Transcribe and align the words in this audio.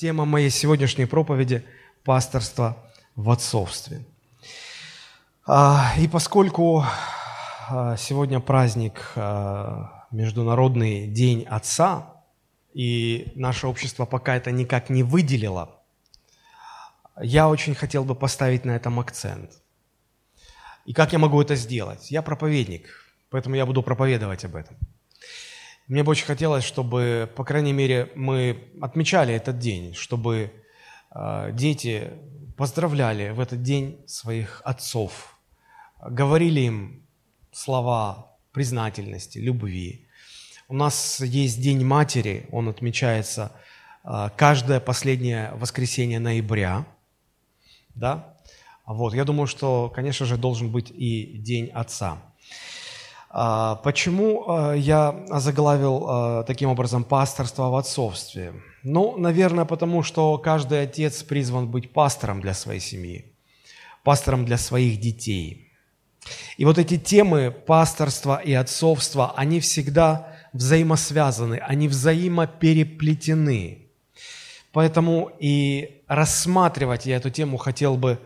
Тема 0.00 0.24
моей 0.24 0.48
сегодняшней 0.48 1.04
проповеди– 1.04 1.62
пасторство 2.04 2.74
в 3.16 3.28
отцовстве. 3.28 4.02
А, 5.46 5.92
и 5.98 6.08
поскольку 6.08 6.86
а, 7.68 7.98
сегодня 7.98 8.40
праздник, 8.40 9.12
а, 9.14 10.06
Международный 10.10 11.06
день 11.06 11.44
Отца, 11.44 12.14
и 12.72 13.30
наше 13.34 13.66
общество 13.66 14.06
пока 14.06 14.36
это 14.36 14.50
никак 14.50 14.88
не 14.88 15.02
выделило, 15.02 15.82
я 17.20 17.50
очень 17.50 17.74
хотел 17.74 18.02
бы 18.02 18.14
поставить 18.14 18.64
на 18.64 18.70
этом 18.70 18.98
акцент. 19.00 19.50
И 20.86 20.94
как 20.94 21.12
я 21.12 21.18
могу 21.18 21.42
это 21.42 21.56
сделать? 21.56 22.10
Я 22.10 22.22
проповедник, 22.22 22.88
поэтому 23.28 23.54
я 23.54 23.66
буду 23.66 23.82
проповедовать 23.82 24.46
об 24.46 24.56
этом– 24.56 24.78
мне 25.90 26.04
бы 26.04 26.12
очень 26.12 26.26
хотелось, 26.26 26.62
чтобы, 26.62 27.28
по 27.34 27.42
крайней 27.42 27.72
мере, 27.72 28.12
мы 28.14 28.70
отмечали 28.80 29.34
этот 29.34 29.58
день, 29.58 29.92
чтобы 29.94 30.52
э, 31.10 31.50
дети 31.52 32.12
поздравляли 32.56 33.30
в 33.30 33.40
этот 33.40 33.64
день 33.64 34.00
своих 34.06 34.62
отцов, 34.64 35.36
говорили 36.00 36.60
им 36.60 37.04
слова 37.50 38.36
признательности, 38.52 39.38
любви. 39.38 40.06
У 40.68 40.74
нас 40.74 41.18
есть 41.18 41.60
День 41.60 41.84
матери, 41.84 42.46
он 42.52 42.68
отмечается 42.68 43.50
э, 44.04 44.30
каждое 44.36 44.78
последнее 44.78 45.50
воскресенье 45.54 46.20
ноября. 46.20 46.86
Да? 47.96 48.36
Вот, 48.86 49.12
я 49.12 49.24
думаю, 49.24 49.48
что, 49.48 49.90
конечно 49.92 50.24
же, 50.24 50.36
должен 50.36 50.70
быть 50.70 50.92
и 50.92 51.36
День 51.38 51.66
отца– 51.66 52.22
а, 52.32 52.89
почему 53.30 54.44
а, 54.48 54.74
я 54.74 55.24
заглавил 55.28 56.06
а, 56.08 56.42
таким 56.42 56.68
образом 56.68 57.04
пасторство 57.04 57.70
в 57.70 57.76
отцовстве? 57.76 58.54
Ну, 58.82 59.16
наверное, 59.16 59.64
потому 59.64 60.02
что 60.02 60.36
каждый 60.38 60.82
отец 60.82 61.22
призван 61.22 61.68
быть 61.68 61.92
пастором 61.92 62.40
для 62.40 62.54
своей 62.54 62.80
семьи, 62.80 63.32
пастором 64.02 64.44
для 64.44 64.58
своих 64.58 64.98
детей. 64.98 65.68
И 66.56 66.64
вот 66.64 66.78
эти 66.78 66.98
темы 66.98 67.50
пасторства 67.50 68.40
и 68.42 68.52
отцовства, 68.52 69.32
они 69.36 69.60
всегда 69.60 70.36
взаимосвязаны, 70.52 71.58
они 71.58 71.86
взаимопереплетены. 71.88 73.86
Поэтому 74.72 75.30
и 75.38 76.02
рассматривать 76.06 77.06
я 77.06 77.16
эту 77.16 77.30
тему 77.30 77.56
хотел 77.56 77.96
бы 77.96 78.18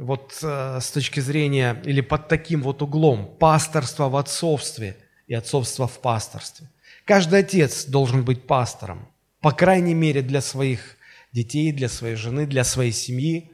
вот 0.00 0.38
э, 0.42 0.78
с 0.80 0.90
точки 0.90 1.20
зрения 1.20 1.80
или 1.84 2.00
под 2.00 2.28
таким 2.28 2.62
вот 2.62 2.80
углом 2.80 3.36
пасторства 3.38 4.08
в 4.08 4.16
отцовстве 4.16 4.96
и 5.26 5.34
отцовства 5.34 5.86
в 5.86 6.00
пасторстве. 6.00 6.66
Каждый 7.04 7.40
отец 7.40 7.84
должен 7.84 8.24
быть 8.24 8.46
пастором, 8.46 9.06
по 9.40 9.52
крайней 9.52 9.94
мере 9.94 10.22
для 10.22 10.40
своих 10.40 10.96
детей, 11.32 11.70
для 11.72 11.88
своей 11.88 12.16
жены, 12.16 12.46
для 12.46 12.64
своей 12.64 12.92
семьи. 12.92 13.50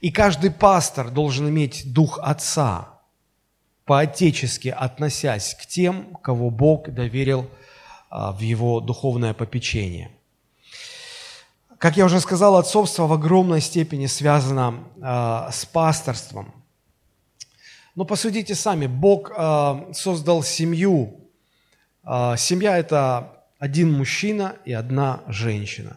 И 0.00 0.10
каждый 0.10 0.50
пастор 0.50 1.10
должен 1.10 1.48
иметь 1.48 1.92
дух 1.92 2.20
отца, 2.22 3.00
по-отечески 3.84 4.68
относясь 4.68 5.54
к 5.54 5.66
тем, 5.66 6.14
кого 6.22 6.50
Бог 6.50 6.88
доверил 6.88 7.50
а, 8.08 8.32
в 8.32 8.40
его 8.40 8.80
духовное 8.80 9.34
попечение– 9.34 10.12
как 11.80 11.96
я 11.96 12.04
уже 12.04 12.20
сказал, 12.20 12.56
отцовство 12.56 13.06
в 13.06 13.12
огромной 13.14 13.62
степени 13.62 14.04
связано 14.04 14.84
э, 14.96 15.50
с 15.50 15.64
пасторством. 15.64 16.52
Но 17.94 18.04
посудите 18.04 18.54
сами, 18.54 18.86
Бог 18.86 19.32
э, 19.34 19.92
создал 19.94 20.42
семью. 20.42 21.18
Э, 22.04 22.34
семья– 22.36 22.76
это 22.78 23.46
один 23.58 23.90
мужчина 23.94 24.56
и 24.66 24.74
одна 24.74 25.22
женщина. 25.26 25.96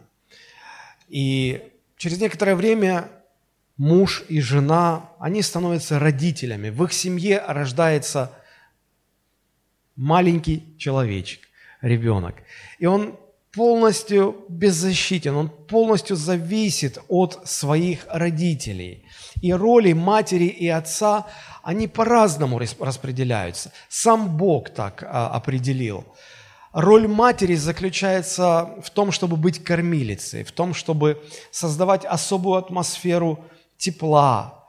И 1.10 1.62
через 1.98 2.18
некоторое 2.18 2.56
время 2.56 3.10
муж 3.76 4.24
и 4.30 4.40
жена, 4.40 5.10
они 5.20 5.42
становятся 5.42 6.00
родителями. 6.00 6.70
В 6.70 6.82
их 6.86 6.94
семье 6.94 7.44
рождается 7.46 8.32
маленький 9.98 10.64
человечек, 10.78 11.42
ребенок. 11.82 12.36
И 12.80 12.86
он 12.86 13.20
полностью 13.54 14.36
беззащитен, 14.50 15.36
он 15.36 15.50
полностью 15.50 16.16
зависит 16.16 16.98
от 17.08 17.48
своих 17.48 18.06
родителей. 18.10 19.06
И 19.42 19.54
роли 19.54 19.94
матери 19.94 20.46
и 20.46 20.68
отца, 20.68 21.28
они 21.62 21.88
по-разному 21.88 22.60
распределяются. 22.80 23.72
Сам 23.90 24.38
Бог 24.38 24.72
так 24.72 25.04
а, 25.04 25.30
определил. 25.30 26.04
Роль 26.72 27.08
матери 27.08 27.54
заключается 27.54 28.72
в 28.84 28.90
том, 28.90 29.12
чтобы 29.12 29.38
быть 29.38 29.64
кормилицей, 29.64 30.44
в 30.44 30.52
том, 30.52 30.74
чтобы 30.74 31.22
создавать 31.52 32.06
особую 32.06 32.58
атмосферу 32.58 33.46
тепла, 33.78 34.66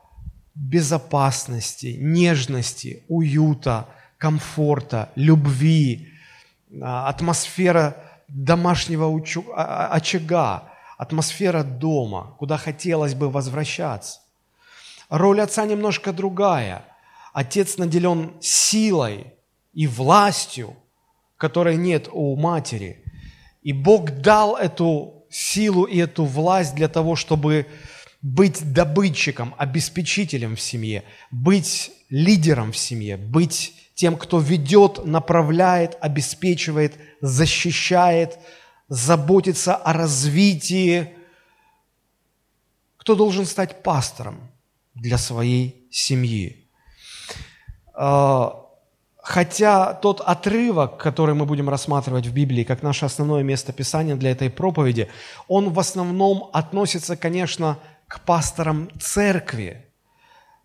безопасности, 0.54 1.96
нежности, 1.98 3.02
уюта, 3.08 3.88
комфорта, 4.18 5.10
любви, 5.16 6.08
а, 6.82 7.08
атмосфера 7.08 8.03
домашнего 8.34 9.06
а, 9.06 9.52
а, 9.54 9.86
очага, 9.94 10.64
атмосфера 10.98 11.62
дома, 11.62 12.34
куда 12.38 12.58
хотелось 12.58 13.14
бы 13.14 13.30
возвращаться. 13.30 14.20
Роль 15.08 15.40
отца 15.40 15.64
немножко 15.64 16.12
другая. 16.12 16.84
Отец 17.32 17.78
наделен 17.78 18.32
силой 18.40 19.34
и 19.72 19.86
властью, 19.86 20.76
которой 21.36 21.76
нет 21.76 22.08
у 22.10 22.36
матери. 22.36 23.04
И 23.62 23.72
Бог 23.72 24.10
дал 24.10 24.56
эту 24.56 25.24
силу 25.30 25.84
и 25.84 25.98
эту 25.98 26.24
власть 26.24 26.74
для 26.74 26.88
того, 26.88 27.16
чтобы 27.16 27.66
быть 28.20 28.72
добытчиком, 28.72 29.54
обеспечителем 29.58 30.56
в 30.56 30.60
семье, 30.60 31.04
быть 31.30 31.92
лидером 32.08 32.72
в 32.72 32.76
семье, 32.76 33.16
быть 33.16 33.83
тем, 33.94 34.16
кто 34.16 34.38
ведет, 34.38 35.04
направляет, 35.04 35.96
обеспечивает, 36.00 36.98
защищает, 37.20 38.38
заботится 38.88 39.76
о 39.76 39.92
развитии. 39.92 41.14
Кто 42.96 43.14
должен 43.14 43.46
стать 43.46 43.82
пастором 43.82 44.50
для 44.94 45.16
своей 45.16 45.86
семьи? 45.90 46.68
А, 47.94 48.66
хотя 49.18 49.94
тот 49.94 50.20
отрывок, 50.20 50.96
который 50.96 51.34
мы 51.34 51.46
будем 51.46 51.68
рассматривать 51.68 52.26
в 52.26 52.34
Библии 52.34 52.64
как 52.64 52.82
наше 52.82 53.06
основное 53.06 53.44
место 53.44 53.72
Писания 53.72 54.16
для 54.16 54.32
этой 54.32 54.50
проповеди, 54.50 55.08
он 55.46 55.72
в 55.72 55.78
основном 55.78 56.50
относится, 56.52 57.16
конечно, 57.16 57.78
к 58.08 58.20
пасторам 58.20 58.90
церкви, 59.00 59.86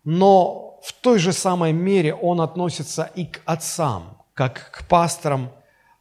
но 0.04 0.69
в 0.82 0.92
той 0.92 1.18
же 1.18 1.32
самой 1.32 1.72
мере 1.72 2.14
он 2.14 2.40
относится 2.40 3.10
и 3.14 3.26
к 3.26 3.40
отцам, 3.44 4.18
как 4.34 4.70
к 4.72 4.86
пасторам, 4.88 5.50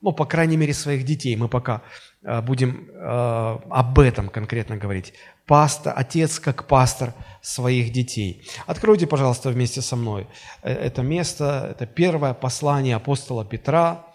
ну, 0.01 0.13
по 0.13 0.25
крайней 0.25 0.57
мере, 0.57 0.73
своих 0.73 1.03
детей. 1.03 1.35
Мы 1.35 1.49
пока 1.49 1.81
э, 2.23 2.41
будем 2.41 2.89
э, 2.89 3.59
об 3.69 3.99
этом 3.99 4.29
конкретно 4.29 4.77
говорить. 4.77 5.13
Пастор, 5.45 5.93
отец 5.95 6.39
как 6.39 6.67
пастор 6.67 7.13
своих 7.41 7.91
детей. 7.91 8.47
Откройте, 8.65 9.07
пожалуйста, 9.07 9.49
вместе 9.49 9.81
со 9.81 9.95
мной 9.95 10.27
э, 10.61 10.71
это 10.71 11.01
место. 11.01 11.67
Это 11.71 11.85
первое 11.85 12.33
послание 12.33 12.95
апостола 12.95 13.43
Петра, 13.43 14.05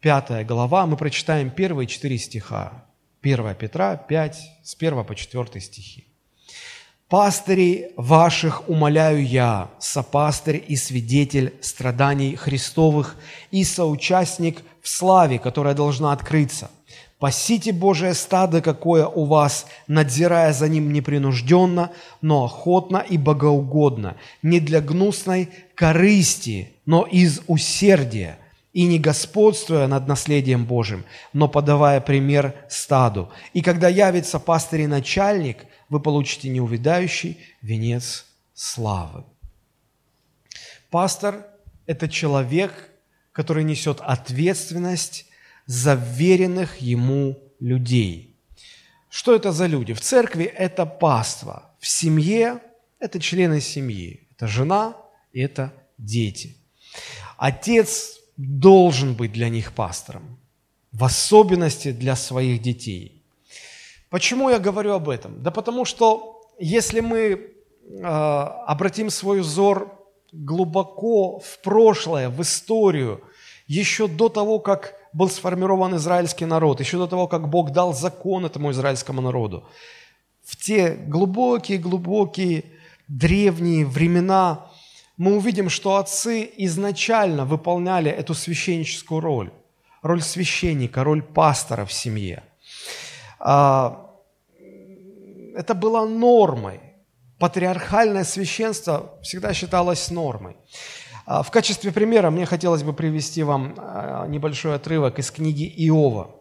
пятая 0.00 0.44
глава. 0.44 0.86
Мы 0.86 0.96
прочитаем 0.96 1.50
первые 1.50 1.86
четыре 1.86 2.18
стиха. 2.18 2.84
1 3.22 3.54
Петра 3.54 3.96
5, 3.96 4.36
с 4.62 4.74
1 4.74 5.04
по 5.04 5.14
4 5.14 5.60
стихи. 5.60 6.09
Пастырей 7.10 7.88
ваших 7.96 8.68
умоляю 8.68 9.26
я, 9.26 9.68
сопастырь 9.80 10.64
и 10.68 10.76
свидетель 10.76 11.52
страданий 11.60 12.36
Христовых 12.36 13.16
и 13.50 13.64
соучастник 13.64 14.62
в 14.80 14.88
славе, 14.88 15.40
которая 15.40 15.74
должна 15.74 16.12
открыться. 16.12 16.70
Пасите 17.18 17.72
Божие 17.72 18.14
стадо, 18.14 18.62
какое 18.62 19.08
у 19.08 19.24
вас, 19.24 19.66
надзирая 19.88 20.52
за 20.52 20.68
ним 20.68 20.92
непринужденно, 20.92 21.90
но 22.22 22.44
охотно 22.44 22.98
и 22.98 23.18
богоугодно, 23.18 24.14
не 24.42 24.60
для 24.60 24.80
гнусной 24.80 25.48
корысти, 25.74 26.70
но 26.86 27.02
из 27.02 27.40
усердия, 27.48 28.38
и 28.72 28.84
не 28.84 29.00
господствуя 29.00 29.88
над 29.88 30.06
наследием 30.06 30.64
Божьим, 30.64 31.04
но 31.32 31.48
подавая 31.48 32.00
пример 32.00 32.54
стаду. 32.68 33.30
И 33.52 33.62
когда 33.62 33.88
явится 33.88 34.38
пастырь 34.38 34.82
и 34.82 34.86
начальник, 34.86 35.66
вы 35.90 36.00
получите 36.00 36.48
неувидающий 36.48 37.36
венец 37.60 38.24
славы. 38.54 39.24
Пастор– 40.88 41.46
это 41.86 42.08
человек, 42.08 42.72
который 43.32 43.64
несет 43.64 44.00
ответственность 44.00 45.26
за 45.66 45.94
веренных 45.94 46.78
ему 46.78 47.38
людей. 47.58 48.36
Что 49.10 49.34
это 49.34 49.52
за 49.52 49.66
люди? 49.66 49.92
В 49.92 50.00
церкви 50.00 50.44
это 50.44 50.86
паства, 50.86 51.74
в 51.80 51.86
семье 51.86 52.60
это 53.00 53.18
члены 53.18 53.60
семьи, 53.60 54.28
это 54.36 54.46
жена 54.46 54.96
и 55.32 55.40
это 55.40 55.72
дети. 55.98 56.56
Отец 57.36 58.20
должен 58.36 59.14
быть 59.14 59.32
для 59.32 59.48
них 59.48 59.72
пастором, 59.72 60.38
в 60.92 61.04
особенности 61.04 61.90
для 61.90 62.14
своих 62.14 62.62
детей– 62.62 63.16
Почему 64.10 64.50
я 64.50 64.58
говорю 64.58 64.92
об 64.92 65.08
этом? 65.08 65.42
Да 65.42 65.50
потому 65.50 65.84
что 65.84 66.42
если 66.58 67.00
мы 67.00 67.16
э, 67.18 68.02
обратим 68.02 69.08
свой 69.08 69.40
взор 69.40 69.96
глубоко 70.32 71.38
в 71.38 71.60
прошлое, 71.62 72.28
в 72.28 72.42
историю, 72.42 73.22
еще 73.68 74.08
до 74.08 74.28
того, 74.28 74.58
как 74.58 74.94
был 75.12 75.28
сформирован 75.28 75.94
израильский 75.96 76.44
народ, 76.44 76.80
еще 76.80 76.98
до 76.98 77.06
того, 77.06 77.28
как 77.28 77.48
Бог 77.48 77.70
дал 77.70 77.94
закон 77.94 78.44
этому 78.44 78.72
израильскому 78.72 79.20
народу, 79.20 79.64
в 80.44 80.56
те 80.56 80.90
глубокие-глубокие 80.90 82.64
древние 83.06 83.86
времена 83.86 84.66
мы 85.16 85.36
увидим, 85.36 85.68
что 85.68 85.96
отцы 85.96 86.50
изначально 86.56 87.44
выполняли 87.44 88.10
эту 88.10 88.34
священническую 88.34 89.20
роль, 89.20 89.52
роль 90.02 90.22
священника, 90.22 91.04
роль 91.04 91.22
пастора 91.22 91.84
в 91.84 91.92
семье. 91.92 92.42
А, 93.40 94.10
это 95.56 95.74
было 95.74 96.06
нормой. 96.06 96.80
Патриархальное 97.38 98.24
священство 98.24 99.18
всегда 99.22 99.54
считалось 99.54 100.10
нормой. 100.10 100.56
А, 101.24 101.42
в 101.42 101.50
качестве 101.50 101.90
примера 101.90 102.30
мне 102.30 102.44
хотелось 102.44 102.82
бы 102.82 102.92
привести 102.92 103.42
вам 103.42 103.74
а, 103.78 104.26
небольшой 104.26 104.74
отрывок 104.74 105.18
из 105.18 105.30
книги 105.30 105.64
Иова. 105.88 106.36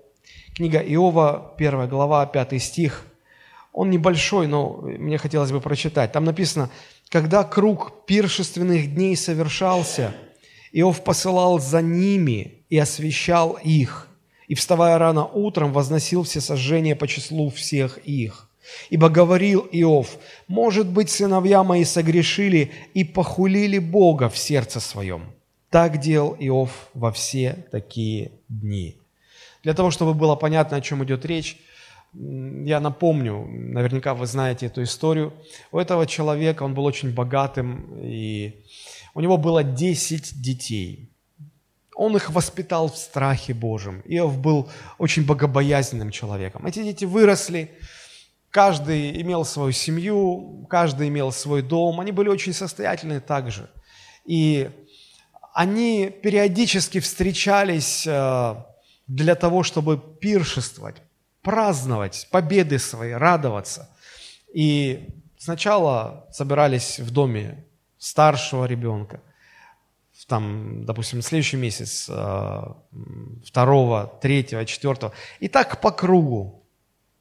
Книга 0.56 0.80
Иова, 0.80 1.56
первая 1.58 1.88
глава, 1.88 2.26
пятый 2.26 2.60
стих. 2.60 3.06
Он 3.72 3.90
небольшой, 3.90 4.48
но 4.48 4.82
мне 4.82 5.18
хотелось 5.18 5.52
бы 5.52 5.62
прочитать. 5.62 6.12
Там 6.12 6.26
написано, 6.26 6.70
«Когда 7.08 7.46
круг 7.46 8.06
пиршественных 8.06 8.94
дней 8.94 9.16
совершался, 9.16 10.12
Иов 10.74 11.04
посылал 11.04 11.60
за 11.60 11.82
ними 11.82 12.66
и 12.70 12.78
освещал 12.78 13.58
их, 13.64 14.09
и, 14.50 14.56
вставая 14.56 14.98
рано 14.98 15.26
утром, 15.26 15.72
возносил 15.72 16.24
все 16.24 16.42
сожжения 16.42 16.96
по 16.96 17.08
числу 17.08 17.50
всех 17.50 18.00
их. 18.00 18.50
Ибо 18.90 19.10
говорил 19.10 19.68
Иов, 19.72 20.18
может 20.48 20.88
быть, 20.88 21.10
сыновья 21.10 21.64
мои 21.64 21.86
согрешили 21.86 22.72
и 22.94 23.04
похулили 23.04 23.78
Бога 23.80 24.28
в 24.28 24.38
сердце 24.38 24.80
своем. 24.80 25.32
Так 25.70 26.00
делал 26.00 26.36
Иов 26.40 26.90
во 26.94 27.12
все 27.12 27.66
такие 27.72 28.32
дни. 28.50 28.98
Для 29.64 29.74
того, 29.74 29.92
чтобы 29.92 30.14
было 30.14 30.36
понятно, 30.36 30.78
о 30.78 30.82
чем 30.82 31.04
идет 31.04 31.26
речь, 31.26 31.58
я 32.14 32.80
напомню, 32.80 33.46
наверняка 33.48 34.16
вы 34.16 34.26
знаете 34.26 34.66
эту 34.66 34.82
историю. 34.82 35.32
У 35.72 35.78
этого 35.78 36.08
человека, 36.08 36.64
он 36.64 36.74
был 36.74 36.86
очень 36.86 37.14
богатым, 37.14 38.00
и 38.02 38.56
у 39.14 39.22
него 39.22 39.38
было 39.38 39.64
10 39.64 40.42
детей. 40.42 41.09
Он 42.00 42.16
их 42.16 42.30
воспитал 42.30 42.88
в 42.88 42.98
страхе 42.98 43.54
Божьем. 43.54 44.02
Иов 44.06 44.38
был 44.38 44.70
очень 44.98 45.26
богобоязненным 45.26 46.12
человеком. 46.12 46.66
Эти 46.66 46.84
дети 46.84 47.06
выросли, 47.06 47.70
Каждый 48.52 49.22
имел 49.22 49.46
свою 49.46 49.72
семью, 49.72 50.66
каждый 50.70 51.10
имел 51.10 51.32
свой 51.32 51.62
дом. 51.62 52.00
Они 52.00 52.12
были 52.12 52.30
очень 52.30 52.54
состоятельны 52.54 53.20
также. 53.20 53.70
И 54.26 54.72
они 55.54 56.10
периодически 56.10 57.00
встречались 57.00 58.08
э, 58.08 58.56
для 59.06 59.36
того, 59.36 59.62
чтобы 59.62 59.98
пиршествовать, 59.98 60.96
праздновать 61.44 62.28
победы 62.32 62.80
свои, 62.80 63.12
радоваться. 63.12 63.88
И 64.52 65.08
сначала 65.38 66.28
собирались 66.32 67.00
в 67.00 67.12
доме 67.12 67.66
старшего 68.00 68.66
ребенка, 68.66 69.22
там, 70.30 70.86
допустим, 70.86 71.22
следующий 71.22 71.58
месяц, 71.58 72.08
э, 72.10 72.62
второго, 73.46 74.20
третьего, 74.22 74.66
четвертого. 74.66 75.12
И 75.40 75.48
так 75.48 75.82
по 75.82 75.92
кругу 75.92 76.66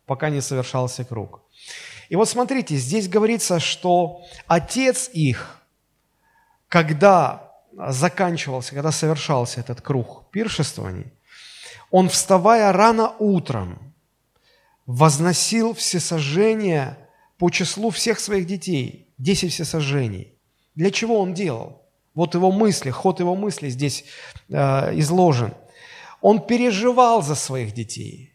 пока 0.06 0.31
не 0.31 0.40
совершался 0.40 1.05
круг. 1.05 1.43
И 2.08 2.16
вот 2.16 2.28
смотрите, 2.28 2.76
здесь 2.76 3.08
говорится, 3.08 3.60
что 3.60 4.22
отец 4.46 5.10
их, 5.12 5.60
когда 6.69 7.52
заканчивался, 7.72 8.75
когда 8.75 8.93
совершался 8.93 9.61
этот 9.61 9.81
круг 9.81 10.31
пиршествований, 10.31 11.12
он, 11.90 12.08
вставая 12.08 12.72
рано 12.72 13.14
утром, 13.19 13.94
возносил 14.87 15.75
всесожжения 15.75 16.99
по 17.38 17.50
числу 17.50 17.90
всех 17.90 18.20
своих 18.20 18.46
детей, 18.46 19.14
10 19.19 19.52
всесожжений. 19.52 20.34
Для 20.75 20.90
чего 20.90 21.20
он 21.20 21.34
делал? 21.34 21.77
Вот 22.19 22.35
его 22.35 22.50
мысли, 22.50 22.91
ход 22.91 23.20
его 23.20 23.37
мысли 23.37 23.69
здесь 23.69 24.05
э, 24.49 24.99
изложен. 24.99 25.53
Он 26.20 26.41
переживал 26.41 27.23
за 27.23 27.37
своих 27.37 27.73
детей. 27.73 28.32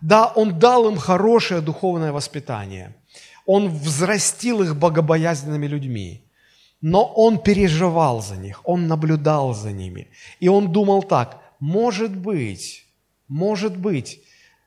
Да, 0.00 0.32
Он 0.36 0.58
дал 0.58 0.88
им 0.88 0.96
хорошее 0.96 1.60
духовное 1.60 2.12
воспитание. 2.12 2.96
Он 3.44 3.68
взрастил 3.68 4.62
их 4.62 4.74
богобоязненными 4.74 5.66
людьми. 5.66 6.22
Но 6.80 7.04
Он 7.04 7.38
переживал 7.38 8.22
за 8.22 8.36
них, 8.36 8.62
Он 8.64 8.88
наблюдал 8.88 9.52
за 9.52 9.70
ними. 9.72 10.08
И 10.40 10.48
Он 10.48 10.72
думал 10.72 11.02
так, 11.02 11.42
может 11.60 12.16
быть, 12.16 12.86
может 13.28 13.76
быть, 13.76 14.22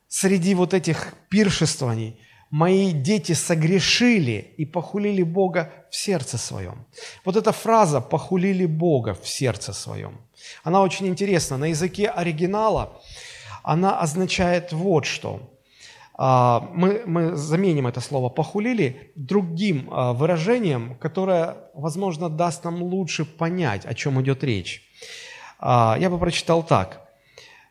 среди 0.08 0.54
вот 0.54 0.76
этих 0.76 1.16
пиршествований 1.30 2.20
мои 2.52 2.92
дети 2.92 3.32
согрешили 3.34 4.54
и 4.58 4.66
похулили 4.66 5.24
Бога 5.24 5.74
в 5.90 5.96
сердце 5.96 6.38
своем. 6.38 6.86
Вот 7.26 7.36
эта 7.36 7.52
фраза 7.52 8.02
«похулили 8.02 8.68
Бога 8.68 9.14
в 9.14 9.28
сердце 9.28 9.74
своем», 9.74 10.22
она 10.64 10.82
очень 10.82 11.08
интересна. 11.08 11.58
На 11.58 11.66
языке 11.66 12.08
оригинала– 12.08 13.02
она 13.64 14.00
означает 14.00 14.74
вот 14.74 15.06
что. 15.06 15.40
А, 16.16 16.70
мы, 16.74 17.04
мы 17.06 17.36
заменим 17.36 17.88
это 17.88 18.02
слово 18.02 18.30
«похулили» 18.30 19.12
другим 19.16 19.90
а, 19.92 20.14
выражением, 20.14 20.96
которое, 20.96 21.58
возможно, 21.74 22.30
даст 22.30 22.64
нам 22.64 22.82
лучше 22.84 23.26
понять, 23.26 23.86
о 23.86 23.94
чем 23.94 24.22
идет 24.22 24.44
речь. 24.44 24.84
А, 25.60 25.98
я 26.00 26.10
бы 26.10 26.18
прочитал 26.18 26.64
так. 26.64 27.08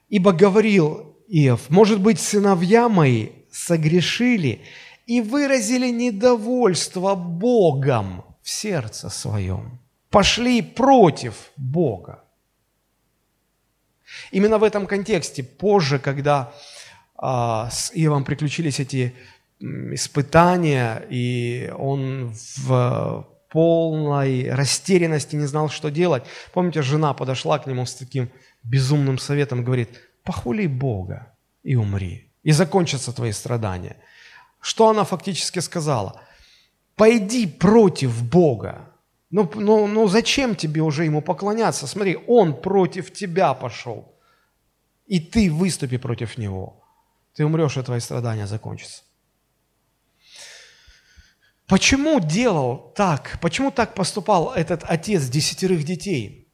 «Ибо 0.08 0.32
говорил 0.32 1.16
Иов, 1.28 1.70
может 1.70 2.00
быть, 2.00 2.18
сыновья 2.18 2.88
мои 2.88 3.28
согрешили 3.70 4.60
и 5.06 5.20
выразили 5.20 5.90
недовольство 5.90 7.14
Богом 7.14 8.24
в 8.42 8.50
сердце 8.50 9.10
своем, 9.10 9.78
пошли 10.10 10.62
против 10.62 11.52
Бога. 11.56 12.24
Именно 14.32 14.58
в 14.58 14.64
этом 14.64 14.86
контексте, 14.86 15.42
позже, 15.44 15.98
когда 16.00 16.52
а, 17.16 17.70
с 17.70 17.92
Иовом 17.94 18.24
приключились 18.24 18.80
эти 18.80 19.14
испытания, 19.94 21.06
и 21.10 21.72
он 21.78 22.34
в 22.56 23.26
полной 23.50 24.52
растерянности 24.52 25.36
не 25.36 25.46
знал, 25.46 25.68
что 25.68 25.90
делать. 25.90 26.24
Помните, 26.52 26.82
жена 26.82 27.14
подошла 27.14 27.58
к 27.58 27.68
нему 27.68 27.86
с 27.86 27.94
таким 27.94 28.30
безумным 28.64 29.18
советом, 29.18 29.64
говорит, 29.64 29.90
похули 30.24 30.66
Бога 30.66 31.36
и 31.62 31.76
умри, 31.76 32.29
и 32.42 32.52
закончатся 32.52 33.12
твои 33.12 33.32
страдания. 33.32 33.96
Что 34.60 34.88
она 34.88 35.04
фактически 35.04 35.58
сказала? 35.60 36.20
Пойди 36.96 37.46
против 37.46 38.22
Бога, 38.22 38.90
ну, 39.30 39.48
ну, 39.54 39.86
ну 39.86 40.08
зачем 40.08 40.56
тебе 40.56 40.82
уже 40.82 41.04
ему 41.04 41.22
поклоняться? 41.22 41.86
Смотри, 41.86 42.18
он 42.26 42.60
против 42.60 43.12
тебя 43.12 43.54
пошел. 43.54 44.12
И 45.06 45.20
ты 45.20 45.50
выступи 45.50 45.98
против 45.98 46.36
него. 46.36 46.82
Ты 47.34 47.44
умрешь, 47.44 47.76
и 47.76 47.82
твои 47.82 48.00
страдания 48.00 48.46
закончатся. 48.46 49.02
Почему 51.66 52.18
делал 52.18 52.92
так? 52.96 53.38
Почему 53.40 53.70
так 53.70 53.94
поступал 53.94 54.52
этот 54.52 54.82
отец 54.82 55.28
десятерых 55.28 55.84
детей? 55.84 56.48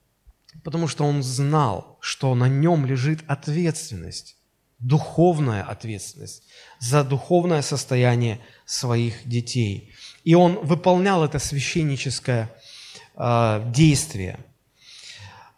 Потому 0.62 0.88
что 0.88 1.04
он 1.04 1.22
знал, 1.22 1.96
что 2.00 2.34
на 2.34 2.48
нем 2.48 2.84
лежит 2.84 3.20
ответственность, 3.26 4.35
духовная 4.78 5.62
ответственность 5.62 6.42
за 6.78 7.04
духовное 7.04 7.62
состояние 7.62 8.40
своих 8.64 9.26
детей. 9.28 9.92
И 10.24 10.34
он 10.34 10.58
выполнял 10.66 11.24
это 11.24 11.38
священническое 11.38 12.50
э, 13.16 13.62
действие. 13.72 14.38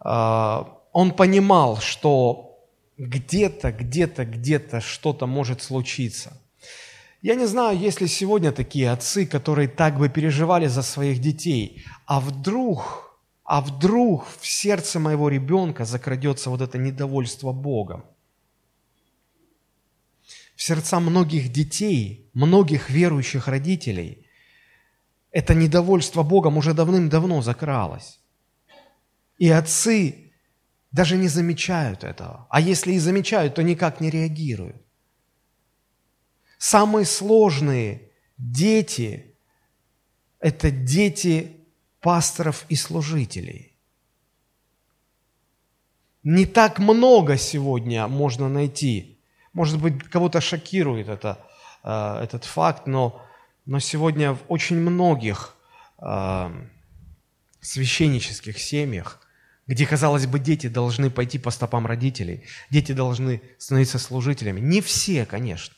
Э, 0.04 0.64
он 0.92 1.10
понимал, 1.12 1.78
что 1.78 2.48
где-то, 2.96 3.72
где-то, 3.72 4.24
где-то 4.24 4.80
что-то 4.80 5.26
может 5.26 5.62
случиться. 5.62 6.32
Я 7.22 7.34
не 7.34 7.46
знаю, 7.46 7.76
есть 7.78 8.00
ли 8.00 8.06
сегодня 8.06 8.52
такие 8.52 8.90
отцы, 8.90 9.26
которые 9.26 9.68
так 9.68 9.98
бы 9.98 10.08
переживали 10.08 10.68
за 10.68 10.82
своих 10.82 11.20
детей. 11.20 11.84
А 12.06 12.20
вдруг, 12.20 13.18
а 13.44 13.60
вдруг 13.60 14.26
в 14.40 14.46
сердце 14.46 15.00
моего 15.00 15.28
ребенка 15.28 15.84
закрадется 15.84 16.50
вот 16.50 16.60
это 16.60 16.78
недовольство 16.78 17.52
Богом. 17.52 18.04
В 20.58 20.62
сердца 20.64 20.98
многих 20.98 21.52
детей, 21.52 22.28
многих 22.34 22.90
верующих 22.90 23.46
родителей– 23.46 24.26
это 25.30 25.54
недовольство 25.54 26.24
Богом 26.24 26.56
уже 26.56 26.74
давным-давно 26.74 27.42
закралось. 27.42 28.18
И 29.38 29.48
отцы 29.50 30.32
даже 30.90 31.16
не 31.16 31.28
замечают 31.28 32.02
этого. 32.02 32.48
А 32.50 32.60
если 32.60 32.94
и 32.94 32.98
замечают, 32.98 33.54
то 33.54 33.62
никак 33.62 34.00
не 34.00 34.10
реагируют. 34.10 34.82
Самые 36.58 37.06
сложные 37.06 38.10
дети– 38.36 39.36
это 40.40 40.72
дети 40.72 41.56
пасторов 42.00 42.66
и 42.68 42.74
служителей. 42.74 43.76
Не 46.24 46.46
так 46.46 46.80
много 46.80 47.36
сегодня 47.36 48.08
можно 48.08 48.48
найти. 48.48 49.17
Может 49.58 49.80
быть, 49.80 50.04
кого-то 50.04 50.40
шокирует 50.40 51.08
это, 51.08 51.44
э, 51.82 52.20
этот 52.22 52.44
факт, 52.44 52.86
но, 52.86 53.20
но 53.66 53.80
сегодня 53.80 54.34
в 54.34 54.38
очень 54.46 54.76
многих 54.76 55.56
э, 56.00 56.50
священнических 57.60 58.56
семьях, 58.56 59.20
где, 59.66 59.84
казалось 59.84 60.28
бы, 60.28 60.38
дети 60.38 60.68
должны 60.68 61.10
пойти 61.10 61.40
по 61.40 61.50
стопам 61.50 61.86
родителей, 61.86 62.44
дети 62.70 62.92
должны 62.92 63.42
становиться 63.58 63.98
служителями. 63.98 64.60
Не 64.60 64.80
все, 64.80 65.26
конечно, 65.26 65.74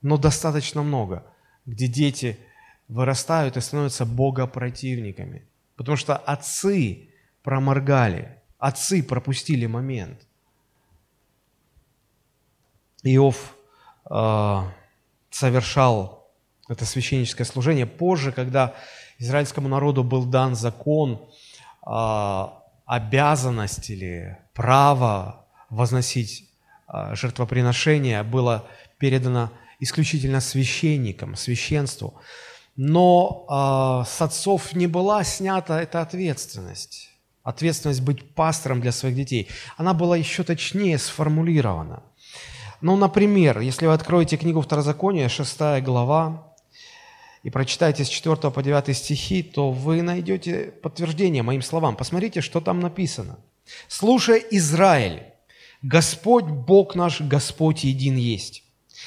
но 0.00 0.16
достаточно 0.16 0.82
много, 0.82 1.26
где 1.66 1.88
дети 1.88 2.38
вырастают 2.88 3.58
и 3.58 3.60
становятся 3.60 4.06
богопротивниками, 4.06 5.46
потому 5.76 5.98
что 5.98 6.16
отцы 6.16 7.10
проморгали, 7.42 8.38
отцы 8.58 9.02
пропустили 9.02 9.66
момент. 9.66 10.26
Иов 13.02 13.54
э, 14.10 14.62
совершал 15.30 16.28
это 16.68 16.84
священническое 16.84 17.46
служение 17.46 17.86
позже, 17.86 18.32
когда 18.32 18.74
израильскому 19.18 19.68
народу 19.68 20.04
был 20.04 20.24
дан 20.24 20.54
закон, 20.54 21.28
э, 21.86 22.46
обязанность 22.86 23.90
или 23.90 24.38
право 24.54 25.46
возносить 25.68 26.50
э, 26.92 27.14
жертвоприношение 27.14 28.22
было 28.22 28.66
передано 28.98 29.50
исключительно 29.78 30.40
священникам, 30.40 31.36
священству. 31.36 32.14
Но 32.76 33.46
э, 33.48 34.10
с 34.10 34.20
отцов 34.20 34.74
не 34.74 34.86
была 34.86 35.24
снята 35.24 35.80
эта 35.80 36.02
ответственность. 36.02 37.10
Ответственность 37.42 38.02
быть 38.02 38.34
пастором 38.34 38.80
для 38.80 38.92
своих 38.92 39.16
детей. 39.16 39.48
Она 39.76 39.94
была 39.94 40.16
еще 40.16 40.44
точнее 40.44 40.98
сформулирована. 40.98 42.02
Ну, 42.80 42.96
например, 42.96 43.60
если 43.60 43.86
вы 43.86 43.92
откроете 43.92 44.36
книгу 44.36 44.60
Второзакония, 44.60 45.28
6 45.28 45.82
глава, 45.82 46.50
и 47.42 47.50
прочитаете 47.50 48.04
с 48.04 48.08
4 48.08 48.36
по 48.50 48.62
9 48.62 48.96
стихи, 48.96 49.42
то 49.42 49.70
вы 49.70 50.02
найдете 50.02 50.72
подтверждение 50.82 51.42
моим 51.42 51.62
словам. 51.62 51.96
Посмотрите, 51.96 52.40
что 52.40 52.60
там 52.60 52.80
написано. 52.80 53.38
«Слушай, 53.88 54.44
Израиль, 54.50 55.22
Господь 55.82 56.44
Бог 56.44 56.94
наш, 56.94 57.20
Господь 57.20 57.84
един 57.84 58.16
есть. 58.16 58.64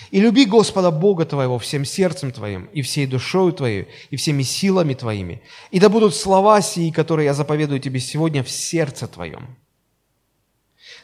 И 0.10 0.20
люби 0.20 0.46
Господа 0.46 0.89
Бога 0.89 1.25
твоего 1.25 1.60
всем 1.60 1.86
сердцем 1.86 2.32
твоим, 2.32 2.65
и 2.65 2.82
всей 2.82 3.06
душою 3.06 3.53
твоей, 3.53 3.88
и 4.10 4.15
всеми 4.15 4.42
силами 4.42 4.96
твоими. 4.96 5.44
И 5.70 5.80
да 5.80 5.89
будут 5.89 6.15
слова 6.15 6.62
сии, 6.62 6.89
которые 6.89 7.25
я 7.25 7.34
заповедую 7.36 7.80
тебе 7.80 8.00
сегодня 8.00 8.44
в 8.44 8.50
сердце 8.50 9.08
твоем». 9.08 9.58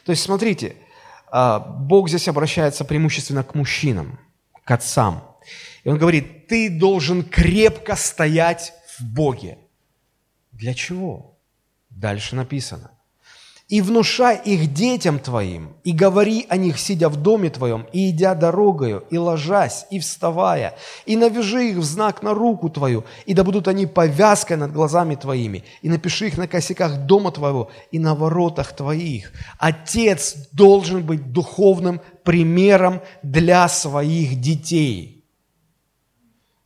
То 0.04 0.10
есть, 0.10 0.22
смотрите, 0.22 0.74
Бог 1.32 2.08
здесь 2.08 2.28
обращается 2.28 2.84
преимущественно 2.84 3.42
к 3.42 3.54
мужчинам, 3.54 4.18
к 4.64 4.70
отцам. 4.70 5.22
И 5.84 5.88
Он 5.88 5.98
говорит, 5.98 6.48
ты 6.48 6.68
должен 6.70 7.22
крепко 7.22 7.96
стоять 7.96 8.72
в 8.98 9.04
Боге. 9.04 9.58
Для 10.52 10.74
чего? 10.74 11.38
Дальше 11.88 12.36
написано 12.36 12.90
и 13.70 13.80
внушай 13.82 14.36
их 14.44 14.74
детям 14.74 15.20
твоим, 15.20 15.76
и 15.84 15.92
говори 15.92 16.44
о 16.48 16.56
них, 16.56 16.78
сидя 16.78 17.08
в 17.08 17.14
доме 17.14 17.50
твоем, 17.50 17.86
и 17.92 18.10
идя 18.10 18.34
дорогою, 18.34 19.04
и 19.10 19.16
ложась, 19.16 19.86
и 19.90 20.00
вставая, 20.00 20.74
и 21.06 21.16
навяжи 21.16 21.70
их 21.70 21.76
в 21.76 21.84
знак 21.84 22.24
на 22.24 22.34
руку 22.34 22.68
твою, 22.68 23.04
и 23.26 23.32
да 23.32 23.44
будут 23.44 23.68
они 23.68 23.86
повязкой 23.86 24.56
над 24.56 24.72
глазами 24.72 25.14
твоими, 25.14 25.62
и 25.82 25.88
напиши 25.88 26.26
их 26.26 26.36
на 26.36 26.48
косяках 26.48 27.06
дома 27.06 27.30
твоего 27.30 27.70
и 27.92 28.00
на 28.00 28.16
воротах 28.16 28.74
твоих. 28.74 29.32
Отец 29.60 30.34
должен 30.50 31.04
быть 31.04 31.32
духовным 31.32 32.00
примером 32.24 33.00
для 33.22 33.68
своих 33.68 34.40
детей. 34.40 35.24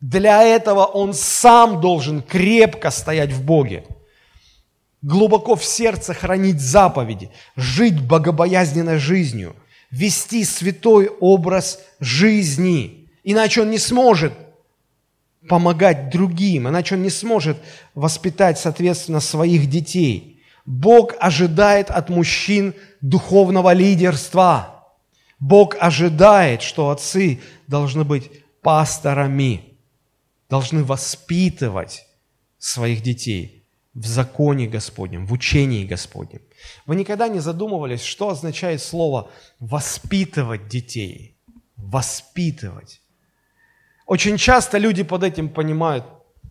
Для 0.00 0.42
этого 0.42 0.84
он 0.86 1.12
сам 1.12 1.82
должен 1.82 2.22
крепко 2.22 2.90
стоять 2.90 3.32
в 3.32 3.44
Боге 3.44 3.84
глубоко 5.04 5.54
в 5.54 5.64
сердце 5.64 6.14
хранить 6.14 6.60
заповеди, 6.60 7.30
жить 7.56 8.00
богобоязненной 8.00 8.98
жизнью, 8.98 9.54
вести 9.90 10.44
святой 10.44 11.08
образ 11.20 11.80
жизни. 12.00 13.10
Иначе 13.22 13.62
он 13.62 13.70
не 13.70 13.78
сможет 13.78 14.32
помогать 15.46 16.08
другим, 16.10 16.68
иначе 16.68 16.94
он 16.94 17.02
не 17.02 17.10
сможет 17.10 17.58
воспитать, 17.94 18.58
соответственно, 18.58 19.20
своих 19.20 19.68
детей. 19.68 20.42
Бог 20.64 21.12
ожидает 21.20 21.90
от 21.90 22.08
мужчин 22.08 22.74
духовного 23.02 23.74
лидерства. 23.74 24.86
Бог 25.38 25.76
ожидает, 25.78 26.62
что 26.62 26.88
отцы 26.88 27.40
должны 27.66 28.04
быть 28.04 28.30
пасторами, 28.62 29.76
должны 30.48 30.82
воспитывать 30.82 32.06
своих 32.58 33.02
детей 33.02 33.63
в 33.94 34.06
законе 34.06 34.66
Господнем, 34.66 35.26
в 35.26 35.32
учении 35.32 35.84
Господнем. 35.84 36.42
Вы 36.86 36.96
никогда 36.96 37.28
не 37.28 37.40
задумывались, 37.40 38.02
что 38.02 38.30
означает 38.30 38.82
слово 38.82 39.30
«воспитывать 39.60 40.68
детей»? 40.68 41.36
Воспитывать. 41.76 43.00
Очень 44.06 44.36
часто 44.36 44.78
люди 44.78 45.02
под 45.02 45.22
этим 45.22 45.48
понимают 45.48 46.04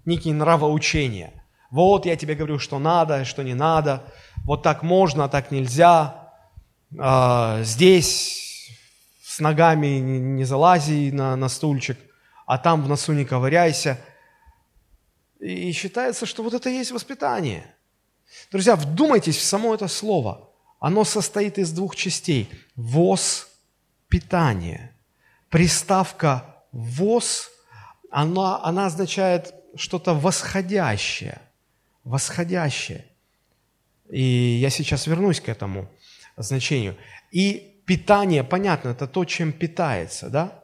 некие 0.05 0.33
нравоучения. 0.33 1.33
Вот 1.69 2.05
я 2.05 2.15
тебе 2.15 2.35
говорю, 2.35 2.59
что 2.59 2.79
надо, 2.79 3.25
что 3.25 3.43
не 3.43 3.53
надо. 3.53 4.03
Вот 4.45 4.63
так 4.63 4.83
можно, 4.83 5.25
а 5.25 5.29
так 5.29 5.51
нельзя. 5.51 6.31
А, 6.97 7.61
здесь 7.63 8.69
с 9.23 9.39
ногами 9.39 9.87
не 9.97 10.45
залази 10.45 11.11
на, 11.11 11.35
на 11.35 11.49
стульчик, 11.49 11.97
а 12.45 12.57
там 12.57 12.83
в 12.83 12.87
носу 12.87 13.11
не 13.13 13.25
ковыряйся– 13.25 13.99
и 15.43 15.71
считается, 15.73 16.25
что 16.25 16.41
вот 16.41 16.53
это 16.53 16.69
и 16.69 16.77
есть 16.77 16.91
воспитание. 16.91 17.75
Друзья, 18.51 18.75
вдумайтесь 18.75 19.37
в 19.37 19.43
само 19.43 19.75
это 19.75 19.87
слово. 19.87 20.49
Оно 20.79 21.03
состоит 21.03 21.57
из 21.57 21.71
двух 21.71 21.95
частей. 21.95 22.49
Воз, 22.75 23.47
питание. 24.07 24.95
Приставка 25.49 26.55
воз, 26.71 27.51
она, 28.09 28.63
она 28.63 28.85
означает 28.85 29.53
что-то 29.75 30.13
восходящее. 30.13 31.41
Восходящее. 32.03 33.05
И 34.09 34.21
я 34.21 34.69
сейчас 34.69 35.07
вернусь 35.07 35.41
к 35.41 35.49
этому 35.49 35.89
значению. 36.37 36.95
И 37.31 37.81
питание, 37.85 38.43
понятно, 38.43 38.89
это 38.89 39.07
то, 39.07 39.25
чем 39.25 39.51
питается, 39.51 40.29
да? 40.29 40.63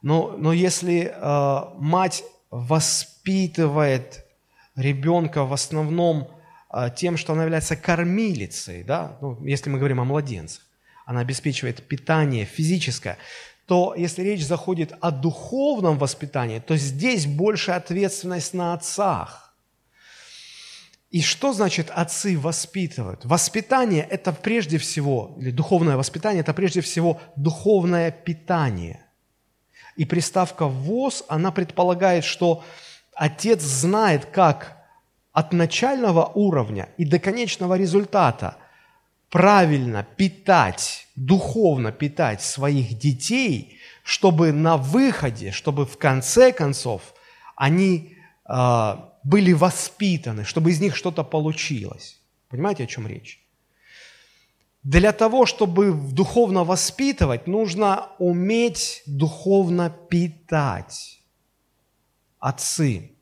Но, 0.00 0.34
но 0.36 0.52
если 0.52 1.12
э, 1.14 1.74
мать 1.78 2.24
воспитывает 2.50 3.11
ребенка 4.76 5.44
в 5.44 5.52
основном 5.52 6.28
а, 6.68 6.90
тем, 6.90 7.16
что 7.16 7.34
она 7.34 7.42
является 7.42 7.76
кормилицей, 7.76 8.82
да? 8.82 9.18
ну, 9.20 9.44
если 9.44 9.68
мы 9.70 9.78
говорим 9.78 10.00
о 10.00 10.04
младенцах, 10.04 10.62
она 11.04 11.20
обеспечивает 11.20 11.86
питание 11.86 12.44
физическое, 12.46 13.18
то 13.66 13.94
если 13.94 14.22
речь 14.22 14.44
заходит 14.44 14.94
о 15.00 15.10
духовном 15.10 15.98
воспитании, 15.98 16.60
то 16.60 16.76
здесь 16.76 17.26
больше 17.26 17.72
ответственность 17.72 18.54
на 18.54 18.74
отцах. 18.74 19.54
И 21.10 21.20
что 21.20 21.52
значит 21.52 21.90
отцы 21.90 22.38
воспитывают? 22.38 23.26
Воспитание– 23.26 24.02
это 24.10 24.32
прежде 24.32 24.78
всего, 24.78 25.36
или 25.38 25.50
духовное 25.50 25.98
воспитание– 25.98 26.40
это 26.42 26.54
прежде 26.54 26.80
всего 26.80 27.20
духовное 27.36 28.10
питание. 28.10 29.04
И 29.96 30.06
приставка 30.06 30.66
«воз», 30.66 31.22
она 31.28 31.52
предполагает, 31.52 32.24
что 32.24 32.64
отец 33.14 33.62
знает, 33.62 34.26
как 34.26 34.76
от 35.32 35.52
начального 35.52 36.26
уровня 36.26 36.88
и 36.98 37.04
до 37.04 37.18
конечного 37.18 37.74
результата 37.78 38.56
правильно 39.30 40.06
питать, 40.16 41.08
духовно 41.16 41.90
питать 41.90 42.42
своих 42.42 42.98
детей, 42.98 43.78
чтобы 44.02 44.52
на 44.52 44.76
выходе, 44.76 45.50
чтобы 45.52 45.86
в 45.86 45.96
конце 45.96 46.52
концов 46.52 47.14
они 47.56 48.16
э, 48.46 48.96
были 49.24 49.52
воспитаны, 49.52 50.44
чтобы 50.44 50.70
из 50.70 50.80
них 50.80 50.96
что-то 50.96 51.24
получилось. 51.24 52.20
Понимаете, 52.48 52.84
о 52.84 52.86
чем 52.86 53.06
речь? 53.06 53.40
Для 54.82 55.12
того, 55.12 55.46
чтобы 55.46 55.92
духовно 55.92 56.64
воспитывать, 56.64 57.46
нужно 57.46 58.08
уметь 58.18 59.02
духовно 59.06 59.90
питать. 60.10 61.21
Отцы, 62.42 63.12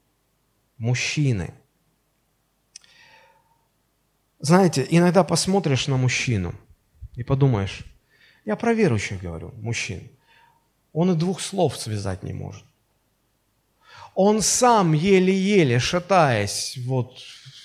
мужчины. 0.79 1.53
Знаете, 4.39 4.87
иногда 4.89 5.25
посмотришь 5.25 5.89
на 5.89 5.99
мужчину 5.99 6.55
и 7.17 7.23
подумаешь, 7.23 7.85
я 8.47 8.57
про 8.57 8.73
верующих 8.73 9.21
говорю, 9.21 9.53
мужчин. 9.61 10.09
он 10.95 11.11
и 11.11 11.17
двух 11.17 11.43
слов 11.43 11.77
связать 11.77 12.23
не 12.23 12.33
может. 12.33 12.65
Он 14.15 14.41
сам 14.41 14.95
еле-еле, 14.95 15.79
шатаясь, 15.79 16.79
вот 16.87 17.19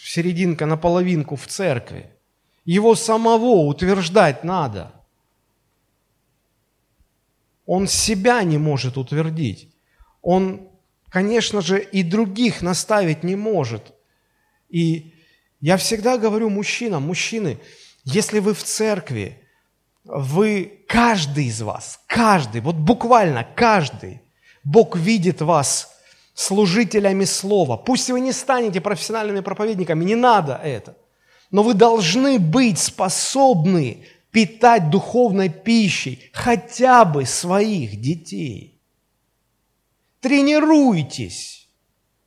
серединка 0.04 0.66
на 0.66 0.76
половинку 0.76 1.38
в 1.38 1.48
церкви, 1.48 2.12
его 2.66 2.96
самого 2.96 3.66
утверждать 3.66 4.44
надо. 4.44 4.92
Он 7.66 7.88
себя 7.88 8.44
не 8.44 8.58
может 8.58 8.98
утвердить. 8.98 9.70
Он, 10.22 10.75
конечно 11.16 11.62
же, 11.62 11.82
и 11.82 12.04
других 12.04 12.62
наставить 12.62 13.24
не 13.24 13.38
может. 13.38 13.94
И 14.68 15.14
я 15.62 15.78
всегда 15.78 16.18
говорю 16.18 16.50
мужчинам, 16.50 17.04
мужчины, 17.04 17.58
если 18.04 18.40
вы 18.40 18.54
в 18.54 18.62
церкви, 18.62 19.40
вы, 20.04 20.82
каждый 20.90 21.46
из 21.46 21.62
вас, 21.62 22.02
каждый, 22.06 22.60
вот 22.60 22.76
буквально 22.76 23.48
каждый, 23.56 24.20
Бог 24.66 24.98
видит 24.98 25.40
вас 25.40 25.96
служителями 26.34 27.24
слова. 27.24 27.78
Пусть 27.78 28.10
вы 28.10 28.20
не 28.20 28.34
станете 28.34 28.82
профессиональными 28.82 29.40
проповедниками, 29.40 30.04
не 30.04 30.16
надо 30.16 30.60
это. 30.62 30.98
Но 31.50 31.64
вы 31.64 31.76
должны 31.76 32.40
быть 32.40 32.78
способны 32.78 34.06
питать 34.32 34.90
духовной 34.90 35.48
пищей 35.48 36.30
хотя 36.34 37.06
бы 37.06 37.24
своих 37.24 38.02
детей. 38.02 38.75
Тренируйтесь, 40.26 41.70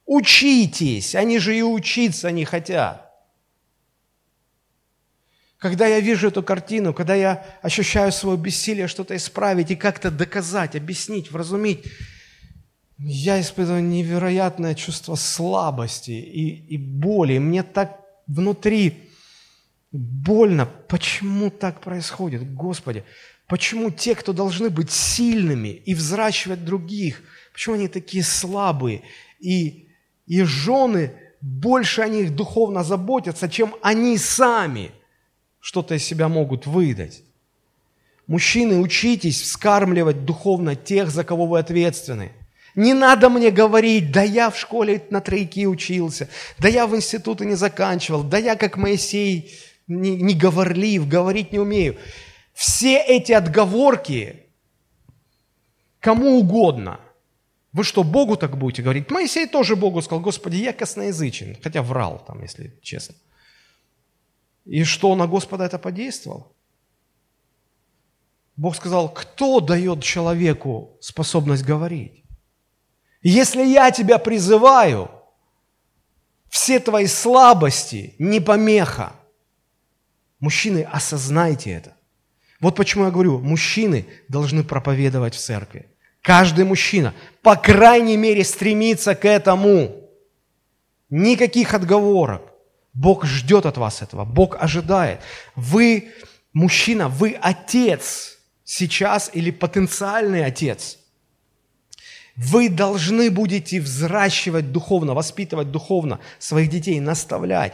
учитесь, 0.07 1.17
они 1.17 1.41
же 1.41 1.59
и 1.59 1.63
учиться 1.63 2.31
не 2.31 2.45
хотят. 2.45 3.11
Когда 5.57 5.89
я 5.89 5.99
вижу 5.99 6.29
эту 6.29 6.45
картину, 6.45 6.95
когда 6.95 7.17
я 7.17 7.45
ощущаю 7.61 8.13
свое 8.13 8.39
бессилие 8.39 8.87
что-то 8.87 9.17
исправить 9.17 9.73
и 9.73 9.75
как-то 9.75 10.13
доказать, 10.13 10.77
объяснить, 10.77 11.33
вразумить, 11.33 11.87
я 12.99 13.41
испытываю 13.41 13.83
невероятное 13.83 14.77
чувство 14.77 15.17
слабости 15.17 16.13
и, 16.13 16.67
и 16.69 16.77
боли. 16.77 17.39
Мне 17.39 17.65
так 17.65 18.01
внутри 18.29 19.11
больно. 19.91 20.67
Почему 20.67 21.51
так 21.51 21.81
происходит? 21.81 22.55
Господи, 22.55 23.03
почему 23.49 23.91
те, 23.91 24.15
кто 24.15 24.33
должны 24.33 24.71
быть 24.71 24.93
сильными 24.93 25.71
и 25.71 25.95
взращивать 25.95 26.65
других, 26.65 27.25
почему 27.59 27.75
они 27.75 27.89
такие 27.89 28.23
слабые? 28.23 29.03
И, 29.41 29.89
и 30.29 30.43
жены 30.45 31.15
больше 31.41 32.03
о 32.03 32.09
них 32.09 32.37
духовно 32.37 32.85
заботятся, 32.85 33.49
чем 33.49 33.75
они 33.83 34.17
сами 34.17 34.93
что-то 35.59 35.97
из 35.97 36.05
себя 36.05 36.29
могут 36.29 36.67
выдать. 36.67 37.25
Мужчины, 38.29 38.79
учитесь 38.79 39.43
вскармливать 39.43 40.25
духовно 40.25 40.77
тех, 40.77 41.11
за 41.11 41.25
кого 41.25 41.47
вы 41.47 41.59
ответственны. 41.59 42.31
Не 42.77 42.95
надо 42.95 43.29
мне 43.29 43.51
говорить, 43.51 44.13
да 44.13 44.23
я 44.23 44.51
в 44.51 44.57
школе 44.57 45.03
на 45.11 45.21
тройке 45.21 45.67
учился, 45.67 46.29
да 46.61 46.69
я 46.69 46.87
в 46.87 46.95
институте 46.95 47.45
не 47.45 47.57
заканчивал, 47.57 48.23
да 48.23 48.39
я 48.39 48.55
как 48.55 48.77
Моисей 48.77 49.53
не, 49.89 50.15
не 50.15 50.35
говорлив, 50.35 51.09
говорить 51.09 51.51
не 51.51 51.59
умею. 51.59 51.97
Все 52.55 52.99
эти 52.99 53.33
отговорки 53.33 54.45
кому 55.99 56.39
угодно. 56.39 57.01
Вы 57.79 57.85
что, 57.85 58.03
Богу 58.03 58.37
так 58.37 58.59
будете 58.59 58.83
говорить? 58.83 59.09
Моисей 59.09 59.47
тоже 59.47 59.77
Богу 59.77 60.03
сказал, 60.03 60.21
Господи, 60.21 60.57
я 60.57 60.73
косноязычен, 60.73 61.57
хотя 61.63 61.81
врал 61.81 62.19
там, 62.27 62.43
если 62.43 62.77
честно. 62.83 63.15
И 64.65 64.83
что 64.83 65.15
на 65.15 65.29
Господа 65.29 65.65
это 65.65 65.79
подействовало? 65.79 66.49
Бог 68.57 68.75
сказал, 68.75 69.09
кто 69.09 69.61
дает 69.61 70.03
человеку 70.03 70.97
способность 71.01 71.63
говорить? 71.63 72.25
Если 73.23 73.65
я 73.65 73.93
тебя 73.93 74.19
призываю, 74.19 75.09
все 76.49 76.81
твои 76.81 77.07
слабости 77.07 78.17
не 78.19 78.41
помеха. 78.41 79.13
Мужчины, 80.41 80.83
осознайте 80.83 81.71
это. 81.71 81.97
Вот 82.61 82.75
почему 82.75 83.05
я 83.05 83.13
говорю, 83.13 83.39
мужчины 83.39 84.05
должны 84.27 84.65
проповедовать 84.65 85.37
в 85.37 85.39
церкви. 85.39 85.87
Каждый 86.29 86.65
мужчина, 86.65 87.15
по 87.49 87.57
крайней 87.57 88.19
мере, 88.19 88.45
стремится 88.45 89.15
к 89.15 89.25
этому. 89.25 90.07
Никаких 91.09 91.73
отговорок. 91.73 92.43
Бог 92.93 93.25
ждет 93.25 93.65
от 93.65 93.79
вас 93.79 94.03
этого, 94.03 94.27
Бог 94.27 94.63
ожидает. 94.63 95.21
Вы, 95.57 96.11
мужчина, 96.53 97.09
вы 97.09 97.39
отец 97.41 98.37
сейчас 98.65 99.31
или 99.33 99.51
потенциальный 99.51 100.45
отец. 100.45 100.99
Вы 102.37 102.69
должны 102.69 103.31
будете 103.31 103.81
взращивать 103.81 104.71
духовно, 104.71 105.15
воспитывать 105.15 105.71
духовно 105.71 106.21
своих 106.39 106.69
детей, 106.69 107.01
наставлять. 107.01 107.73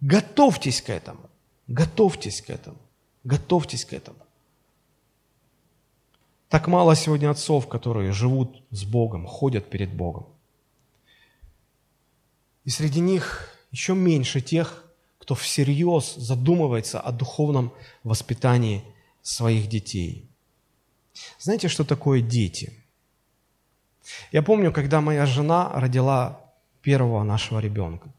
Готовьтесь 0.00 0.80
к 0.80 0.88
этому. 0.88 1.28
Готовьтесь 1.66 2.40
к 2.40 2.48
этому. 2.48 2.78
Готовьтесь 3.24 3.84
к 3.84 3.92
этому. 3.92 4.21
Так 6.52 6.68
мало 6.68 6.94
сегодня 6.94 7.30
отцов, 7.30 7.66
которые 7.66 8.12
живут 8.12 8.62
с 8.70 8.84
Богом, 8.84 9.26
ходят 9.26 9.70
перед 9.70 9.92
Богом. 9.92 10.26
И 12.64 12.70
среди 12.70 13.00
них 13.00 13.48
еще 13.70 13.94
меньше 13.94 14.40
тех, 14.40 14.84
кто 15.18 15.34
всерьез 15.34 16.14
задумывается 16.14 17.00
о 17.00 17.10
духовном 17.10 17.72
воспитании 18.04 18.84
своих 19.22 19.68
детей. 19.68 20.30
Знаете, 21.38 21.68
что 21.68 21.84
такое 21.84 22.20
дети– 22.20 22.78
я 24.32 24.42
помню, 24.42 24.72
когда 24.72 25.00
моя 25.00 25.26
жена 25.26 25.70
родила 25.74 26.52
первого 26.82 27.22
нашего 27.22 27.60
ребенка. 27.60 28.12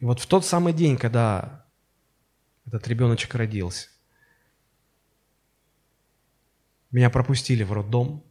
И 0.00 0.04
вот 0.04 0.20
в 0.20 0.26
тот 0.26 0.44
самый 0.44 0.72
день, 0.72 0.96
когда 0.96 1.64
этот 2.66 2.88
ребеночек 2.88 3.34
родился, 3.34 3.88
меня 6.90 7.10
пропустили 7.10 7.62
в 7.62 7.72
роддом. 7.72 8.24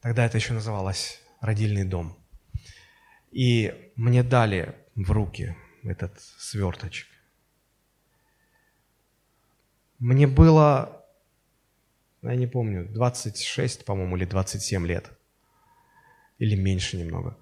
Тогда 0.00 0.26
это 0.26 0.38
еще 0.38 0.52
называлось 0.52 1.20
родильный 1.40 1.84
дом. 1.84 2.16
И 3.30 3.92
мне 3.96 4.22
дали 4.22 4.74
в 4.94 5.10
руки 5.10 5.56
этот 5.82 6.20
сверточек. 6.20 7.08
Мне 9.98 10.26
было, 10.26 11.04
я 12.22 12.36
не 12.36 12.46
помню, 12.46 12.88
26, 12.88 13.84
по-моему, 13.84 14.16
или 14.16 14.24
27 14.24 14.86
лет 14.86 15.10
или 16.38 16.54
меньше 16.54 16.96
немного. 16.96 17.36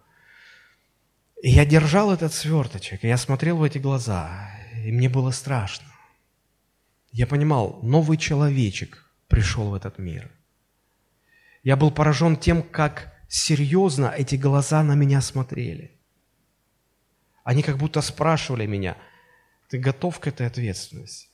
И 1.42 1.50
я 1.50 1.64
держал 1.66 2.12
этот 2.12 2.32
сверточек, 2.32 3.04
и 3.04 3.08
я 3.08 3.18
смотрел 3.18 3.58
в 3.58 3.62
эти 3.62 3.78
глаза, 3.78 4.50
и 4.84 4.90
мне 4.90 5.08
было 5.08 5.30
страшно. 5.30 5.86
Я 7.12 7.26
понимал, 7.26 7.80
новый 7.82 8.16
человечек 8.16 9.05
пришел 9.28 9.70
в 9.70 9.74
этот 9.74 9.98
мир. 9.98 10.30
Я 11.62 11.76
был 11.76 11.90
поражен 11.90 12.36
тем, 12.36 12.62
как 12.62 13.12
серьезно 13.28 14.12
эти 14.16 14.36
глаза 14.36 14.82
на 14.82 14.94
меня 14.94 15.20
смотрели. 15.20 15.92
Они 17.44 17.62
как 17.62 17.78
будто 17.78 18.00
спрашивали 18.00 18.66
меня, 18.66 18.96
ты 19.68 19.78
готов 19.78 20.18
к 20.20 20.26
этой 20.26 20.46
ответственности? 20.46 21.28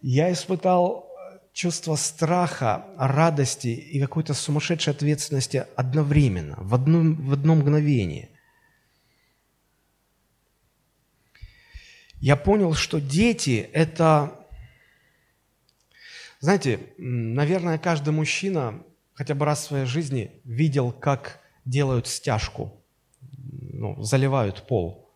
Я 0.00 0.32
испытал 0.32 1.10
чувство 1.54 1.96
страха, 1.96 2.86
радости 2.98 3.68
и 3.68 4.00
какой-то 4.00 4.34
сумасшедшей 4.34 4.92
ответственности 4.92 5.66
одновременно, 5.76 6.56
в 6.58 6.74
одно, 6.74 7.00
в 7.00 7.32
одно 7.32 7.54
мгновение. 7.54 8.28
Я 12.20 12.36
понял, 12.36 12.74
что 12.74 13.00
дети– 13.00 13.68
это, 13.72 14.43
знаете, 16.44 16.78
наверное, 16.98 17.78
каждый 17.78 18.10
мужчина 18.10 18.82
хотя 19.14 19.34
бы 19.34 19.46
раз 19.46 19.60
в 19.60 19.68
своей 19.68 19.86
жизни 19.86 20.42
видел, 20.44 20.92
как 20.92 21.40
делают 21.64 22.06
стяжку, 22.06 22.84
ну, 23.72 24.02
заливают 24.02 24.66
пол, 24.66 25.08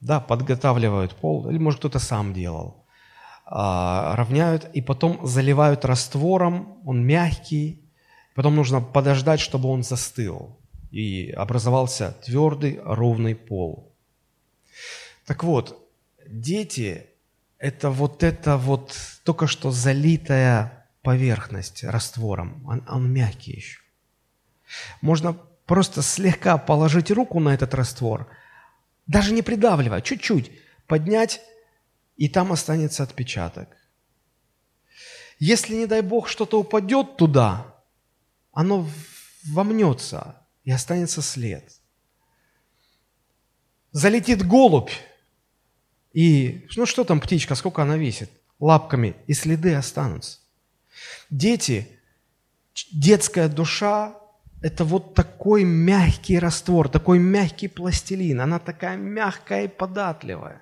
да, 0.00 0.18
подготавливают 0.18 1.14
пол, 1.14 1.50
или, 1.50 1.58
может, 1.58 1.80
кто-то 1.80 1.98
сам 1.98 2.32
делал. 2.32 2.86
А, 3.44 4.16
равняют 4.16 4.70
и 4.72 4.80
потом 4.80 5.26
заливают 5.26 5.84
раствором, 5.84 6.80
он 6.86 7.04
мягкий, 7.04 7.84
потом 8.34 8.56
нужно 8.56 8.80
подождать, 8.80 9.40
чтобы 9.40 9.68
он 9.68 9.82
застыл, 9.82 10.56
и 10.90 11.30
образовался 11.36 12.16
твердый 12.24 12.80
ровный 12.82 13.34
пол. 13.34 13.94
Так 15.26 15.44
вот, 15.44 15.86
дети– 16.26 17.08
это 17.60 17.90
вот 17.90 18.22
это 18.22 18.56
вот 18.56 18.96
только 19.22 19.46
что 19.46 19.70
залитая 19.70 20.88
поверхность 21.02 21.84
раствором, 21.84 22.66
он, 22.66 22.82
он 22.88 23.12
мягкий 23.12 23.52
еще. 23.52 23.80
Можно 25.02 25.34
просто 25.66 26.02
слегка 26.02 26.56
положить 26.56 27.10
руку 27.10 27.38
на 27.38 27.54
этот 27.54 27.74
раствор, 27.74 28.28
даже 29.06 29.32
не 29.32 29.42
придавливая, 29.42 30.00
чуть-чуть, 30.00 30.50
поднять 30.86 31.42
и 32.16 32.28
там 32.28 32.50
останется 32.50 33.02
отпечаток. 33.02 33.76
Если, 35.38 35.74
не 35.74 35.86
дай 35.86 36.00
Бог, 36.00 36.28
что-то 36.28 36.60
упадет 36.60 37.16
туда, 37.16 37.74
оно 38.52 38.88
вомнется 39.44 40.46
и 40.64 40.70
останется 40.70 41.22
след. 41.22 41.70
Залетит 43.92 44.46
голубь, 44.46 44.90
и 46.12 46.66
ну 46.76 46.86
что 46.86 47.04
там 47.04 47.20
птичка, 47.20 47.54
сколько 47.54 47.82
она 47.82 47.96
весит? 47.96 48.30
Лапками, 48.58 49.14
и 49.26 49.32
следы 49.32 49.74
останутся. 49.74 50.38
Дети, 51.30 51.88
детская 52.92 53.48
душа– 53.48 54.16
это 54.62 54.84
вот 54.84 55.14
такой 55.14 55.64
мягкий 55.64 56.38
раствор, 56.38 56.88
такой 56.88 57.18
мягкий 57.18 57.68
пластилин. 57.68 58.40
Она 58.40 58.58
такая 58.58 58.96
мягкая 58.96 59.64
и 59.64 59.68
податливая. 59.68 60.60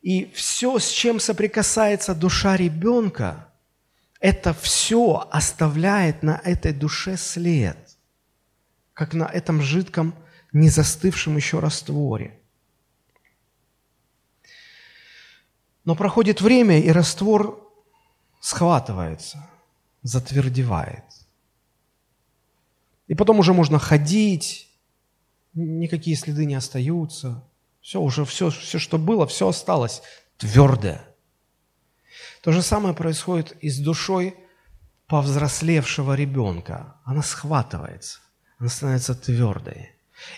И 0.00 0.30
все, 0.34 0.78
с 0.78 0.90
чем 0.90 1.20
соприкасается 1.20 2.14
душа 2.14 2.56
ребенка, 2.56 3.48
это 4.20 4.54
все 4.54 5.28
оставляет 5.30 6.22
на 6.22 6.40
этой 6.44 6.72
душе 6.72 7.16
след, 7.16 7.76
как 8.94 9.12
на 9.12 9.24
этом 9.24 9.60
жидком, 9.60 10.14
не 10.52 10.70
застывшем 10.70 11.36
еще 11.36 11.58
растворе. 11.58 12.38
Но 15.84 15.94
проходит 15.94 16.40
время, 16.40 16.80
и 16.80 16.88
раствор 16.90 17.60
схватывается, 18.40 19.50
затвердевает. 20.02 21.04
И 23.06 23.14
потом 23.14 23.38
уже 23.38 23.52
можно 23.52 23.78
ходить, 23.78 24.70
никакие 25.52 26.16
следы 26.16 26.46
не 26.46 26.54
остаются. 26.54 27.44
Все, 27.80 28.00
уже 28.00 28.24
все, 28.24 28.50
все, 28.50 28.78
что 28.78 28.98
было, 28.98 29.26
все 29.26 29.48
осталось 29.48 30.02
твердое. 30.38 31.06
То 32.42 32.52
же 32.52 32.62
самое 32.62 32.94
происходит 32.94 33.56
и 33.60 33.68
с 33.68 33.78
душой 33.78 34.36
повзрослевшего 35.06 36.14
ребенка. 36.14 36.96
Она 37.04 37.22
схватывается, 37.22 38.20
она 38.58 38.68
становится 38.68 39.14
твердой. 39.14 39.92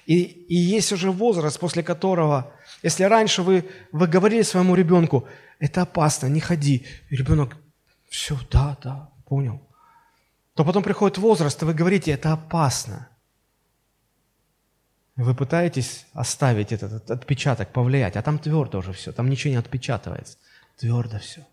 И, 0.06 0.22
и 0.22 0.56
есть 0.56 0.92
уже 0.92 1.10
возраст, 1.10 1.58
после 1.60 1.82
которого, 1.82 2.52
если 2.82 3.04
раньше 3.04 3.42
вы, 3.42 3.68
вы 3.92 4.06
говорили 4.06 4.42
своему 4.42 4.74
ребенку, 4.74 5.28
это 5.58 5.82
опасно, 5.82 6.26
не 6.26 6.40
ходи, 6.40 6.86
и 7.08 7.16
ребенок, 7.16 7.56
все, 8.08 8.38
да, 8.50 8.76
да, 8.82 9.10
понял, 9.26 9.60
то 10.54 10.64
потом 10.64 10.82
приходит 10.82 11.18
возраст, 11.18 11.60
и 11.62 11.64
вы 11.64 11.74
говорите, 11.74 12.10
это 12.12 12.32
опасно. 12.32 13.08
Вы 15.16 15.34
пытаетесь 15.34 16.06
оставить 16.12 16.72
этот 16.72 17.10
отпечаток, 17.10 17.72
повлиять, 17.72 18.16
а 18.16 18.22
там 18.22 18.38
твердо 18.38 18.78
уже 18.78 18.92
все, 18.92 19.12
там 19.12 19.30
ничего 19.30 19.52
не 19.52 19.58
отпечатывается. 19.58 20.36
Твердо 20.76 21.18
все. 21.18 21.46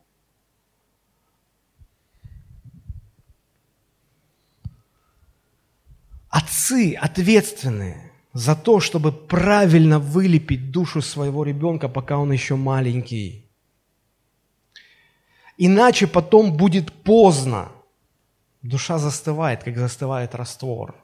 Отцы 6.30 6.96
ответственные 7.00 8.13
за 8.34 8.56
то, 8.56 8.80
чтобы 8.80 9.12
правильно 9.12 10.00
вылепить 10.00 10.72
душу 10.72 11.02
своего 11.02 11.44
ребенка, 11.44 11.88
пока 11.88 12.18
он 12.18 12.32
еще 12.32 12.56
маленький. 12.56 13.48
Иначе 15.58 16.08
потом 16.08 16.58
будет 16.58 16.92
поздно. 16.92 17.72
Душа 18.64 18.98
застывает, 18.98 19.64
как 19.64 19.78
застывает 19.78 20.36
раствор. 20.36 20.96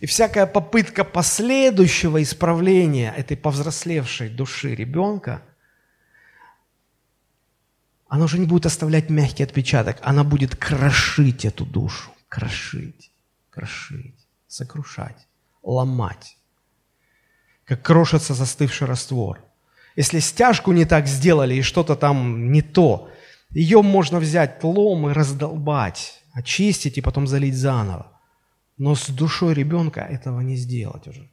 И 0.00 0.06
всякая 0.06 0.46
попытка 0.46 1.04
последующего 1.04 2.22
исправления 2.22 3.12
этой 3.16 3.36
повзрослевшей 3.36 4.28
души 4.28 4.74
ребенка, 4.74 5.42
она 8.08 8.24
уже 8.24 8.38
не 8.38 8.46
будет 8.46 8.66
оставлять 8.66 9.10
мягкий 9.10 9.42
отпечаток, 9.42 9.98
она 10.02 10.24
будет 10.24 10.56
крошить 10.56 11.44
эту 11.44 11.66
душу, 11.66 12.10
крошить, 12.28 13.10
крошить, 13.50 14.26
сокрушать, 14.46 15.27
ломать, 15.68 16.38
как 17.64 17.82
крошится 17.82 18.34
застывший 18.34 18.86
раствор. 18.86 19.40
Если 19.96 20.20
стяжку 20.20 20.72
не 20.72 20.84
так 20.84 21.06
сделали 21.06 21.54
и 21.54 21.62
что-то 21.62 21.96
там 21.96 22.50
не 22.52 22.62
то, 22.62 23.10
ее 23.50 23.82
можно 23.82 24.18
взять 24.18 24.62
лом 24.64 25.10
и 25.10 25.12
раздолбать, 25.12 26.22
очистить 26.32 26.98
и 26.98 27.00
потом 27.00 27.26
залить 27.26 27.56
заново. 27.56 28.12
Но 28.76 28.94
с 28.94 29.08
душой 29.08 29.54
ребенка 29.54 30.00
этого 30.00 30.40
не 30.40 30.56
сделать 30.56 31.06
уже. 31.08 31.28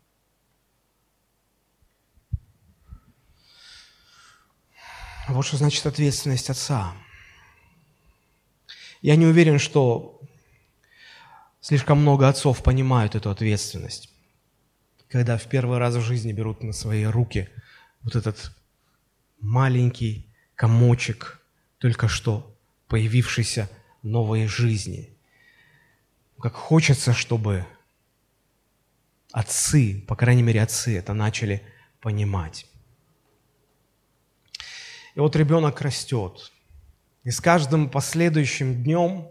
Вот 5.27 5.45
что 5.45 5.57
значит 5.57 5.85
ответственность 5.85 6.49
отца. 6.49 6.93
Я 9.01 9.15
не 9.15 9.25
уверен, 9.25 9.59
что 9.59 10.19
слишком 11.61 11.99
много 11.99 12.27
отцов 12.27 12.63
понимают 12.63 13.15
эту 13.15 13.29
ответственность, 13.29 14.09
когда 15.15 15.37
в 15.37 15.47
первый 15.47 15.77
раз 15.77 15.95
в 15.95 16.01
жизни 16.01 16.33
берут 16.33 16.61
на 16.61 16.73
свои 16.73 17.05
руки 17.05 17.49
вот 18.03 18.15
этот 18.15 18.51
маленький 19.39 20.27
комочек 20.55 21.41
только 21.77 22.07
что 22.07 22.55
появившейся 22.87 23.69
новой 24.03 24.47
жизни– 24.47 25.09
как 26.45 26.53
хочется, 26.53 27.13
чтобы 27.13 27.65
отцы, 29.31 30.03
по 30.07 30.15
крайней 30.15 30.43
мере 30.43 30.61
отцы, 30.61 30.97
это 30.97 31.13
начали 31.13 31.63
понимать. 32.01 32.67
И 35.15 35.19
вот 35.19 35.35
ребенок 35.35 35.81
растет, 35.81 36.51
и 37.23 37.31
с 37.31 37.39
каждым 37.39 37.89
последующим 37.89 38.83
днем 38.83 39.29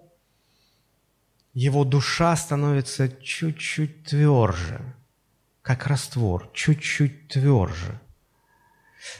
его 1.53 1.85
душа 1.85 2.35
становится 2.37 3.09
чуть-чуть 3.09 4.05
тверже, 4.05 4.95
как 5.65 5.89
раствор, 5.89 6.49
чуть-чуть 6.55 7.27
тверже. 7.27 8.01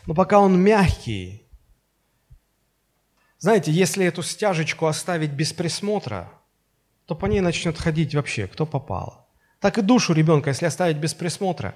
Но 0.07 0.15
пока 0.15 0.39
он 0.39 0.63
мягкий, 0.63 1.49
знаете, 3.39 3.73
если 3.73 4.07
эту 4.07 4.23
стяжечку 4.23 4.87
оставить 4.87 5.33
без 5.33 5.53
присмотра– 5.53 6.33
то 7.07 7.15
по 7.15 7.27
ней 7.27 7.41
начнет 7.41 7.79
ходить 7.79 8.15
вообще, 8.15 8.47
кто 8.47 8.67
попало. 8.67 9.27
Так 9.61 9.79
и 9.79 9.83
душу 9.83 10.13
ребенка, 10.13 10.51
если 10.51 10.67
оставить 10.67 10.97
без 10.97 11.15
присмотра, 11.15 11.75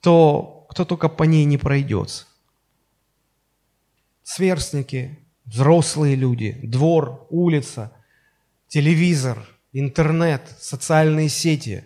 то 0.00 0.66
кто 0.70 0.84
только 0.84 1.08
по 1.08 1.24
ней 1.24 1.44
не 1.44 1.58
пройдется. 1.58 2.26
Сверстники, 4.22 5.18
взрослые 5.44 6.14
люди, 6.14 6.58
двор, 6.62 7.26
улица, 7.30 7.92
телевизор, 8.68 9.46
интернет, 9.72 10.42
социальные 10.60 11.28
сети, 11.28 11.84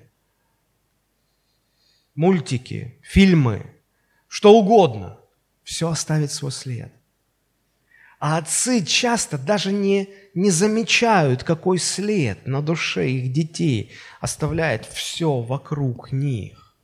мультики, 2.17 2.99
фильмы, 3.03 3.67
что 4.27 4.55
угодно, 4.55 5.19
все 5.63 5.89
оставит 5.89 6.33
свой 6.33 6.53
след. 6.53 6.93
А 8.19 8.39
отцы 8.39 8.83
часто 8.85 9.37
даже 9.37 9.73
не, 9.73 10.09
не 10.35 10.51
замечают, 10.51 11.45
какой 11.45 11.79
след 11.79 12.47
на 12.47 12.63
душе 12.63 13.11
их 13.11 13.33
детей 13.33 13.93
оставляет 14.21 14.87
все 14.87 15.41
вокруг 15.41 16.13
них. 16.13 16.75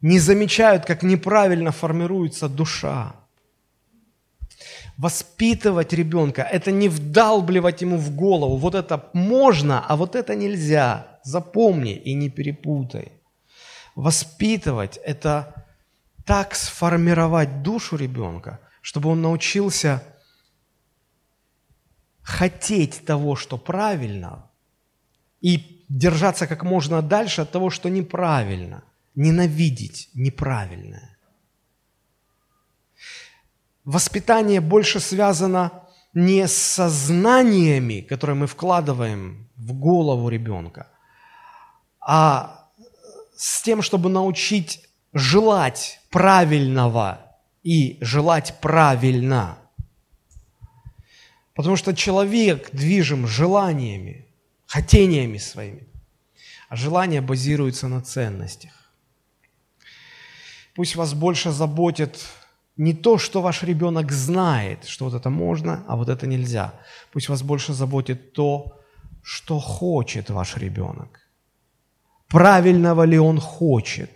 Не 0.00 0.18
замечают, 0.18 0.86
как 0.86 1.02
неправильно 1.02 1.72
формируется 1.72 2.48
душа. 2.48 3.16
Воспитывать 4.96 5.92
ребенка– 5.92 6.42
это 6.52 6.72
не 6.72 6.88
вдалбливать 6.88 7.82
ему 7.82 7.98
в 7.98 8.14
голову. 8.14 8.56
Вот 8.56 8.74
это 8.74 9.10
можно, 9.12 9.84
а 9.86 9.96
вот 9.96 10.16
это 10.16 10.34
нельзя. 10.34 11.20
Запомни 11.22 11.94
и 11.94 12.14
не 12.14 12.30
перепутай. 12.30 13.17
Воспитывать– 13.98 14.96
это 15.04 15.66
так 16.24 16.54
сформировать 16.54 17.62
душу 17.62 17.96
ребенка– 17.96 18.60
чтобы 18.88 19.10
он 19.10 19.20
научился 19.20 20.02
хотеть 22.22 23.04
того, 23.04 23.36
что 23.36 23.58
правильно, 23.58 24.50
и 25.42 25.84
держаться 25.90 26.46
как 26.46 26.62
можно 26.62 27.02
дальше 27.02 27.42
от 27.42 27.50
того, 27.50 27.68
что 27.68 27.90
неправильно, 27.90 28.82
ненавидеть 29.14 30.08
неправильное. 30.14 31.18
Воспитание 33.84 34.62
больше 34.62 35.00
связано 35.00 35.70
не 36.14 36.48
с 36.48 36.56
сознаниями, 36.56 38.00
которые 38.00 38.36
мы 38.36 38.46
вкладываем 38.46 39.50
в 39.56 39.74
голову 39.74 40.30
ребенка, 40.30 40.88
а 42.00 42.57
с 43.38 43.62
тем, 43.62 43.82
чтобы 43.82 44.10
научить 44.10 44.84
желать 45.12 46.00
правильного 46.10 47.20
и 47.62 47.96
желать 48.00 48.58
правильно. 48.60 49.58
Потому 51.54 51.76
что 51.76 51.94
человек 51.94 52.70
движим 52.72 53.28
желаниями, 53.28 54.26
хотениями 54.66 55.38
своими, 55.38 55.86
а 56.68 56.74
желания 56.74 57.20
базируются 57.20 57.86
на 57.86 58.02
ценностях. 58.02 58.72
Пусть 60.74 60.96
вас 60.96 61.14
больше 61.14 61.52
заботит 61.52 62.18
не 62.76 62.92
то, 62.92 63.18
что 63.18 63.40
ваш 63.40 63.62
ребенок 63.62 64.10
знает, 64.10 64.84
что 64.84 65.04
вот 65.04 65.14
это 65.14 65.30
можно, 65.30 65.84
а 65.86 65.94
вот 65.94 66.08
это 66.08 66.26
нельзя. 66.26 66.74
Пусть 67.12 67.28
вас 67.28 67.42
больше 67.42 67.72
заботит 67.72 68.32
то, 68.32 68.80
что 69.22 69.60
хочет 69.60 70.28
ваш 70.28 70.56
ребенок. 70.56 71.27
Правильного 72.28 73.04
ли 73.04 73.18
он 73.18 73.40
хочет. 73.40 74.10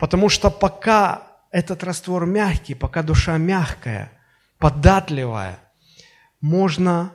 Потому 0.00 0.28
что 0.28 0.50
пока 0.50 1.28
этот 1.50 1.84
раствор 1.84 2.26
мягкий, 2.26 2.74
пока 2.74 3.02
душа 3.02 3.38
мягкая, 3.38 4.10
податливая, 4.58 5.60
можно 6.40 7.12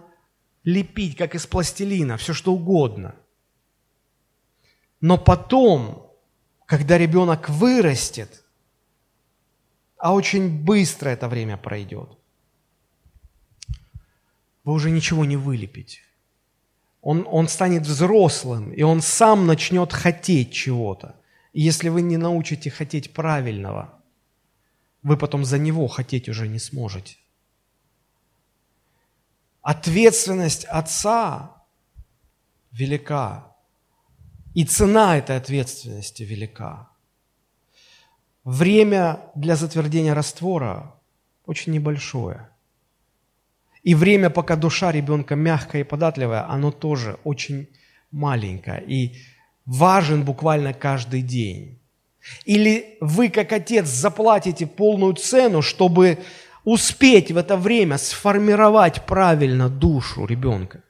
лепить, 0.64 1.18
как 1.18 1.36
из 1.36 1.48
пластилина, 1.48 2.18
все 2.18 2.34
что 2.34 2.54
угодно. 2.54 3.16
Но 5.02 5.18
потом, 5.18 6.14
когда 6.66 6.98
ребенок 6.98 7.50
вырастет, 7.50 8.44
а 9.98 10.14
очень 10.14 10.64
быстро 10.64 11.10
это 11.10 11.28
время 11.28 11.58
пройдет, 11.58 12.18
вы 14.64 14.74
уже 14.74 14.92
ничего 14.92 15.26
не 15.26 15.36
вылепите. 15.36 16.07
Он, 17.02 17.28
он 17.30 17.48
станет 17.48 17.84
взрослым, 17.84 18.72
и 18.72 18.82
он 18.82 19.02
сам 19.02 19.48
начнет 19.48 19.94
хотеть 19.94 20.52
чего-то. 20.52 21.16
И 21.54 21.62
если 21.62 21.90
вы 21.90 22.02
не 22.02 22.18
научите 22.18 22.70
хотеть 22.70 23.14
правильного, 23.14 23.94
вы 25.04 25.18
потом 25.18 25.46
за 25.46 25.58
него 25.58 25.88
хотеть 25.88 26.28
уже 26.28 26.48
не 26.48 26.60
сможете. 26.60 27.16
Ответственность 29.62 30.66
отца 30.66 31.64
велика, 32.72 33.56
и 34.54 34.64
цена 34.66 35.18
этой 35.18 35.38
ответственности 35.38 36.24
велика. 36.24 36.90
Время 38.44 39.20
для 39.36 39.56
затвердения 39.56 40.16
раствора 40.16 40.96
очень 41.46 41.74
небольшое. 41.74 42.50
И 43.88 43.96
время, 43.96 44.30
пока 44.30 44.58
душа 44.58 44.92
ребенка 44.92 45.36
мягкая 45.36 45.82
и 45.82 45.86
податливая, 45.86 46.46
оно 46.50 46.72
тоже 46.72 47.18
очень 47.24 47.70
маленькое. 48.12 48.84
И 48.86 49.16
важен 49.66 50.26
буквально 50.26 50.74
каждый 50.74 51.22
день. 51.22 51.80
Или 52.44 52.98
вы, 53.00 53.30
как 53.30 53.54
отец, 53.54 53.88
заплатите 53.88 54.68
полную 54.68 55.14
цену, 55.14 55.62
чтобы 55.62 56.18
успеть 56.66 57.32
в 57.32 57.38
это 57.38 57.56
время 57.56 57.98
сформировать 57.98 59.06
правильно 59.06 59.70
душу 59.70 60.26
ребенка. 60.26 60.84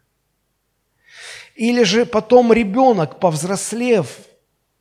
Или 1.56 1.84
же 1.84 2.04
потом 2.04 2.52
ребенок, 2.52 3.20
повзрослев, 3.20 4.08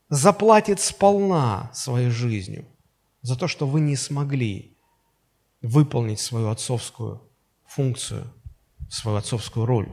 заплатит 0.09 0.81
сполна 0.81 1.71
своей 1.75 2.09
жизнью 2.09 2.65
за 3.21 3.37
то, 3.37 3.47
что 3.47 3.67
вы 3.67 3.81
не 3.81 3.95
смогли 3.95 4.75
выполнить 5.61 6.21
свою 6.21 6.49
отцовскую 6.49 7.26
функцию, 7.77 8.33
свою 8.89 9.19
отцовскую 9.19 9.67
роль. 9.67 9.93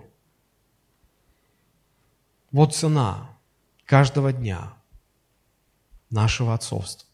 Вот 2.51 2.73
цена 2.73 3.37
каждого 3.85 4.31
дня 4.31 4.73
нашего 6.09 6.53
отцовства. 6.53 7.09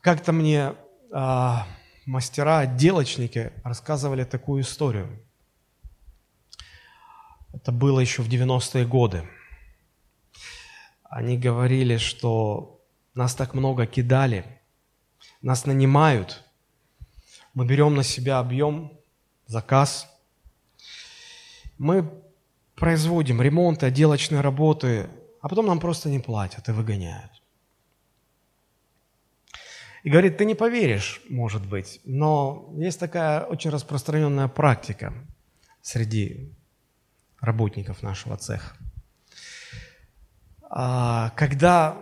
Как-то 0.00 0.32
мне 0.32 0.74
а, 1.12 1.66
мастера, 2.06 2.60
отделочники 2.60 3.52
рассказывали 3.64 4.22
такую 4.22 4.62
историю. 4.62 5.20
Это 7.52 7.72
было 7.72 7.98
еще 7.98 8.22
в 8.22 8.28
90-е 8.28 8.86
годы. 8.86 9.28
Они 11.02 11.36
говорили, 11.36 11.96
что 11.96 12.80
нас 13.14 13.34
так 13.34 13.54
много 13.54 13.86
кидали, 13.86 14.60
нас 15.42 15.66
нанимают, 15.66 16.44
мы 17.54 17.66
берем 17.66 17.94
на 17.94 18.02
себя 18.02 18.38
объем, 18.38 18.92
заказ, 19.46 20.08
мы 21.78 22.08
производим 22.76 23.42
ремонты, 23.42 23.86
отделочные 23.86 24.40
работы, 24.40 25.10
а 25.40 25.48
потом 25.48 25.66
нам 25.66 25.80
просто 25.80 26.08
не 26.08 26.18
платят 26.18 26.68
и 26.68 26.72
выгоняют. 26.72 27.30
И 30.02 30.10
говорит, 30.10 30.38
ты 30.38 30.46
не 30.46 30.54
поверишь, 30.54 31.20
может 31.28 31.66
быть, 31.66 32.00
но 32.04 32.72
есть 32.76 32.98
такая 32.98 33.42
очень 33.42 33.70
распространенная 33.70 34.48
практика 34.48 35.12
среди 35.82 36.54
работников 37.40 38.02
нашего 38.02 38.36
цеха. 38.36 38.76
А, 40.62 41.30
когда 41.30 41.98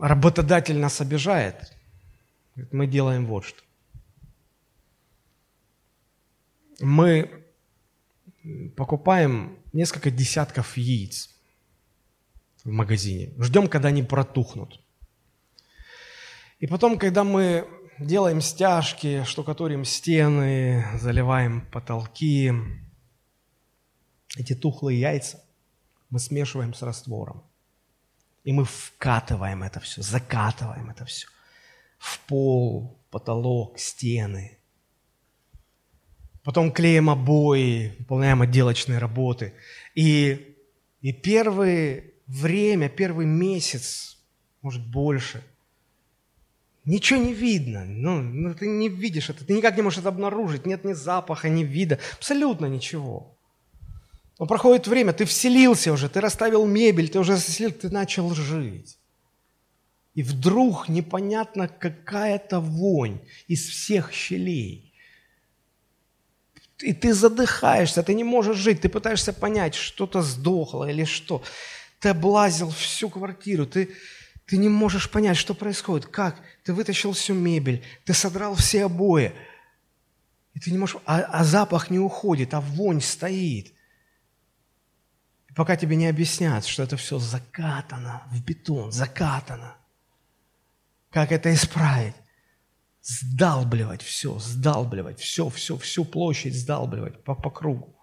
работодатель 0.00 0.78
нас 0.78 1.00
обижает, 1.00 1.76
мы 2.70 2.86
делаем 2.86 3.26
вот 3.26 3.44
что. 3.44 3.65
Мы 6.80 7.44
покупаем 8.76 9.58
несколько 9.72 10.10
десятков 10.10 10.76
яиц 10.76 11.30
в 12.64 12.70
магазине. 12.70 13.32
Ждем, 13.38 13.68
когда 13.68 13.88
они 13.88 14.02
протухнут. 14.02 14.80
И 16.58 16.66
потом, 16.66 16.98
когда 16.98 17.24
мы 17.24 17.68
делаем 17.98 18.40
стяжки, 18.40 19.24
штукатурим 19.24 19.84
стены, 19.84 20.84
заливаем 20.98 21.66
потолки, 21.70 22.52
эти 24.36 24.54
тухлые 24.54 25.00
яйца 25.00 25.42
мы 26.10 26.18
смешиваем 26.18 26.74
с 26.74 26.82
раствором. 26.82 27.42
И 28.44 28.52
мы 28.52 28.64
вкатываем 28.64 29.62
это 29.62 29.80
все, 29.80 30.02
закатываем 30.02 30.90
это 30.90 31.04
все 31.04 31.26
в 31.98 32.20
пол, 32.20 32.98
потолок, 33.10 33.78
стены. 33.78 34.55
Потом 36.46 36.70
клеим 36.70 37.10
обои, 37.10 37.96
выполняем 37.98 38.40
отделочные 38.40 38.98
работы. 39.00 39.52
И, 39.96 40.56
и 41.00 41.12
первое 41.12 42.04
время, 42.28 42.88
первый 42.88 43.26
месяц, 43.26 44.16
может 44.62 44.86
больше, 44.86 45.42
ничего 46.84 47.18
не 47.18 47.34
видно. 47.34 47.84
Ну, 47.84 48.22
ну, 48.22 48.54
ты 48.54 48.68
не 48.68 48.88
видишь 48.88 49.28
это, 49.28 49.44
ты 49.44 49.54
никак 49.54 49.74
не 49.74 49.82
можешь 49.82 49.98
это 49.98 50.08
обнаружить. 50.08 50.66
Нет 50.66 50.84
ни 50.84 50.92
запаха, 50.92 51.48
ни 51.48 51.64
вида, 51.64 51.98
абсолютно 52.16 52.66
ничего. 52.66 53.36
Но 54.38 54.46
проходит 54.46 54.86
время, 54.86 55.12
ты 55.12 55.24
вселился 55.24 55.92
уже, 55.92 56.08
ты 56.08 56.20
расставил 56.20 56.64
мебель, 56.64 57.08
ты 57.08 57.18
уже 57.18 57.34
заселил, 57.34 57.72
ты 57.72 57.90
начал 57.90 58.32
жить. 58.32 58.98
И 60.14 60.22
вдруг 60.22 60.88
непонятно 60.88 61.66
какая-то 61.66 62.60
вонь 62.60 63.18
из 63.48 63.66
всех 63.66 64.12
щелей 64.12 64.85
и 66.80 66.92
ты 66.92 67.14
задыхаешься, 67.14 68.02
ты 68.02 68.14
не 68.14 68.24
можешь 68.24 68.58
жить, 68.58 68.80
ты 68.80 68.88
пытаешься 68.88 69.32
понять, 69.32 69.74
что-то 69.74 70.22
сдохло 70.22 70.88
или 70.90 71.04
что. 71.04 71.42
Ты 72.00 72.10
облазил 72.10 72.70
всю 72.70 73.08
квартиру, 73.08 73.66
ты, 73.66 73.94
ты 74.46 74.58
не 74.58 74.68
можешь 74.68 75.10
понять, 75.10 75.36
что 75.36 75.54
происходит, 75.54 76.06
как. 76.06 76.40
Ты 76.64 76.74
вытащил 76.74 77.12
всю 77.12 77.34
мебель, 77.34 77.82
ты 78.04 78.12
содрал 78.12 78.54
все 78.54 78.84
обои. 78.84 79.32
И 80.52 80.60
ты 80.60 80.70
не 80.70 80.78
можешь, 80.78 80.96
а, 81.06 81.20
а 81.20 81.44
запах 81.44 81.90
не 81.90 81.98
уходит, 81.98 82.52
а 82.54 82.60
вонь 82.60 83.00
стоит. 83.00 83.72
И 85.48 85.52
пока 85.54 85.76
тебе 85.76 85.96
не 85.96 86.06
объяснят, 86.06 86.64
что 86.66 86.82
это 86.82 86.96
все 86.96 87.18
закатано 87.18 88.22
в 88.30 88.42
бетон, 88.42 88.92
закатано. 88.92 89.76
Как 91.10 91.32
это 91.32 91.52
исправить? 91.54 92.14
Сдалбливать 93.06 94.02
все, 94.02 94.36
сдалбливать 94.40 95.20
все, 95.20 95.48
все, 95.48 95.78
всю 95.78 96.04
площадь 96.04 96.56
сдалбливать 96.56 97.22
по, 97.22 97.36
по 97.36 97.50
кругу. 97.50 97.94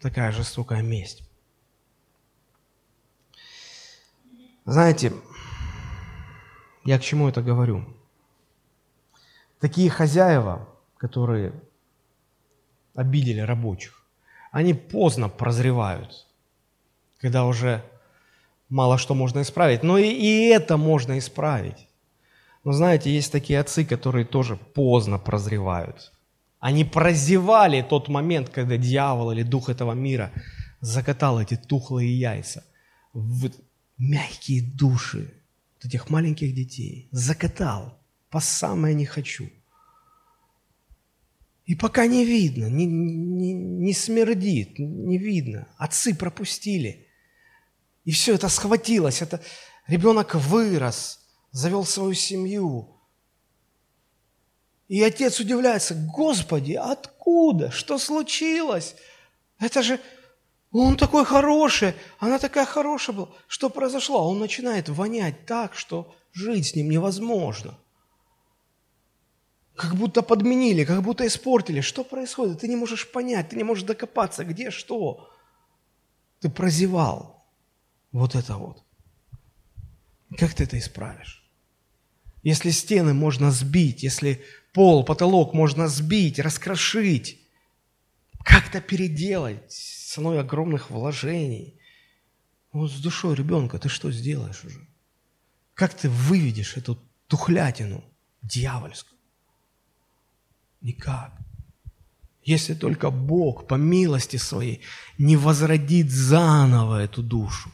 Такая 0.00 0.32
жестокая 0.32 0.82
месть. 0.82 1.28
Знаете, 4.64 5.12
я 6.84 6.98
к 6.98 7.02
чему 7.02 7.28
это 7.28 7.42
говорю? 7.42 7.84
Такие 9.60 9.90
хозяева, 9.90 10.68
которые 10.96 11.52
обидели 12.94 13.40
рабочих, 13.40 14.02
они 14.50 14.72
поздно 14.72 15.28
прозревают, 15.28 16.26
когда 17.18 17.44
уже 17.44 17.84
мало 18.72 18.98
что 18.98 19.14
можно 19.14 19.42
исправить. 19.42 19.82
Но 19.82 19.98
и, 19.98 20.08
и 20.08 20.46
это 20.48 20.76
можно 20.76 21.18
исправить. 21.18 21.86
Но 22.64 22.72
знаете, 22.72 23.14
есть 23.14 23.30
такие 23.30 23.60
отцы, 23.60 23.84
которые 23.84 24.24
тоже 24.24 24.56
поздно 24.56 25.18
прозревают. 25.18 26.12
Они 26.58 26.84
прозевали 26.84 27.82
тот 27.82 28.08
момент, 28.08 28.48
когда 28.48 28.76
дьявол 28.76 29.32
или 29.32 29.42
дух 29.42 29.68
этого 29.68 29.92
мира 29.92 30.32
закатал 30.80 31.40
эти 31.40 31.56
тухлые 31.56 32.18
яйца 32.18 32.64
в 33.12 33.50
мягкие 33.98 34.62
души 34.62 35.32
вот 35.74 35.84
этих 35.84 36.08
маленьких 36.08 36.54
детей. 36.54 37.08
Закатал 37.10 37.98
по 38.30 38.40
самое 38.40 38.94
не 38.94 39.04
хочу. 39.04 39.50
И 41.66 41.74
пока 41.74 42.06
не 42.06 42.24
видно, 42.24 42.66
не, 42.66 42.86
не, 42.86 43.52
не 43.52 43.92
смердит, 43.92 44.78
не 44.78 45.18
видно. 45.18 45.68
Отцы 45.76 46.14
пропустили. 46.14 47.06
И 48.04 48.10
все 48.10 48.34
это 48.34 48.48
схватилось. 48.48 49.22
Это 49.22 49.40
ребенок 49.86 50.34
вырос, 50.34 51.20
завел 51.50 51.84
свою 51.84 52.14
семью. 52.14 53.00
И 54.88 55.02
отец 55.02 55.40
удивляется, 55.40 55.94
Господи, 55.94 56.72
откуда? 56.72 57.70
Что 57.70 57.98
случилось? 57.98 58.94
Это 59.58 59.82
же 59.82 60.00
он 60.72 60.96
такой 60.96 61.24
хороший, 61.24 61.94
она 62.18 62.38
такая 62.38 62.64
хорошая 62.64 63.14
была. 63.14 63.28
Что 63.46 63.70
произошло? 63.70 64.28
Он 64.28 64.38
начинает 64.38 64.88
вонять 64.88 65.46
так, 65.46 65.74
что 65.74 66.14
жить 66.32 66.68
с 66.68 66.74
ним 66.74 66.90
невозможно. 66.90 67.78
Как 69.76 69.94
будто 69.94 70.22
подменили, 70.22 70.84
как 70.84 71.02
будто 71.02 71.26
испортили. 71.26 71.80
Что 71.80 72.04
происходит? 72.04 72.60
Ты 72.60 72.68
не 72.68 72.76
можешь 72.76 73.10
понять, 73.10 73.50
ты 73.50 73.56
не 73.56 73.64
можешь 73.64 73.84
докопаться, 73.84 74.44
где 74.44 74.70
что. 74.70 75.30
Ты 76.40 76.50
прозевал 76.50 77.41
вот 78.12 78.34
это 78.34 78.56
вот. 78.56 78.84
Как 80.38 80.54
ты 80.54 80.64
это 80.64 80.78
исправишь? 80.78 81.42
Если 82.42 82.70
стены 82.70 83.14
можно 83.14 83.50
сбить, 83.50 84.02
если 84.02 84.42
пол, 84.72 85.04
потолок 85.04 85.54
можно 85.54 85.88
сбить, 85.88 86.38
раскрошить, 86.38 87.40
как-то 88.44 88.80
переделать 88.80 89.70
ценой 89.70 90.40
огромных 90.40 90.90
вложений. 90.90 91.78
Вот 92.72 92.90
с 92.90 93.00
душой 93.00 93.34
ребенка 93.34 93.78
ты 93.78 93.88
что 93.88 94.10
сделаешь 94.10 94.64
уже? 94.64 94.86
Как 95.74 95.94
ты 95.94 96.08
выведешь 96.08 96.76
эту 96.76 96.98
тухлятину 97.28 98.04
дьявольскую? 98.42 99.18
Никак. 100.80 101.32
Если 102.42 102.74
только 102.74 103.10
Бог 103.10 103.68
по 103.68 103.76
милости 103.76 104.36
своей 104.36 104.82
не 105.16 105.36
возродит 105.36 106.10
заново 106.10 107.02
эту 107.04 107.22
душу, 107.22 107.70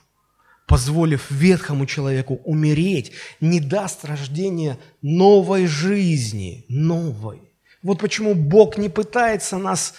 позволив 0.68 1.31
ветхому 1.31 1.87
человеку 1.87 2.40
умереть, 2.44 3.12
не 3.40 3.59
даст 3.59 4.04
рождения 4.04 4.78
новой 5.00 5.66
жизни, 5.66 6.66
новой. 6.68 7.40
Вот 7.83 7.98
почему 7.98 8.35
Бог 8.35 8.76
не 8.76 8.90
пытается 8.90 9.57
нас 9.57 9.94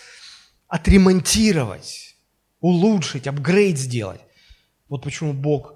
отремонтировать, 0.67 2.15
улучшить, 2.61 3.27
апгрейд 3.27 3.79
сделать. 3.79 4.21
Вот 4.89 5.03
почему 5.03 5.33
Бог 5.33 5.73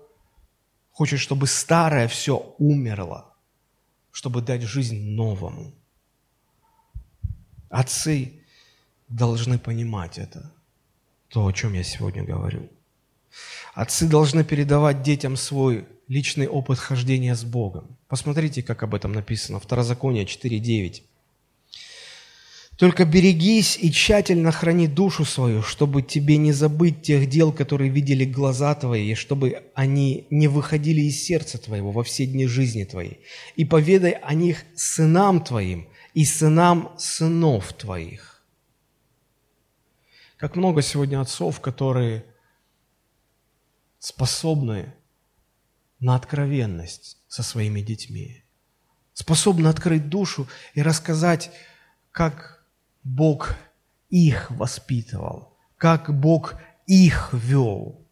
хочет, 0.92 1.20
чтобы 1.20 1.48
старое 1.48 2.08
все 2.08 2.56
умерло, 2.60 3.34
чтобы 4.12 4.42
дать 4.42 4.62
жизнь 4.62 5.16
новому. 5.16 5.74
Отцы 7.70 8.44
должны 9.08 9.58
понимать 9.58 10.20
это, 10.20 10.52
то, 11.30 11.48
о 11.48 11.52
чем 11.52 11.74
я 11.74 11.84
сегодня 11.84 12.24
говорю. 12.24 12.70
Отцы 13.74 14.08
должны 14.08 14.44
передавать 14.44 15.02
детям 15.02 15.36
свой 15.36 15.86
личный 16.08 16.48
опыт 16.48 16.78
хождения 16.78 17.36
с 17.36 17.44
Богом. 17.44 17.98
Посмотрите, 18.08 18.62
как 18.62 18.84
об 18.84 18.94
этом 18.94 19.14
написано. 19.14 19.60
Второзаконие 19.60 20.26
4.9. 20.26 21.02
Только 22.78 23.06
берегись 23.06 23.78
и 23.80 23.92
тщательно 23.92 24.52
храни 24.52 24.88
душу 24.88 25.26
свою, 25.26 25.62
чтобы 25.62 26.02
тебе 26.02 26.38
не 26.38 26.52
забыть 26.52 27.02
тех 27.04 27.30
дел, 27.30 27.52
которые 27.52 27.90
видели 27.90 28.26
глаза 28.26 28.74
твои, 28.76 29.12
и 29.12 29.16
чтобы 29.16 29.64
они 29.76 30.26
не 30.30 30.48
выходили 30.48 31.02
из 31.02 31.24
сердца 31.24 31.58
твоего 31.60 31.92
во 31.92 32.04
все 32.04 32.26
дни 32.26 32.48
жизни 32.48 32.84
твоей. 32.84 33.20
И 33.56 33.66
поведай 33.66 34.12
о 34.12 34.34
них 34.34 34.66
сынам 34.76 35.44
твоим, 35.44 35.88
и 36.14 36.26
сынам 36.26 36.92
сынов 36.98 37.74
твоих. 37.74 38.44
Как 40.38 40.56
много 40.56 40.82
сегодня 40.82 41.22
отцов, 41.22 41.60
которые 41.60 42.26
способны 44.04 44.94
на 46.02 46.16
откровенность 46.16 47.18
со 47.30 47.42
своими 47.42 47.80
детьми, 47.80 48.44
способны 49.14 49.70
открыть 49.70 50.10
душу 50.10 50.46
и 50.74 50.82
рассказать, 50.82 51.52
как 52.12 52.66
Бог 53.04 53.56
их 54.10 54.52
воспитывал, 54.52 55.58
как 55.78 56.14
Бог 56.20 56.56
их 56.86 57.30
вел, 57.32 58.06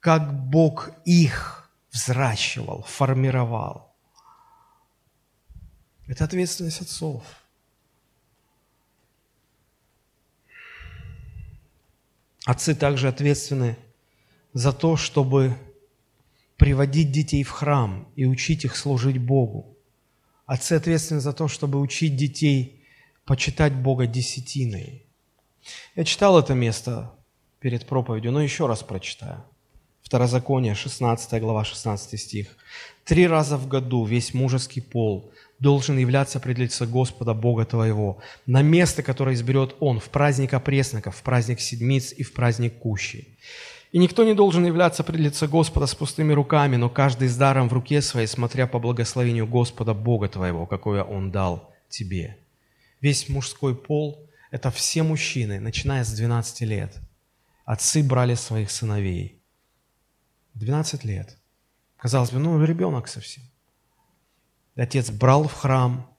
как 0.00 0.32
Бог 0.48 0.90
их 1.04 1.70
взращивал, 1.90 2.82
формировал. 2.84 3.94
Это 6.06 6.24
ответственность 6.24 6.80
отцов. 6.80 7.22
Отцы 12.46 12.74
также 12.74 13.08
ответственны 13.08 13.76
за 14.52 14.72
то, 14.72 14.96
чтобы 14.96 15.56
приводить 16.56 17.10
детей 17.10 17.42
в 17.42 17.50
храм 17.50 18.08
и 18.16 18.24
учить 18.24 18.64
их 18.64 18.76
служить 18.76 19.18
Богу. 19.18 19.76
Отцы 20.46 20.74
ответственны 20.74 21.20
за 21.20 21.32
то, 21.32 21.48
чтобы 21.48 21.80
учить 21.80 22.16
детей 22.16 22.84
почитать 23.24 23.74
Бога 23.74 24.06
десятиной. 24.06 25.06
Я 25.96 26.04
читал 26.04 26.38
это 26.38 26.54
место 26.54 27.12
перед 27.60 27.86
проповедью, 27.86 28.32
но 28.32 28.42
еще 28.42 28.66
раз 28.66 28.82
прочитаю. 28.82 29.44
Второзаконие, 30.02 30.74
16 30.74 31.40
глава, 31.40 31.64
16 31.64 32.20
стих. 32.20 32.56
«Три 33.04 33.26
раза 33.26 33.56
в 33.56 33.66
году 33.66 34.04
весь 34.04 34.34
мужеский 34.34 34.82
пол 34.82 35.32
должен 35.58 35.96
являться 35.96 36.40
пред 36.40 36.58
лицо 36.58 36.86
Господа 36.86 37.34
Бога 37.34 37.64
твоего, 37.64 38.20
на 38.46 38.62
место, 38.62 39.02
которое 39.02 39.34
изберет 39.34 39.76
Он, 39.80 40.00
в 40.00 40.10
праздник 40.10 40.54
опресноков, 40.54 41.16
в 41.16 41.22
праздник 41.22 41.60
седмиц 41.60 42.12
и 42.12 42.24
в 42.24 42.32
праздник 42.32 42.78
кущи. 42.78 43.28
И 43.92 43.98
никто 43.98 44.24
не 44.24 44.34
должен 44.34 44.64
являться 44.64 45.04
пред 45.04 45.20
лицо 45.20 45.46
Господа 45.46 45.86
с 45.86 45.94
пустыми 45.94 46.32
руками, 46.32 46.76
но 46.76 46.88
каждый 46.88 47.28
с 47.28 47.36
даром 47.36 47.68
в 47.68 47.72
руке 47.74 48.00
своей, 48.00 48.26
смотря 48.26 48.66
по 48.66 48.78
благословению 48.78 49.46
Господа 49.46 49.94
Бога 49.94 50.28
твоего, 50.28 50.66
какое 50.66 51.04
Он 51.04 51.30
дал 51.30 51.72
тебе». 51.88 52.38
Весь 53.02 53.28
мужской 53.28 53.74
пол– 53.74 54.30
это 54.50 54.70
все 54.70 55.02
мужчины, 55.02 55.60
начиная 55.60 56.04
с 56.04 56.12
12 56.12 56.60
лет. 56.62 57.00
Отцы 57.64 58.02
брали 58.02 58.34
своих 58.34 58.70
сыновей. 58.70 59.42
12 60.54 61.04
лет. 61.04 61.36
Казалось 61.96 62.30
бы, 62.30 62.38
ну, 62.38 62.64
ребенок 62.64 63.08
совсем. 63.08 63.42
Отец 64.76 65.10
брал 65.10 65.48
в 65.48 65.52
храм 65.52 66.16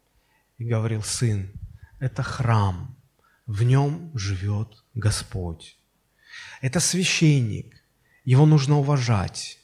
и 0.58 0.66
говорил, 0.66 1.02
сын, 1.02 1.52
это 2.00 2.22
храм, 2.22 2.98
в 3.46 3.64
нем 3.64 4.12
живет 4.14 4.84
Господь. 4.94 5.78
Это 6.64 6.80
священник, 6.80 7.84
его 8.24 8.46
нужно 8.46 8.80
уважать. 8.80 9.60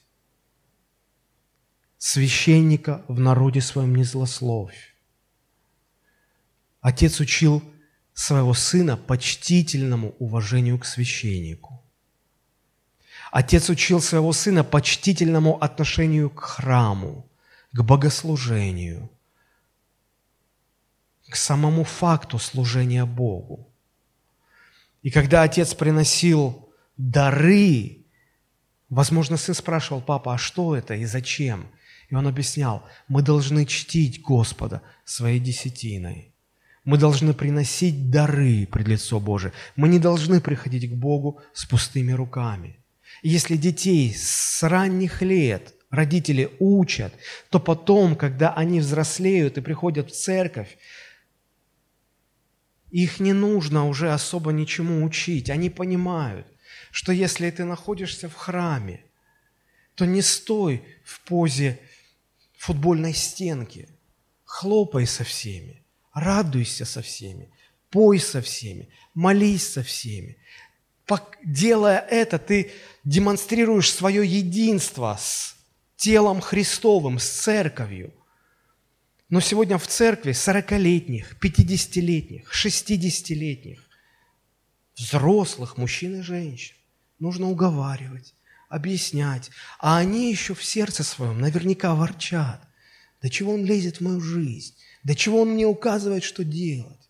Священника 1.98 3.06
в 3.08 3.22
народе 3.22 3.62
своем 3.62 3.96
не 3.96 4.04
злословь. 4.04 4.94
Отец 6.82 7.22
учил 7.22 7.64
своего 8.14 8.54
сына 8.54 8.98
почтительному 8.98 10.14
уважению 10.20 10.78
к 10.78 10.84
священнику. 10.84 11.82
Отец 13.32 13.70
учил 13.70 14.02
своего 14.02 14.34
сына 14.34 14.66
почтительному 14.66 15.58
отношению 15.64 16.30
к 16.30 16.42
храму 16.42 17.26
к 17.72 17.82
богослужению, 17.82 19.10
к 21.30 21.38
самому 21.38 21.86
факту 21.86 22.40
служения 22.40 23.06
Богу. 23.06 23.72
И 25.02 25.10
когда 25.12 25.44
отец 25.44 25.74
приносил 25.74 26.68
дары, 27.00 28.06
возможно, 28.90 29.38
сын 29.38 29.56
спрашивал, 29.56 30.02
папа, 30.02 30.36
а 30.36 30.38
что 30.38 30.76
это 30.76 30.94
и 30.94 31.06
зачем? 31.06 31.66
И 32.10 32.16
он 32.16 32.28
объяснял, 32.28 32.84
мы 33.08 33.24
должны 33.24 33.66
чтить 33.66 34.22
Господа 34.22 34.84
своей 35.06 35.40
десятиной. 35.40 36.36
Мы 36.86 36.98
должны 36.98 37.34
приносить 37.34 38.12
дары 38.12 38.68
пред 38.68 38.88
лицо 38.88 39.20
Божие. 39.20 39.54
Мы 39.76 39.90
не 39.90 40.00
должны 40.00 40.42
приходить 40.42 40.90
к 40.92 40.94
Богу 40.94 41.42
с 41.54 41.66
пустыми 41.66 42.12
руками. 42.12 42.78
Если 43.24 43.58
детей 43.58 44.14
с 44.14 44.62
ранних 44.62 45.24
лет– 45.24 45.74
родители 45.89 46.52
учат, 46.60 47.14
то 47.50 47.60
потом, 47.60 48.16
когда 48.16 48.54
они 48.54 48.80
взрослеют 48.80 49.58
и 49.58 49.62
приходят 49.62 50.12
в 50.12 50.16
церковь, 50.16 50.78
их 52.91 53.20
не 53.20 53.34
нужно 53.34 53.88
уже 53.88 54.12
особо 54.12 54.52
ничему 54.52 55.04
учить. 55.04 55.50
Они 55.50 55.70
понимают, 55.70 56.47
что 56.92 57.12
если 57.12 57.50
ты 57.50 57.66
находишься 57.66 58.30
в 58.30 58.36
храме, 58.36 59.04
то 59.96 60.06
не 60.06 60.22
стой 60.22 60.84
в 61.04 61.22
позе 61.22 61.80
футбольной 62.58 63.14
стенки. 63.14 63.90
Хлопай 64.46 65.06
со 65.06 65.24
всеми, 65.24 65.84
радуйся 66.14 66.86
со 66.86 67.02
всеми, 67.02 67.52
пой 67.90 68.20
со 68.20 68.42
всеми, 68.42 68.90
молись 69.14 69.74
со 69.74 69.84
всеми. 69.84 70.38
Делая 71.44 72.00
это, 72.00 72.38
ты 72.38 72.72
демонстрируешь 73.04 73.92
свое 73.92 74.26
единство 74.26 75.18
с 75.20 75.56
телом 75.96 76.42
Христовым, 76.42 77.20
с 77.20 77.28
церковью. 77.28 78.14
Но 79.30 79.42
сегодня 79.42 79.78
в 79.78 79.88
церкви 79.88 80.32
40-летних, 80.32 81.38
50-летних, 81.40 82.52
60-летних, 82.52 83.88
взрослых 84.96 85.78
мужчин 85.78 86.20
и 86.20 86.22
женщин 86.22 86.76
нужно 87.20 87.49
уговаривать, 87.49 88.34
объяснять. 88.70 89.51
А 89.80 89.97
они 89.97 90.32
еще 90.32 90.53
в 90.53 90.63
сердце 90.63 91.03
своем 91.03 91.39
наверняка 91.39 91.95
ворчат. 91.95 92.61
Да 93.22 93.30
чего 93.30 93.53
он 93.53 93.65
лезет 93.65 93.97
в 93.97 94.01
мою 94.01 94.22
жизнь? 94.22 94.76
Да 95.03 95.15
чего 95.15 95.41
он 95.41 95.49
мне 95.49 95.65
указывает, 95.65 96.24
что 96.24 96.43
делать? 96.43 97.09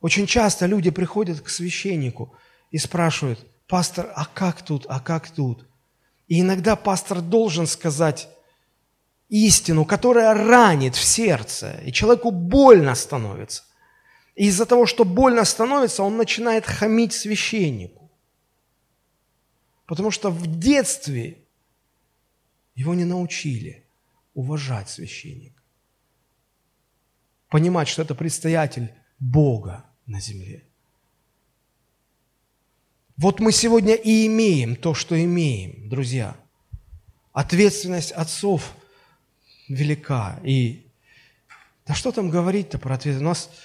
Очень 0.00 0.26
часто 0.26 0.66
люди 0.66 0.90
приходят 0.90 1.40
к 1.40 1.48
священнику 1.48 2.34
и 2.70 2.78
спрашивают, 2.78 3.44
пастор, 3.66 4.12
а 4.14 4.26
как 4.26 4.62
тут, 4.62 4.86
а 4.88 5.00
как 5.00 5.30
тут? 5.30 5.66
И 6.28 6.40
иногда 6.40 6.76
пастор 6.76 7.20
должен 7.20 7.66
сказать 7.66 8.28
истину, 9.28 9.84
которая 9.84 10.34
ранит 10.34 10.94
в 10.94 11.02
сердце, 11.02 11.80
и 11.84 11.92
человеку 11.92 12.30
больно 12.30 12.94
становится. 12.94 13.64
И 14.36 14.46
из-за 14.46 14.66
того, 14.66 14.86
что 14.86 15.04
больно 15.04 15.44
становится, 15.44 16.02
он 16.02 16.16
начинает 16.16 16.66
хамить 16.66 17.12
священнику. 17.12 18.10
Потому 19.86 20.10
что 20.10 20.30
в 20.30 20.46
детстве 20.58 21.38
его 22.74 22.94
не 22.94 23.04
научили 23.04 23.84
уважать 24.34 24.90
священника. 24.90 25.62
Понимать, 27.48 27.88
что 27.88 28.02
это 28.02 28.14
предстоятель 28.14 28.92
Бога 29.18 29.84
на 30.06 30.20
земле. 30.20 30.62
Вот 33.16 33.40
мы 33.40 33.52
сегодня 33.52 33.94
и 33.94 34.26
имеем 34.26 34.76
то, 34.76 34.92
что 34.92 35.18
имеем, 35.22 35.88
друзья. 35.88 36.36
Ответственность 37.32 38.12
отцов 38.12 38.74
велика. 39.68 40.38
И 40.44 40.86
да 41.86 41.94
что 41.94 42.12
там 42.12 42.28
говорить-то 42.28 42.78
про 42.78 42.96
ответственность? 42.96 43.22
У 43.22 43.28
нас, 43.28 43.60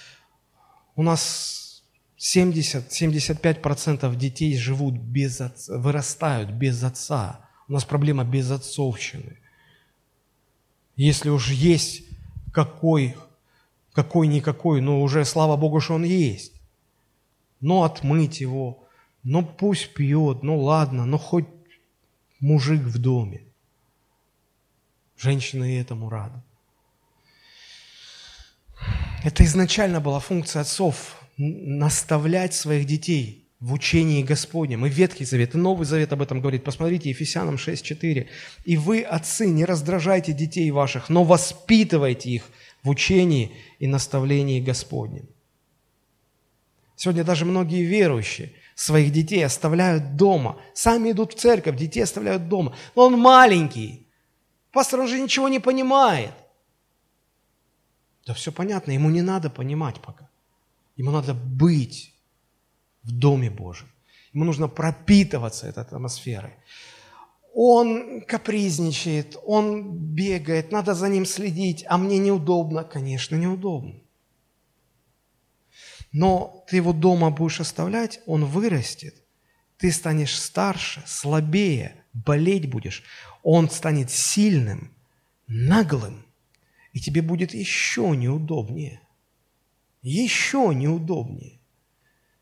у 0.96 1.02
нас 1.02 1.82
70-75% 2.18 4.14
детей 4.16 4.56
живут 4.56 4.94
без 4.94 5.40
отца, 5.40 5.76
вырастают 5.76 6.50
без 6.50 6.82
отца. 6.84 7.48
У 7.68 7.72
нас 7.72 7.84
проблема 7.84 8.24
безотцовщины. 8.24 9.38
Если 10.96 11.30
уж 11.30 11.50
есть 11.50 12.02
какой, 12.52 13.16
какой-никакой, 13.92 14.80
но 14.80 15.02
уже, 15.02 15.24
слава 15.24 15.56
Богу, 15.56 15.80
что 15.80 15.94
он 15.94 16.04
есть. 16.04 16.52
Но 17.60 17.82
отмыть 17.84 18.40
его, 18.40 18.86
ну 19.22 19.44
пусть 19.44 19.94
пьет, 19.94 20.42
ну 20.42 20.60
ладно, 20.60 21.06
ну 21.06 21.18
хоть 21.18 21.46
мужик 22.40 22.82
в 22.82 22.98
доме. 22.98 23.42
Женщины 25.16 25.80
этому 25.80 26.08
рады. 26.10 26.42
Это 29.24 29.44
изначально 29.44 30.00
была 30.00 30.20
функция 30.20 30.62
отцов– 30.62 31.16
наставлять 31.36 32.54
своих 32.54 32.86
детей 32.86 33.48
в 33.60 33.72
учении 33.72 34.22
Господнем. 34.22 34.84
И 34.84 34.88
Ветхий 34.88 35.24
Завет, 35.24 35.54
и 35.54 35.58
Новый 35.58 35.86
Завет 35.86 36.12
об 36.12 36.22
этом 36.22 36.40
говорит. 36.40 36.64
Посмотрите, 36.64 37.10
Ефесянам 37.10 37.54
6.4. 37.54 38.26
«И 38.64 38.76
вы, 38.76 39.02
отцы, 39.02 39.46
не 39.46 39.64
раздражайте 39.64 40.32
детей 40.32 40.70
ваших, 40.70 41.08
но 41.08 41.24
воспитывайте 41.24 42.30
их 42.30 42.50
в 42.82 42.90
учении 42.90 43.52
и 43.78 43.86
наставлении 43.86 44.60
Господнем». 44.60 45.28
Сегодня 46.96 47.24
даже 47.24 47.44
многие 47.44 47.84
верующие 47.84 48.52
своих 48.74 49.12
детей 49.12 49.44
оставляют 49.44 50.16
дома. 50.16 50.60
Сами 50.74 51.12
идут 51.12 51.34
в 51.34 51.36
церковь, 51.38 51.76
детей 51.76 52.02
оставляют 52.02 52.48
дома. 52.48 52.76
Но 52.96 53.06
он 53.06 53.18
маленький. 53.18 54.06
Пастор, 54.72 55.00
он 55.00 55.08
же 55.08 55.20
ничего 55.20 55.48
не 55.48 55.60
понимает. 55.60 56.32
Да 58.26 58.34
все 58.34 58.52
понятно, 58.52 58.92
ему 58.92 59.10
не 59.10 59.22
надо 59.22 59.50
понимать 59.50 60.00
пока. 60.00 60.28
Ему 60.96 61.10
надо 61.10 61.34
быть 61.34 62.14
в 63.02 63.10
Доме 63.10 63.50
Божьем. 63.50 63.88
Ему 64.32 64.44
нужно 64.44 64.68
пропитываться 64.68 65.66
этой 65.66 65.82
атмосферой. 65.82 66.52
Он 67.54 68.22
капризничает, 68.22 69.36
он 69.44 69.92
бегает, 70.14 70.72
надо 70.72 70.94
за 70.94 71.08
ним 71.08 71.26
следить, 71.26 71.84
а 71.88 71.98
мне 71.98 72.18
неудобно. 72.18 72.84
Конечно, 72.84 73.36
неудобно 73.36 74.02
но 76.12 76.64
ты 76.68 76.76
его 76.76 76.92
дома 76.92 77.30
будешь 77.30 77.60
оставлять, 77.60 78.20
он 78.26 78.44
вырастет, 78.44 79.16
ты 79.78 79.90
станешь 79.90 80.38
старше, 80.38 81.02
слабее, 81.06 82.04
болеть 82.12 82.70
будешь, 82.70 83.02
он 83.42 83.70
станет 83.70 84.10
сильным, 84.10 84.92
наглым, 85.46 86.24
и 86.92 87.00
тебе 87.00 87.22
будет 87.22 87.54
еще 87.54 88.14
неудобнее. 88.16 89.00
Еще 90.02 90.72
неудобнее. 90.74 91.60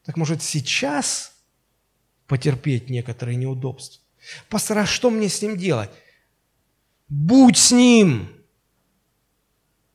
Так 0.05 0.17
может 0.17 0.43
сейчас 0.43 1.33
потерпеть 2.27 2.91
некоторые 2.91 3.37
неудобства? 3.37 4.03
Пастор, 4.49 4.79
а 4.79 4.87
что 4.87 5.11
мне 5.11 5.29
с 5.29 5.43
ним 5.43 5.57
делать? 5.57 5.91
Будь 7.09 7.59
с 7.59 7.73
ним, 7.73 8.29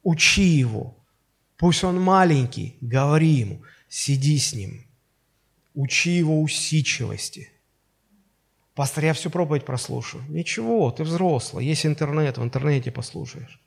учи 0.03 0.43
его, 0.43 0.95
Пусть 1.57 1.83
он 1.83 2.01
маленький, 2.01 2.75
говори 2.81 3.29
ему, 3.29 3.63
сиди 3.87 4.37
с 4.37 4.53
ним, 4.53 4.85
учи 5.73 6.11
его 6.11 6.41
усидчивости. 6.41 7.49
Пастор, 8.73 9.05
я 9.05 9.13
всю 9.13 9.29
проповедь 9.29 9.65
прослушаю. 9.65 10.23
Ничего, 10.27 10.91
ты 10.91 11.03
взрослый, 11.03 11.65
есть 11.65 11.85
интернет, 11.85 12.37
в 12.37 12.43
интернете 12.43 12.91
послушаешь. 12.91 13.61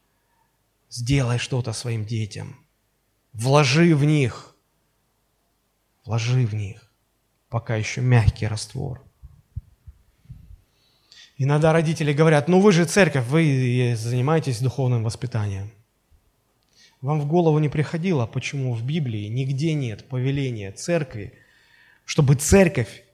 Сделай 0.90 1.38
что-то 1.38 1.72
своим 1.72 2.04
детям. 2.04 2.56
Вложи 3.32 3.94
в 3.94 4.04
них. 4.04 4.56
Вложи 6.04 6.46
в 6.46 6.54
них. 6.54 6.90
Пока 7.48 7.76
еще 7.76 8.00
мягкий 8.00 8.46
раствор. 8.46 9.02
Иногда 11.36 11.72
родители 11.72 12.12
говорят, 12.12 12.48
ну 12.48 12.60
вы 12.60 12.72
же 12.72 12.84
церковь, 12.84 13.26
вы 13.26 13.94
занимаетесь 13.96 14.60
духовным 14.60 15.04
воспитанием. 15.04 15.70
Вам 17.00 17.20
в 17.20 17.26
голову 17.26 17.60
не 17.60 17.68
приходило, 17.68 18.26
почему 18.26 18.74
в 18.74 18.82
Библии 18.82 19.28
нигде 19.28 19.74
нет 19.74 20.08
повеления 20.08 20.72
церкви, 20.72 21.32
чтобы 22.04 22.34
церковь 22.34 23.04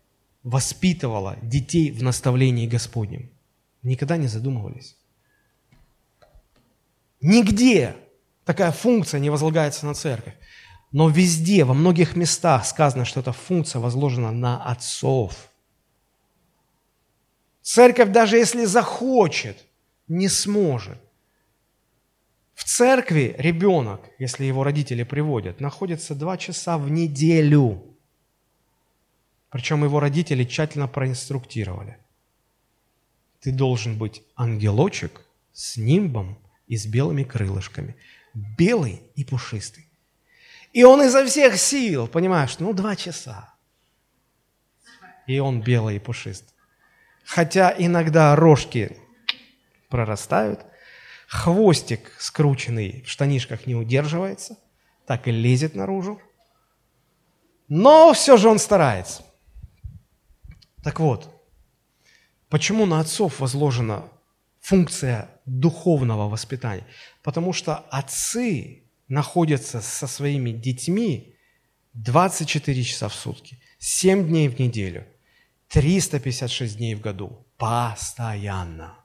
воспитывала 0.43 1.37
детей 1.43 1.91
в 1.91 2.03
наставлении 2.03 2.67
Господнем? 2.67 3.31
Никогда 3.83 4.17
не 4.17 4.27
задумывались? 4.27 4.97
Нигде 7.27 7.97
такая 8.45 8.71
функция 8.71 9.19
не 9.19 9.31
возлагается 9.31 9.87
на 9.87 9.95
церковь. 9.95 10.35
Но 10.93 11.09
везде, 11.09 11.65
во 11.65 11.73
многих 11.73 12.17
местах 12.17 12.67
сказано, 12.67 13.07
что 13.07 13.21
эта 13.21 13.33
функция 13.33 13.81
возложена 13.81 14.31
на 14.31 14.63
отцов. 14.63 15.51
Церковь, 17.63 18.11
даже 18.11 18.37
если 18.37 18.67
захочет, 18.67 19.65
не 20.07 20.29
сможет. 20.29 20.99
В 22.53 22.65
церкви 22.65 23.35
ребенок, 23.39 24.03
если 24.19 24.45
его 24.45 24.63
родители 24.63 25.03
приводят, 25.03 25.61
находится 25.61 26.15
два 26.15 26.37
часа 26.37 26.77
в 26.77 26.91
неделю. 26.91 27.97
Причем 29.49 29.83
его 29.83 29.99
родители 29.99 30.45
тщательно 30.45 30.89
проинструктировали. 30.89 31.97
Ты 33.41 33.51
должен 33.51 33.97
быть 33.97 34.23
ангелочек 34.37 35.23
с 35.55 35.79
нимбом 35.79 36.44
и 36.67 36.77
с 36.77 36.87
белыми 36.87 37.25
крылышками. 37.25 37.97
Белый 38.35 39.03
и 39.15 39.25
пушистый. 39.25 39.89
И 40.73 40.83
он 40.83 41.03
изо 41.03 41.25
всех 41.25 41.59
сил, 41.59 42.09
понимаешь, 42.09 42.59
ну 42.59 42.73
два 42.73 42.97
часа. 42.97 43.55
И 45.27 45.39
он 45.39 45.63
белый 45.63 45.97
и 45.97 46.01
пушистый. 46.01 46.55
Хотя 47.25 47.75
иногда 47.77 48.35
рожки 48.35 48.97
прорастают– 49.89 50.61
Хвостик 51.35 52.13
скрученный 52.21 53.03
в 53.03 53.09
штанишках 53.09 53.67
не 53.67 53.75
удерживается, 53.75 54.57
так 55.05 55.27
и 55.27 55.33
лезет 55.33 55.75
наружу. 55.75 56.21
Но 57.69 58.13
все 58.13 58.37
же 58.37 58.49
он 58.49 58.61
старается. 58.61 59.25
Так 60.85 61.01
вот, 61.01 61.29
почему 62.49 62.87
на 62.87 63.01
отцов 63.01 63.41
возложена 63.41 64.09
функция 64.65 65.29
духовного 65.47 66.29
воспитания? 66.29 66.87
Потому 67.23 67.53
что 67.53 67.77
отцы 67.91 68.85
находятся 69.09 69.81
со 69.81 70.07
своими 70.07 70.51
детьми 70.51 71.35
24 71.93 72.83
часа 72.83 73.09
в 73.09 73.15
сутки, 73.15 73.61
7 73.79 74.27
дней 74.27 74.49
в 74.49 74.59
неделю, 74.59 75.07
356 75.69 76.77
дней 76.77 76.95
в 76.95 77.01
году, 77.01 77.47
постоянно 77.57 79.05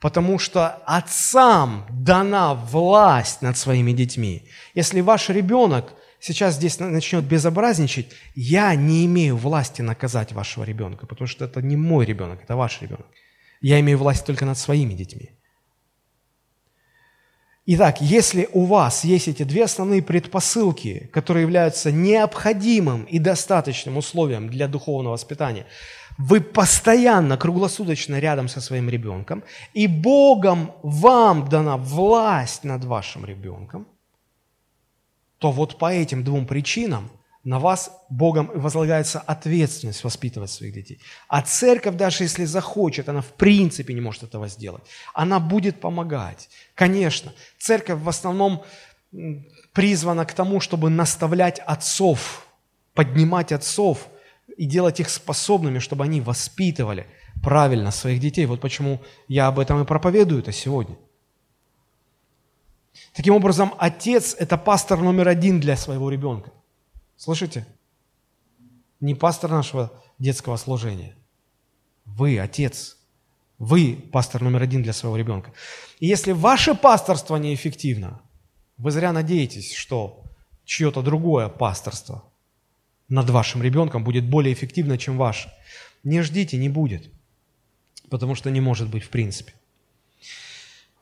потому 0.00 0.38
что 0.38 0.68
отцам 0.86 1.86
дана 1.90 2.54
власть 2.54 3.42
над 3.42 3.56
своими 3.56 3.92
детьми. 3.92 4.42
Если 4.74 5.00
ваш 5.00 5.30
ребенок 5.30 5.94
сейчас 6.20 6.54
здесь 6.54 6.78
начнет 6.78 7.24
безобразничать, 7.24 8.12
я 8.34 8.74
не 8.74 9.06
имею 9.06 9.36
власти 9.36 9.82
наказать 9.82 10.32
вашего 10.32 10.64
ребенка, 10.64 11.06
потому 11.06 11.26
что 11.26 11.44
это 11.44 11.62
не 11.62 11.76
мой 11.76 12.04
ребенок, 12.04 12.42
это 12.42 12.56
ваш 12.56 12.82
ребенок. 12.82 13.06
Я 13.60 13.80
имею 13.80 13.98
власть 13.98 14.26
только 14.26 14.44
над 14.44 14.58
своими 14.58 14.94
детьми. 14.94 15.30
Итак, 17.68 18.00
если 18.00 18.48
у 18.52 18.64
вас 18.64 19.02
есть 19.02 19.26
эти 19.26 19.42
две 19.42 19.64
основные 19.64 20.00
предпосылки, 20.00 21.10
которые 21.12 21.42
являются 21.42 21.90
необходимым 21.90 23.02
и 23.04 23.18
достаточным 23.18 23.96
условием 23.96 24.48
для 24.48 24.68
духовного 24.68 25.14
воспитания, 25.14 25.66
вы 26.16 26.40
постоянно, 26.40 27.36
круглосуточно 27.36 28.20
рядом 28.20 28.48
со 28.48 28.60
своим 28.60 28.88
ребенком, 28.88 29.42
и 29.74 29.88
Богом 29.88 30.72
вам 30.84 31.48
дана 31.48 31.76
власть 31.76 32.62
над 32.62 32.84
вашим 32.84 33.24
ребенком, 33.24 33.88
то 35.38 35.50
вот 35.50 35.76
по 35.76 35.92
этим 35.92 36.22
двум 36.22 36.46
причинам 36.46 37.10
на 37.46 37.60
вас 37.60 37.92
Богом 38.10 38.50
возлагается 38.54 39.20
ответственность 39.20 40.02
воспитывать 40.02 40.50
своих 40.50 40.74
детей. 40.74 40.98
А 41.28 41.42
церковь, 41.42 41.94
даже 41.94 42.24
если 42.24 42.44
захочет, 42.44 43.08
она 43.08 43.20
в 43.20 43.32
принципе 43.34 43.94
не 43.94 44.00
может 44.00 44.24
этого 44.24 44.48
сделать. 44.48 44.82
Она 45.14 45.38
будет 45.38 45.80
помогать. 45.80 46.48
Конечно, 46.74 47.32
церковь 47.56 48.00
в 48.00 48.08
основном 48.08 48.64
призвана 49.72 50.26
к 50.26 50.32
тому, 50.32 50.58
чтобы 50.58 50.90
наставлять 50.90 51.60
отцов, 51.60 52.48
поднимать 52.94 53.52
отцов 53.52 54.08
и 54.56 54.66
делать 54.66 54.98
их 54.98 55.08
способными, 55.08 55.78
чтобы 55.78 56.02
они 56.02 56.20
воспитывали 56.20 57.06
правильно 57.44 57.92
своих 57.92 58.18
детей. 58.18 58.46
Вот 58.46 58.60
почему 58.60 59.00
я 59.28 59.46
об 59.46 59.60
этом 59.60 59.80
и 59.80 59.86
проповедую 59.86 60.40
это 60.40 60.50
сегодня. 60.50 60.96
Таким 63.14 63.34
образом, 63.36 63.72
отец– 63.78 64.34
это 64.38 64.58
пастор 64.58 64.98
номер 64.98 65.28
один 65.28 65.60
для 65.60 65.76
своего 65.76 66.10
ребенка. 66.10 66.50
Слышите? 67.16 67.66
Не 69.00 69.14
пастор 69.14 69.50
нашего 69.50 69.92
детского 70.18 70.56
служения. 70.56 71.16
Вы, 72.04 72.38
отец. 72.38 72.96
Вы 73.58 73.94
пастор 74.12 74.42
номер 74.42 74.62
один 74.62 74.82
для 74.82 74.92
своего 74.92 75.16
ребенка. 75.16 75.52
И 75.98 76.06
если 76.06 76.32
ваше 76.32 76.74
пасторство 76.74 77.36
неэффективно, 77.36 78.20
вы 78.76 78.90
зря 78.90 79.12
надеетесь, 79.12 79.72
что 79.74 80.24
чье-то 80.64 81.02
другое 81.02 81.48
пасторство 81.48 82.24
над 83.08 83.30
вашим 83.30 83.62
ребенком 83.62 84.04
будет 84.04 84.28
более 84.28 84.52
эффективно, 84.52 84.98
чем 84.98 85.16
ваше. 85.16 85.52
Не 86.04 86.22
ждите, 86.22 86.58
не 86.58 86.68
будет. 86.68 87.10
Потому 88.10 88.34
что 88.34 88.50
не 88.50 88.60
может 88.60 88.88
быть 88.88 89.04
в 89.04 89.08
принципе. 89.08 89.54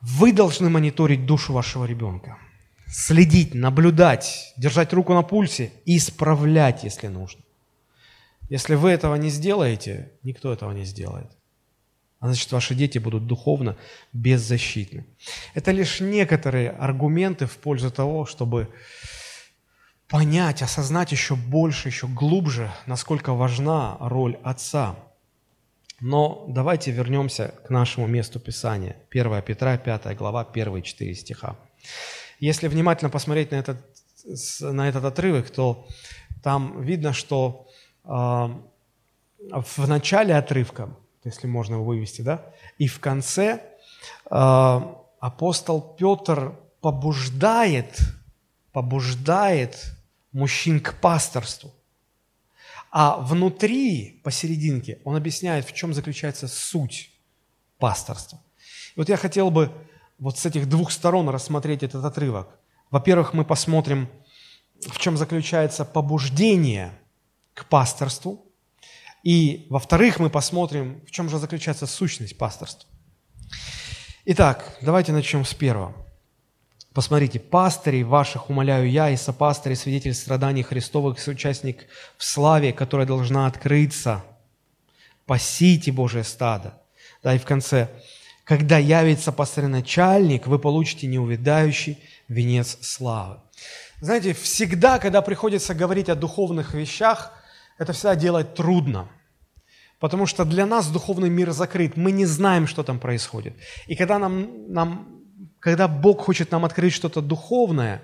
Вы 0.01 0.31
должны 0.31 0.69
мониторить 0.69 1.25
душу 1.25 1.51
вашего 1.51 1.85
ребенка 1.85 2.37
следить, 2.95 3.53
наблюдать, 3.53 4.53
держать 4.55 4.93
руку 4.93 5.13
на 5.13 5.21
пульсе 5.21 5.73
и 5.83 5.97
исправлять, 5.97 6.85
если 6.85 7.07
нужно. 7.07 7.41
Если 8.47 8.75
вы 8.75 8.91
этого 8.91 9.15
не 9.15 9.29
сделаете, 9.29 10.13
никто 10.23 10.53
этого 10.53 10.71
не 10.71 10.85
сделает. 10.85 11.29
А 12.21 12.27
значит, 12.27 12.49
ваши 12.53 12.73
дети 12.73 12.97
будут 12.97 13.27
духовно 13.27 13.75
беззащитны. 14.13 15.05
Это 15.53 15.71
лишь 15.71 15.99
некоторые 15.99 16.69
аргументы 16.69 17.47
в 17.47 17.57
пользу 17.57 17.91
того, 17.91 18.25
чтобы 18.25 18.69
понять, 20.07 20.61
осознать 20.61 21.11
еще 21.11 21.35
больше, 21.35 21.89
еще 21.89 22.07
глубже, 22.07 22.71
насколько 22.85 23.33
важна 23.33 23.97
роль 23.99 24.37
отца. 24.41 24.95
Но 25.99 26.45
давайте 26.47 26.91
вернемся 26.91 27.53
к 27.67 27.69
нашему 27.69 28.07
месту 28.07 28.39
Писания. 28.39 28.95
1 29.11 29.41
Петра, 29.41 29.77
5 29.77 30.15
глава, 30.15 30.47
1 30.49 30.81
4 30.81 31.13
стиха. 31.13 31.57
Если 32.39 32.67
внимательно 32.67 33.09
посмотреть 33.09 33.51
на 33.51 33.55
этот, 33.55 33.77
на 34.61 34.89
этот 34.89 35.05
отрывок, 35.05 35.49
то 35.49 35.87
там 36.43 36.81
видно, 36.81 37.13
что 37.13 37.67
э, 38.03 38.09
в 38.09 39.87
начале 39.87 40.35
отрывка, 40.35 40.89
если 41.23 41.47
можно 41.47 41.75
его 41.75 41.85
вывести, 41.85 42.21
да, 42.21 42.53
и 42.77 42.87
в 42.87 42.99
конце 42.99 43.61
э, 44.29 44.81
апостол 45.19 45.95
Петр 45.97 46.53
побуждает, 46.81 47.99
побуждает 48.71 49.95
мужчин 50.31 50.79
к 50.79 50.95
пасторству. 50.99 51.73
А 52.91 53.17
внутри, 53.17 54.21
посерединке, 54.23 54.99
он 55.03 55.15
объясняет, 55.15 55.65
в 55.65 55.73
чем 55.73 55.93
заключается 55.93 56.47
суть 56.47 57.11
пасторства. 57.77 58.39
И 58.95 58.99
вот 58.99 59.09
я 59.09 59.17
хотел 59.17 59.51
бы 59.51 59.71
вот 60.17 60.37
с 60.37 60.45
этих 60.45 60.67
двух 60.69 60.91
сторон 60.91 61.29
рассмотреть 61.29 61.83
этот 61.83 62.03
отрывок. 62.05 62.47
Во-первых, 62.91 63.33
мы 63.33 63.43
посмотрим, 63.43 64.09
в 64.81 64.97
чем 64.99 65.17
заключается 65.17 65.85
побуждение 65.85 66.97
к 67.53 67.65
пасторству. 67.65 68.45
И, 69.23 69.65
во-вторых, 69.69 70.19
мы 70.19 70.29
посмотрим, 70.29 71.01
в 71.07 71.11
чем 71.11 71.29
же 71.29 71.39
заключается 71.39 71.87
сущность 71.87 72.37
пасторства. 72.37 72.89
Итак, 74.25 74.77
давайте 74.81 75.11
начнем 75.11 75.45
с 75.45 75.53
первого. 75.53 75.93
Посмотрите, 76.93 77.39
пастырей 77.39 78.03
ваших 78.03 78.49
умоляю 78.49 78.89
я 78.89 79.09
и 79.09 79.17
сопастырь, 79.17 79.75
свидетель 79.75 80.13
страданий 80.13 80.63
Христовых, 80.63 81.19
соучастник 81.19 81.87
в 82.17 82.23
славе, 82.23 82.71
которая 82.71 83.05
должна 83.05 83.47
открыться. 83.47 84.23
Пасите 85.25 85.91
Божие 85.91 86.23
стадо. 86.23 86.81
Да, 87.21 87.33
и 87.35 87.37
в 87.37 87.43
конце 87.45 87.89
когда 88.45 88.77
явится 88.77 89.31
пастырь-начальник, 89.31 90.45
вы 90.45 90.59
получите 90.59 91.07
неувядающий 91.07 91.97
венец 92.27 92.77
славы. 92.81 93.39
Знаете, 94.01 94.33
всегда, 94.33 94.99
когда 94.99 95.21
приходится 95.21 95.73
говорить 95.73 96.09
о 96.09 96.15
духовных 96.15 96.75
вещах, 96.75 97.33
это 97.79 97.91
всегда 97.91 98.15
делать 98.15 98.53
трудно. 98.53 99.09
Потому 99.99 100.27
что 100.27 100.45
для 100.45 100.67
нас 100.67 100.87
духовный 100.89 101.29
мир 101.29 101.51
закрыт, 101.51 101.97
мы 101.97 102.11
не 102.11 102.25
знаем, 102.25 102.67
что 102.67 102.83
там 102.83 102.99
происходит. 102.99 103.55
И 103.87 103.95
когда, 103.95 104.19
нам, 104.19 104.71
нам, 104.71 105.23
когда 105.59 105.87
Бог 105.87 106.21
хочет 106.21 106.51
нам 106.51 106.65
открыть 106.65 106.93
что-то 106.93 107.21
духовное, 107.21 108.03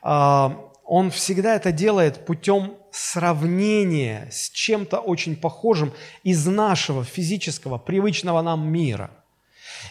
а, 0.00 0.56
Он 0.84 1.10
всегда 1.10 1.56
это 1.56 1.72
делает 1.72 2.24
путем 2.24 2.76
сравнения 2.90 4.28
с 4.30 4.48
чем-то 4.48 4.98
очень 4.98 5.36
похожим 5.36 5.92
из 6.22 6.46
нашего 6.46 7.04
физического, 7.04 7.76
привычного 7.76 8.40
нам 8.40 8.72
мира– 8.72 9.10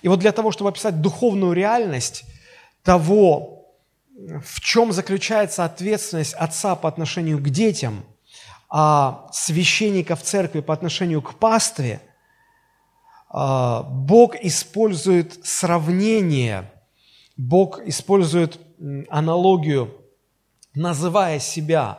и 0.06 0.08
вот 0.08 0.20
для 0.20 0.32
того, 0.32 0.52
чтобы 0.52 0.70
описать 0.70 1.02
духовную 1.02 1.54
реальность 1.54 2.26
того, 2.84 3.74
в 4.16 4.62
чем 4.62 4.92
заключается 4.92 5.66
ответственность 5.66 6.36
отца 6.36 6.76
по 6.76 6.88
отношению 6.88 7.40
к 7.40 7.50
детям, 7.50 8.06
а 8.70 9.28
священника 9.34 10.16
в 10.16 10.22
церкви 10.22 10.60
по 10.60 10.76
отношению 10.76 11.24
к 11.24 11.34
пастве, 11.40 12.02
а, 13.30 13.82
Бог 13.82 14.36
использует 14.36 15.44
сравнение, 15.44 16.72
Бог 17.36 17.80
использует 17.88 18.60
аналогию, 19.10 19.92
называя 20.76 21.40
себя 21.40 21.98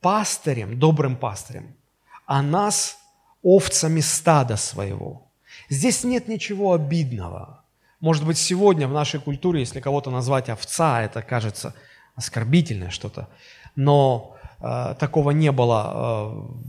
пастырем, 0.00 0.78
добрым 0.78 1.18
пастырем, 1.18 1.76
а 2.24 2.40
нас 2.40 2.96
овцами 3.42 4.00
стада 4.00 4.56
своего– 4.56 5.26
Здесь 5.68 6.04
нет 6.04 6.28
ничего 6.28 6.72
обидного. 6.72 7.62
Может 8.00 8.24
быть, 8.24 8.38
сегодня 8.38 8.88
в 8.88 8.92
нашей 8.92 9.20
культуре, 9.20 9.60
если 9.60 9.80
кого-то 9.80 10.10
назвать 10.10 10.48
овца, 10.48 11.02
это 11.02 11.20
кажется 11.20 11.74
оскорбительное 12.14 12.90
что-то. 12.90 13.28
Но 13.76 14.36
э, 14.60 14.94
такого 14.98 15.32
не 15.32 15.52
было 15.52 15.92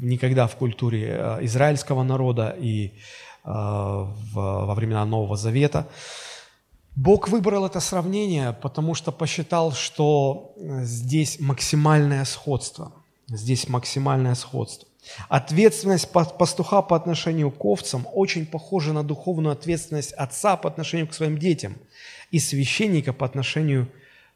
э, 0.02 0.06
никогда 0.06 0.47
в 0.47 0.56
культуре 0.56 1.08
э, 1.08 1.45
израильского 1.45 2.04
народа 2.04 2.56
и 2.60 2.88
э, 2.88 2.91
в, 3.45 4.34
во 4.34 4.74
времена 4.74 5.06
Нового 5.06 5.38
Завета. 5.38 5.88
Бог 6.95 7.30
выбрал 7.30 7.66
это 7.66 7.80
сравнение, 7.80 8.52
потому 8.52 8.95
что 8.95 9.12
посчитал, 9.12 9.72
что 9.72 10.54
здесь 10.58 11.39
максимальное 11.39 12.26
сходство. 12.26 12.91
Здесь 13.28 13.70
максимальное 13.70 14.36
сходство. 14.36 14.88
Ответственность 15.28 16.12
пастуха 16.12 16.82
по 16.82 16.95
отношению 16.95 17.52
к 17.52 17.64
овцам 17.66 18.08
очень 18.14 18.45
похожа 18.45 18.93
на 18.93 19.04
духовную 19.04 19.54
ответственность 19.54 20.12
отца 20.14 20.58
по 20.58 20.70
отношению 20.70 21.08
к 21.08 21.14
своим 21.14 21.38
детям 21.38 21.78
и 22.32 22.39
священника 22.39 23.14
по 23.14 23.26
отношению 23.26 23.91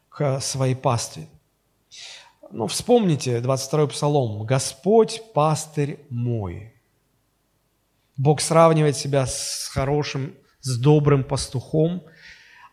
к 0.08 0.40
своей 0.40 0.74
пастве. 0.74 1.26
Ну, 2.50 2.66
вспомните 2.66 3.38
22-й 3.38 3.88
псалом. 3.88 4.44
«Господь– 4.44 5.22
пастырь 5.34 5.98
мой». 6.08 6.72
Бог 8.16 8.40
сравнивает 8.40 8.96
себя 8.96 9.26
с 9.26 9.68
хорошим, 9.72 10.34
с 10.60 10.78
добрым 10.78 11.24
пастухом, 11.24 12.04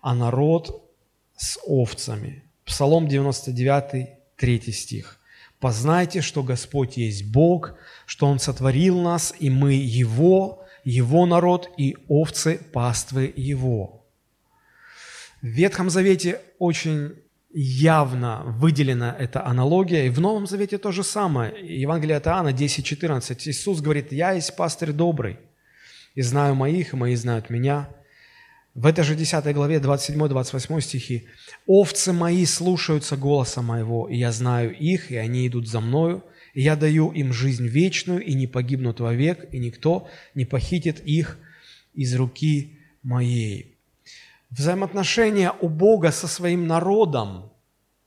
а 0.02 0.14
народ 0.14 0.88
с 1.36 1.60
овцами. 1.66 2.44
Псалом 2.64 3.08
99, 3.08 4.10
3 4.38 4.72
стих. 4.72 5.20
Познайте, 5.62 6.22
что 6.22 6.41
Господь 6.41 6.97
есть 6.97 7.32
Бог, 7.32 7.76
что 8.07 8.26
Он 8.26 8.39
сотворил 8.39 8.99
нас, 8.99 9.32
и 9.39 9.51
мы 9.51 9.74
Его, 9.74 10.66
Его 10.84 11.28
народ 11.28 11.70
и 11.78 11.95
овцы 12.07 12.59
паствы 12.74 13.32
Его. 13.36 14.03
В 15.43 15.45
Ветхом 15.45 15.91
Завете 15.91 16.41
очень 16.57 17.14
явно 17.53 18.41
выделена 18.43 19.16
эта 19.18 19.45
аналогия, 19.45 20.07
и 20.07 20.09
в 20.09 20.20
Новом 20.20 20.47
Завете 20.47 20.80
то 20.80 20.91
же 20.91 21.03
самое. 21.03 21.53
Евангелие 21.62 22.18
от 22.18 22.26
Иоанна 22.26 22.49
10.14. 22.49 23.38
Иисус 23.45 23.82
говорит, 23.82 24.12
«Я 24.12 24.32
есть 24.32 24.55
пастырь 24.55 24.93
добрый, 24.93 25.38
и 26.16 26.24
знаю 26.24 26.55
моих, 26.55 26.93
и 26.93 26.97
мои 26.97 27.16
знают 27.16 27.51
меня». 27.51 27.88
В 28.74 28.86
этой 28.86 29.03
же 29.03 29.15
10 29.15 29.53
главе 29.53 29.80
27-28 29.80 30.82
стихи 30.82 31.28
«Овцы 31.67 32.13
мои 32.13 32.45
слушаются 32.45 33.17
голоса 33.17 33.61
моего, 33.61 34.07
и 34.07 34.17
я 34.17 34.32
знаю 34.32 34.74
их, 34.74 35.11
и 35.11 35.17
они 35.17 35.45
идут 35.45 35.67
за 35.67 35.82
мною, 35.82 36.24
и 36.53 36.61
я 36.61 36.78
даю 36.78 37.11
им 37.11 37.34
жизнь 37.34 37.67
вечную, 37.67 38.24
и 38.24 38.34
не 38.34 38.47
погибнут 38.47 39.01
вовек, 39.01 39.53
и 39.53 39.59
никто 39.59 40.07
не 40.36 40.45
похитит 40.45 41.01
их 41.01 41.38
из 41.93 42.15
руки 42.15 42.78
моей». 43.03 43.78
Взаимоотношения 44.51 45.51
у 45.59 45.67
Бога 45.67 46.11
со 46.11 46.28
своим 46.28 46.65
народом 46.65 47.51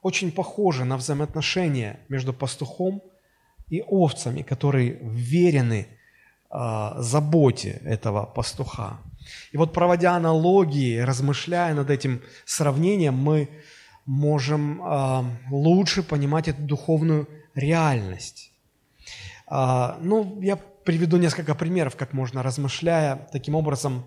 очень 0.00 0.32
похожи 0.32 0.84
на 0.84 0.96
взаимоотношения 0.96 2.00
между 2.08 2.32
пастухом 2.32 3.02
и 3.68 3.82
овцами, 3.82 4.42
которые 4.42 4.98
верены 5.02 5.88
э, 6.50 6.92
заботе 6.98 7.80
этого 7.84 8.24
пастуха. 8.24 8.98
И 9.52 9.56
вот 9.56 9.72
проводя 9.72 10.14
аналогии, 10.16 10.98
размышляя 10.98 11.74
над 11.74 11.90
этим 11.90 12.22
сравнением, 12.44 13.14
мы 13.14 13.48
можем 14.06 14.82
э, 14.82 15.24
лучше 15.50 16.02
понимать 16.02 16.48
эту 16.48 16.62
духовную 16.62 17.28
реальность. 17.54 18.52
Э, 19.50 19.94
ну, 20.00 20.40
я 20.42 20.56
приведу 20.56 21.16
несколько 21.16 21.54
примеров, 21.54 21.96
как 21.96 22.12
можно, 22.12 22.42
размышляя, 22.42 23.28
таким 23.32 23.54
образом 23.54 24.04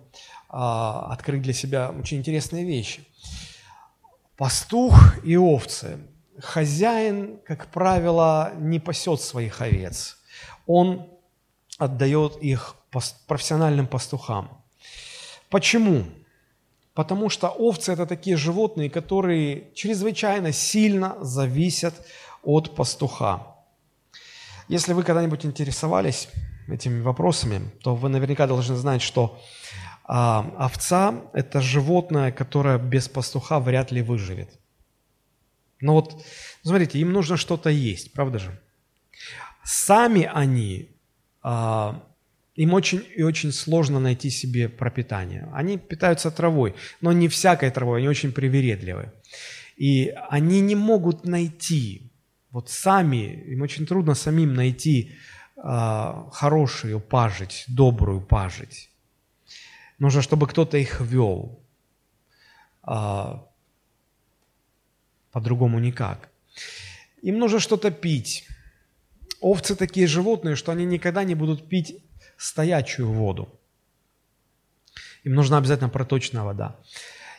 а, 0.50 1.12
открыть 1.12 1.42
для 1.42 1.54
себя 1.54 1.90
очень 1.90 2.18
интересные 2.18 2.66
вещи. 2.66 3.06
Пастух 4.38 5.24
и 5.24 5.36
овцы. 5.36 5.98
Хозяин, 6.40 7.40
как 7.46 7.68
правило, 7.68 8.54
не 8.58 8.80
пасет 8.80 9.22
своих 9.22 9.62
овец. 9.62 10.18
Он 10.68 11.10
отдает 11.78 12.38
их 12.38 12.76
профессиональным 13.28 13.88
пастухам. 13.88 14.57
Почему? 15.50 16.06
Потому 16.94 17.30
что 17.30 17.50
овцы– 17.50 17.92
это 17.94 18.06
такие 18.06 18.38
животные, 18.38 18.90
которые 18.90 19.72
чрезвычайно 19.76 20.52
сильно 20.52 21.16
зависят 21.22 21.94
от 22.44 22.76
пастуха. 22.76 23.56
Если 24.68 24.94
вы 24.94 25.04
когда-нибудь 25.04 25.46
интересовались 25.46 26.28
этими 26.68 27.02
вопросами, 27.02 27.70
то 27.82 27.96
вы 27.96 28.10
наверняка 28.10 28.48
должны 28.48 28.76
знать, 28.76 29.02
что 29.02 29.40
а 30.08 30.40
овца– 30.58 31.22
это 31.34 31.60
животное, 31.60 32.32
которое 32.32 32.78
без 32.78 33.10
пастуха 33.10 33.60
вряд 33.60 33.92
ли 33.92 34.02
выживет. 34.02 34.50
Но 35.82 35.94
вот, 35.94 36.26
смотрите, 36.64 37.00
им 37.00 37.12
нужно 37.12 37.36
что-то 37.36 37.70
есть, 37.70 38.14
правда 38.14 38.40
же? 38.40 38.60
Сами 39.66 40.24
они, 40.34 40.96
а, 41.42 42.04
им 42.58 42.74
очень 42.74 43.04
и 43.16 43.24
очень 43.24 43.52
сложно 43.52 44.00
найти 44.00 44.32
себе 44.32 44.68
пропитание. 44.68 45.48
Они 45.54 45.78
питаются 45.78 46.32
травой, 46.32 46.74
но 47.02 47.14
не 47.14 47.28
всякой 47.28 47.70
травой, 47.70 48.00
они 48.00 48.10
очень 48.10 48.32
привередливы. 48.32 49.12
И 49.78 50.12
они 50.32 50.62
не 50.62 50.76
могут 50.76 51.26
найти, 51.26 52.12
вот 52.50 52.70
сами, 52.72 53.44
им 53.54 53.62
очень 53.62 53.86
трудно 53.86 54.16
самим 54.16 54.56
найти 54.56 55.12
а, 55.56 56.30
хорошую 56.32 57.00
пажить, 57.00 57.66
добрую 57.68 58.22
пажить. 58.22 58.90
Нужно, 60.00 60.24
чтобы 60.24 60.48
кто-то 60.48 60.78
их 60.78 61.00
вел. 61.00 61.60
А, 62.82 63.46
по-другому 65.32 65.78
никак. 65.80 66.30
Им 67.22 67.38
нужно 67.38 67.60
что-то 67.60 67.92
пить. 67.92 68.48
Овцы 69.42 69.76
такие 69.76 70.08
животные, 70.08 70.56
что 70.56 70.72
они 70.72 70.86
никогда 70.86 71.24
не 71.24 71.36
будут 71.36 71.70
пить 71.70 72.04
стоячую 72.38 73.12
воду. 73.12 73.50
Им 75.24 75.36
нужна 75.36 75.58
обязательно 75.58 75.90
проточная 75.90 76.44
вода. 76.44 76.76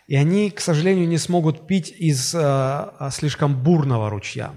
И 0.07 0.16
они, 0.16 0.51
к 0.51 0.61
сожалению, 0.61 1.09
не 1.09 1.18
смогут 1.18 1.66
пить 1.66 1.94
из 1.96 2.34
э, 2.34 2.90
слишком 3.11 3.62
бурного 3.62 4.11
ручья. 4.11 4.53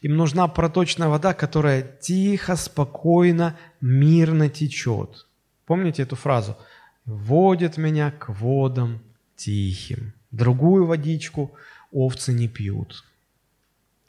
Им 0.00 0.16
нужна 0.16 0.48
проточная 0.48 1.08
вода, 1.08 1.34
которая 1.34 1.82
тихо, 1.82 2.56
спокойно, 2.56 3.58
мирно 3.80 4.48
течет. 4.48 5.26
Помните 5.66 6.02
эту 6.02 6.16
фразу? 6.16 6.56
водит 7.04 7.76
меня 7.76 8.10
к 8.10 8.28
водам 8.28 9.00
тихим. 9.36 10.12
Другую 10.30 10.86
водичку 10.86 11.54
овцы 11.92 12.32
не 12.32 12.48
пьют. 12.48 13.04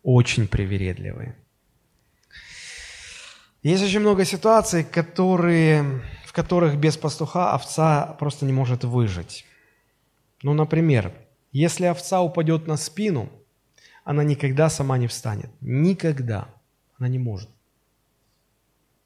Очень 0.04 0.48
привередливые. 0.48 1.36
Есть 3.66 3.84
очень 3.84 4.01
много 4.01 4.26
ситуаций, 4.26 4.84
которые, 4.84 6.03
в 6.24 6.34
которых 6.34 6.78
без 6.78 6.97
пастуха 6.97 7.51
овца 7.51 8.16
просто 8.20 8.45
не 8.45 8.53
может 8.53 8.84
выжить. 8.84 9.43
Ну, 10.43 10.53
например, 10.53 11.11
если 11.51 11.86
овца 11.86 12.22
упадет 12.22 12.68
на 12.68 12.78
спину, 12.78 13.28
она 14.03 14.24
никогда 14.24 14.70
сама 14.70 14.99
не 14.99 15.07
встанет. 15.07 15.49
Никогда. 15.61 16.47
Она 16.99 17.07
не 17.07 17.18
может. 17.18 17.49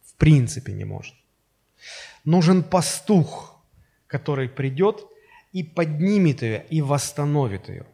В 0.03 0.15
принципе 0.15 0.73
не 0.73 0.83
может. 0.83 1.15
Нужен 2.25 2.61
пастух, 2.61 3.63
который 4.07 4.49
придет 4.49 5.05
и 5.53 5.63
поднимет 5.63 6.41
ее, 6.41 6.65
и 6.69 6.81
восстановит 6.81 7.69
ее. 7.69 7.85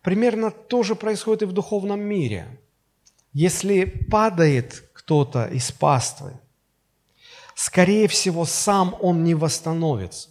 Примерно 0.00 0.50
то 0.50 0.82
же 0.82 0.94
происходит 0.94 1.42
и 1.42 1.44
в 1.44 1.52
духовном 1.52 2.00
мире. 2.00 2.58
Если 3.34 3.84
падает 3.84 4.89
кто-то 5.00 5.46
из 5.46 5.72
паствы, 5.72 6.32
скорее 7.54 8.06
всего, 8.06 8.44
сам 8.44 8.94
он 9.00 9.24
не 9.24 9.34
восстановится. 9.34 10.28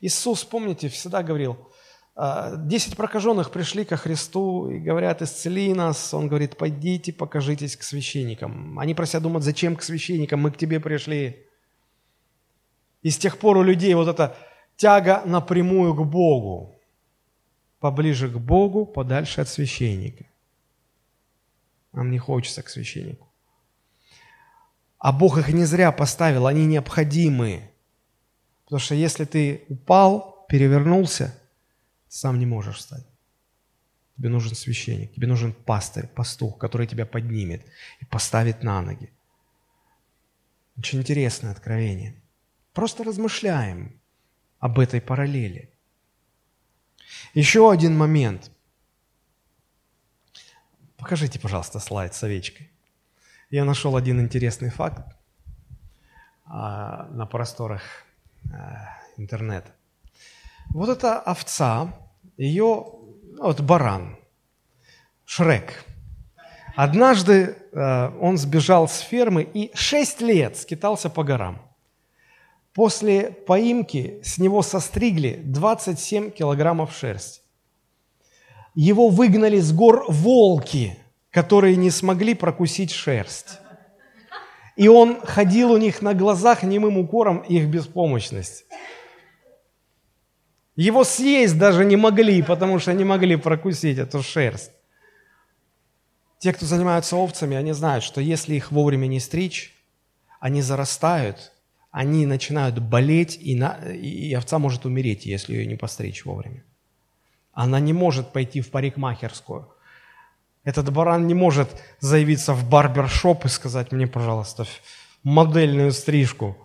Иисус, 0.00 0.44
помните, 0.44 0.88
всегда 0.88 1.24
говорил, 1.24 1.56
«А, 2.14 2.54
десять 2.56 2.96
прокаженных 2.96 3.50
пришли 3.50 3.84
ко 3.84 3.96
Христу 3.96 4.70
и 4.70 4.78
говорят, 4.78 5.20
исцели 5.20 5.74
нас. 5.74 6.14
Он 6.14 6.28
говорит, 6.28 6.56
пойдите, 6.56 7.12
покажитесь 7.12 7.76
к 7.76 7.82
священникам. 7.82 8.78
Они 8.78 8.94
просят 8.94 9.22
думать, 9.22 9.42
зачем 9.42 9.74
к 9.74 9.82
священникам, 9.82 10.40
мы 10.40 10.52
к 10.52 10.56
тебе 10.56 10.78
пришли. 10.78 11.44
И 13.02 13.10
с 13.10 13.18
тех 13.18 13.38
пор 13.38 13.56
у 13.56 13.62
людей 13.62 13.94
вот 13.94 14.08
эта 14.08 14.36
тяга 14.76 15.22
напрямую 15.26 15.92
к 15.94 16.04
Богу. 16.06 16.80
Поближе 17.80 18.28
к 18.30 18.38
Богу, 18.38 18.86
подальше 18.86 19.40
от 19.40 19.48
священника. 19.48 20.24
Нам 21.92 22.10
не 22.10 22.18
хочется 22.18 22.62
к 22.62 22.68
священнику. 22.68 23.25
А 24.98 25.12
Бог 25.12 25.38
их 25.38 25.48
не 25.48 25.64
зря 25.64 25.92
поставил, 25.92 26.46
они 26.46 26.66
необходимы. 26.66 27.70
Потому 28.64 28.80
что 28.80 28.94
если 28.94 29.24
ты 29.24 29.64
упал, 29.68 30.46
перевернулся, 30.48 31.38
сам 32.08 32.38
не 32.38 32.46
можешь 32.46 32.78
встать. 32.78 33.06
Тебе 34.16 34.28
нужен 34.30 34.54
священник, 34.54 35.12
тебе 35.14 35.26
нужен 35.26 35.52
пастырь, 35.52 36.06
пастух, 36.06 36.58
который 36.58 36.86
тебя 36.86 37.04
поднимет 37.04 37.64
и 38.00 38.04
поставит 38.06 38.62
на 38.62 38.80
ноги. 38.80 39.10
Очень 40.76 41.00
интересное 41.00 41.52
откровение– 41.52 42.20
Просто 42.76 43.04
размышляем 43.04 43.98
об 44.58 44.78
этой 44.78 45.00
параллели. 45.00 45.72
Еще 47.32 47.72
один 47.72 47.96
момент. 47.96 48.50
Покажите, 50.98 51.40
пожалуйста, 51.40 51.80
слайд 51.80 52.14
с 52.14 52.22
овечкой. 52.22 52.70
Я 53.50 53.64
нашел 53.64 53.96
один 53.96 54.20
интересный 54.20 54.70
факт 54.70 55.16
а, 56.44 57.06
на 57.12 57.26
просторах 57.26 57.82
а, 58.52 58.88
интернета. 59.16 59.70
Вот 60.70 60.88
эта 60.88 61.20
овца, 61.20 61.94
ее, 62.36 62.86
вот 63.38 63.60
баран, 63.60 64.16
Шрек. 65.24 65.84
Однажды 66.74 67.56
а, 67.72 68.12
он 68.20 68.36
сбежал 68.36 68.88
с 68.88 68.98
фермы 68.98 69.44
и 69.44 69.70
шесть 69.74 70.20
лет 70.20 70.56
скитался 70.56 71.08
по 71.08 71.22
горам. 71.22 71.62
После 72.74 73.30
поимки 73.30 74.20
с 74.24 74.38
него 74.38 74.62
состригли 74.62 75.40
27 75.44 76.32
килограммов 76.32 76.92
шерсти. 76.92 77.42
Его 78.74 79.08
выгнали 79.08 79.60
с 79.60 79.72
гор 79.72 80.04
волки, 80.08 80.98
которые 81.36 81.76
не 81.76 81.90
смогли 81.90 82.32
прокусить 82.32 82.90
шерсть. 82.90 83.58
И 84.74 84.88
он 84.88 85.20
ходил 85.20 85.70
у 85.70 85.76
них 85.76 86.00
на 86.00 86.14
глазах 86.14 86.62
немым 86.62 86.96
укором 86.96 87.40
их 87.40 87.66
беспомощность. 87.68 88.64
Его 90.76 91.04
съесть 91.04 91.58
даже 91.58 91.84
не 91.84 91.96
могли, 91.96 92.42
потому 92.42 92.78
что 92.78 92.94
не 92.94 93.04
могли 93.04 93.36
прокусить 93.36 93.98
эту 93.98 94.22
шерсть. 94.22 94.70
Те, 96.38 96.54
кто 96.54 96.64
занимаются 96.64 97.16
овцами, 97.16 97.54
они 97.54 97.72
знают, 97.72 98.02
что 98.02 98.22
если 98.22 98.54
их 98.54 98.72
вовремя 98.72 99.06
не 99.06 99.20
стричь, 99.20 99.74
они 100.40 100.62
зарастают– 100.62 101.52
они 101.90 102.26
начинают 102.26 102.78
болеть, 102.78 103.38
и, 103.40 103.54
на, 103.56 103.76
и 103.94 104.34
овца 104.34 104.58
может 104.58 104.84
умереть, 104.84 105.24
если 105.24 105.54
ее 105.54 105.66
не 105.66 105.76
постричь 105.76 106.26
вовремя. 106.26 106.62
Она 107.52 107.80
не 107.80 107.94
может 107.94 108.34
пойти 108.34 108.60
в 108.60 108.70
парикмахерскую. 108.70 109.75
Этот 110.66 110.92
баран 110.92 111.28
не 111.28 111.34
может 111.34 111.68
заявиться 112.00 112.52
в 112.52 112.68
барбершоп 112.68 113.44
и 113.44 113.48
сказать 113.48 113.92
мне, 113.92 114.08
пожалуйста, 114.08 114.66
модельную 115.22 115.92
стрижку. 115.92 116.56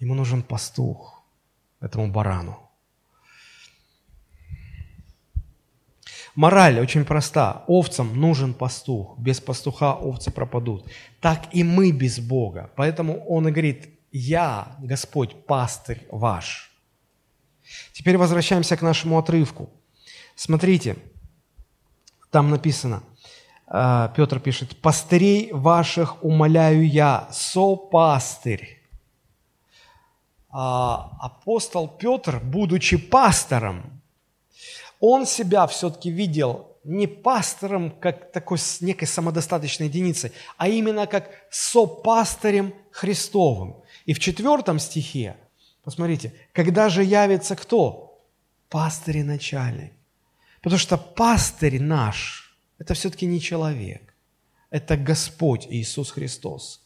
Ему 0.00 0.14
нужен 0.14 0.42
пастух. 0.42 1.22
этому 1.80 2.10
барану. 2.10 2.58
Мораль 6.34 6.80
очень 6.80 7.04
проста. 7.04 7.64
Овцам 7.66 8.18
нужен 8.18 8.54
пастух. 8.54 9.18
Без 9.18 9.38
пастуха 9.38 9.92
овцы 9.92 10.30
пропадут. 10.30 10.90
Так 11.20 11.54
и 11.54 11.62
мы 11.62 11.92
без 11.92 12.18
Бога. 12.18 12.70
Поэтому 12.74 13.22
он 13.26 13.48
и 13.48 13.50
говорит, 13.50 13.90
я, 14.12 14.76
Господь, 14.80 15.44
пастырь 15.46 16.00
ваш. 16.10 16.72
Теперь 17.92 18.16
возвращаемся 18.16 18.78
к 18.78 18.82
нашему 18.82 19.18
отрывку. 19.18 19.68
Смотрите, 20.36 20.96
там 22.34 22.50
написано, 22.50 23.04
э, 23.68 24.08
Петр 24.16 24.40
пишет, 24.40 24.76
«Пастырей 24.82 25.52
ваших 25.52 26.24
умоляю 26.24 26.84
я, 26.84 27.28
сопастырь». 27.30 28.82
А 30.50 31.16
апостол 31.20 31.86
Петр, 31.86 32.40
будучи 32.40 32.96
пастором, 32.96 34.02
он 34.98 35.26
себя 35.26 35.68
все-таки 35.68 36.10
видел 36.10 36.76
не 36.82 37.06
пастором, 37.06 37.92
как 37.92 38.32
такой 38.32 38.58
некой 38.80 39.06
самодостаточной 39.06 39.86
единицей, 39.86 40.32
а 40.56 40.66
именно 40.66 41.06
как 41.06 41.30
сопастырем 41.50 42.74
Христовым. 42.90 43.76
И 44.06 44.12
в 44.12 44.18
четвертом 44.18 44.80
стихе, 44.80 45.36
посмотрите, 45.84 46.32
когда 46.52 46.88
же 46.88 47.04
явится 47.04 47.54
кто? 47.54 48.20
Пастырь 48.68 49.18
и 49.18 49.22
начальник. 49.22 49.92
Потому 50.64 50.78
что 50.78 50.96
пастырь 50.96 51.78
наш– 51.80 52.56
это 52.78 52.94
все-таки 52.94 53.26
не 53.26 53.38
человек, 53.38 54.14
это 54.70 54.96
Господь 54.96 55.66
Иисус 55.68 56.10
Христос. 56.10 56.80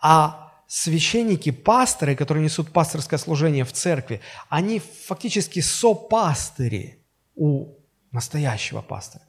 А 0.00 0.52
священники, 0.66 1.52
пасторы, 1.52 2.16
которые 2.16 2.42
несут 2.42 2.72
пасторское 2.72 3.20
служение 3.20 3.64
в 3.64 3.72
церкви, 3.72 4.20
они 4.48 4.80
фактически 4.80 5.60
сопастыри 5.60 6.98
у 7.36 7.76
настоящего 8.10 8.82
пастора. 8.82 9.24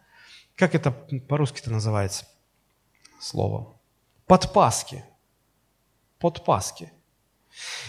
Как 0.55 0.73
это 0.73 0.89
по-русски-то 0.89 1.69
называется 1.69 2.25
слово? 3.21 3.79
Подпаски. 4.25 5.03
Подпаски. 6.17 6.91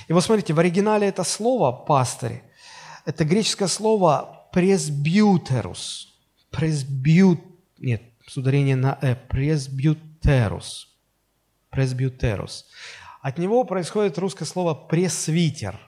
И 0.08 0.12
вот 0.12 0.22
смотрите, 0.22 0.52
в 0.52 0.58
оригинале 0.58 1.08
это 1.08 1.24
слово 1.24 1.72
«пастырь»– 1.72 2.42
это 3.06 3.24
греческое 3.24 3.68
слово 3.68 4.33
«пресбьютерус». 4.54 6.14
Пресбьют... 6.50 7.40
Нет, 7.78 8.02
с 8.24 8.36
ударением 8.36 8.80
на 8.80 8.96
«э». 9.02 9.16
«Пресбьютерус». 9.16 10.96
«Пресбьютерус». 11.70 12.66
От 13.20 13.38
него 13.38 13.64
происходит 13.64 14.16
русское 14.16 14.44
слово 14.44 14.74
«пресвитер». 14.74 15.80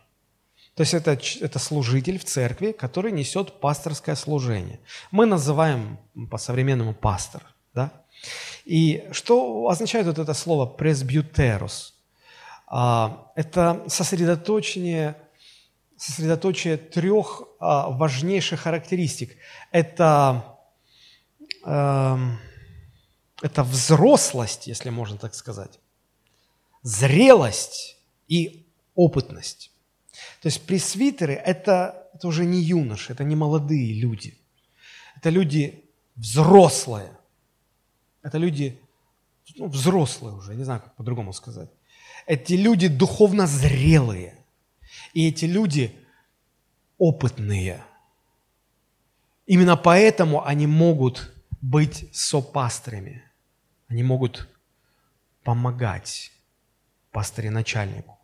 То 0.75 0.83
есть 0.83 0.95
это, 0.95 1.17
это 1.41 1.59
служитель 1.61 2.19
в 2.19 2.25
церкви, 2.25 2.73
который 2.73 3.13
несет 3.13 3.61
пасторское 3.61 4.17
служение. 4.17 4.81
Мы 5.13 5.27
называем 5.27 5.99
по-современному 6.29 6.93
пастор. 6.93 7.43
Да? 7.73 7.93
И 8.65 9.05
что 9.13 9.69
означает 9.69 10.07
вот 10.07 10.19
это 10.19 10.35
слово 10.35 10.67
«пресбьютерус»? 10.67 11.95
А, 12.67 13.31
это 13.37 13.85
сосредоточение, 13.87 15.17
сосредоточие 15.97 16.77
трех 16.77 17.43
а, 17.59 17.91
важнейших 17.91 18.61
характеристик. 18.61 19.37
Это, 19.71 20.59
эм, 21.65 22.39
это 23.43 23.63
взрослость, 23.63 24.67
если 24.67 24.91
можно 24.91 25.19
так 25.19 25.35
сказать, 25.35 25.81
зрелость 26.83 27.97
и 28.29 28.67
опытность. 28.95 29.73
То 30.43 30.47
есть 30.47 30.67
пресвитеры 30.67 31.35
это, 31.35 32.09
это 32.15 32.29
уже 32.29 32.45
не 32.45 32.61
юноши, 32.61 33.13
это 33.13 33.25
не 33.25 33.37
молодые 33.37 33.95
люди. 33.95 34.39
Это 35.17 35.31
люди 35.31 35.85
взрослые. 36.15 37.17
Это 38.23 38.39
люди 38.39 38.81
ну, 39.57 39.69
взрослые 39.69 40.35
уже, 40.35 40.55
не 40.55 40.65
знаю, 40.65 40.81
как 40.81 40.95
по-другому 40.97 41.33
сказать. 41.33 41.71
Эти 42.27 42.55
люди 42.55 42.89
духовно 42.89 43.47
зрелые. 43.47 44.35
И 45.17 45.29
эти 45.29 45.47
люди 45.47 45.97
опытные. 46.99 47.83
Именно 49.47 49.79
поэтому 49.79 50.45
они 50.45 50.67
могут 50.67 51.33
быть 51.63 52.15
сопастрами. 52.15 53.25
Они 53.89 54.03
могут 54.03 54.47
помогать 55.43 56.33
пастыре-начальнику. 57.13 58.19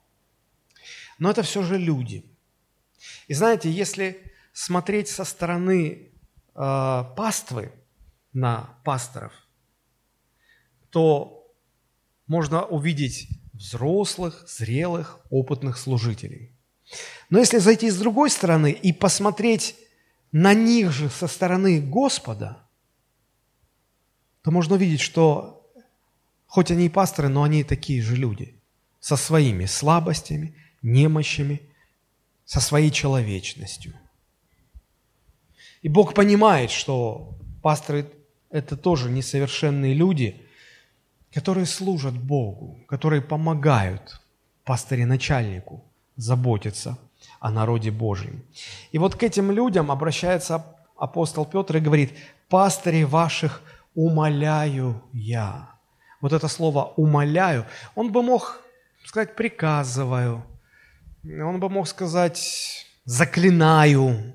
Но 1.19 1.31
это 1.31 1.43
все 1.43 1.63
же 1.63 1.79
люди. 1.79 2.27
И 3.27 3.33
знаете, 3.33 3.71
если 3.71 4.31
смотреть 4.53 5.09
со 5.09 5.25
стороны 5.25 6.11
э, 6.55 7.05
паствы 7.17 7.73
на 8.35 8.79
пасторов, 8.85 9.33
то 10.91 11.57
можно 12.27 12.67
увидеть 12.67 13.29
взрослых, 13.55 14.47
зрелых, 14.47 15.21
опытных 15.31 15.79
служителей. 15.79 16.53
Но 17.31 17.39
если 17.39 17.59
зайти 17.59 17.91
с 17.91 17.97
другой 17.97 18.31
стороны 18.31 18.71
и 18.71 18.93
посмотреть 18.93 19.77
на 20.33 20.55
них 20.55 20.91
же 20.93 21.09
со 21.09 21.27
стороны 21.27 21.81
Господа, 21.81 22.59
то 24.43 24.51
можно 24.51 24.75
увидеть, 24.75 25.01
что 25.01 25.67
хоть 26.47 26.71
они 26.71 26.87
и 26.87 26.91
пасторы, 26.91 27.29
но 27.29 27.43
они 27.43 27.65
такие 27.65 28.03
же 28.03 28.17
люди, 28.17 28.55
со 29.01 29.17
своими 29.17 29.67
слабостями, 29.67 30.55
немощами, 30.83 31.63
со 32.45 32.61
своей 32.61 32.91
человечностью. 32.91 33.95
И 35.81 35.89
Бог 35.89 36.15
понимает, 36.15 36.71
что 36.71 37.39
пасторы– 37.63 38.11
это 38.51 38.77
тоже 38.77 39.11
несовершенные 39.11 39.95
люди– 39.95 40.41
которые 41.33 41.67
служат 41.67 42.15
Богу, 42.15 42.85
которые 42.87 43.23
помогают 43.23 44.21
пастыре-начальнику 44.65 45.83
заботиться 46.23 46.99
о 47.41 47.51
народе 47.51 47.91
Божьем. 47.91 48.43
И 48.93 48.99
вот 48.99 49.15
к 49.17 49.23
этим 49.23 49.51
людям 49.51 49.91
обращается 49.91 50.65
апостол 50.97 51.45
Петр 51.45 51.77
и 51.77 51.81
говорит, 51.81 52.13
«Пастыри 52.49 53.05
ваших 53.05 53.63
умоляю 53.95 55.03
я». 55.13 55.69
Вот 56.21 56.33
это 56.33 56.49
слово 56.49 56.93
«умоляю», 56.97 57.67
он 57.95 58.13
бы 58.13 58.23
мог 58.23 58.61
сказать 59.05 59.35
«приказываю», 59.35 60.45
он 61.25 61.59
бы 61.61 61.69
мог 61.69 61.89
сказать 61.89 62.87
«заклинаю», 63.05 64.35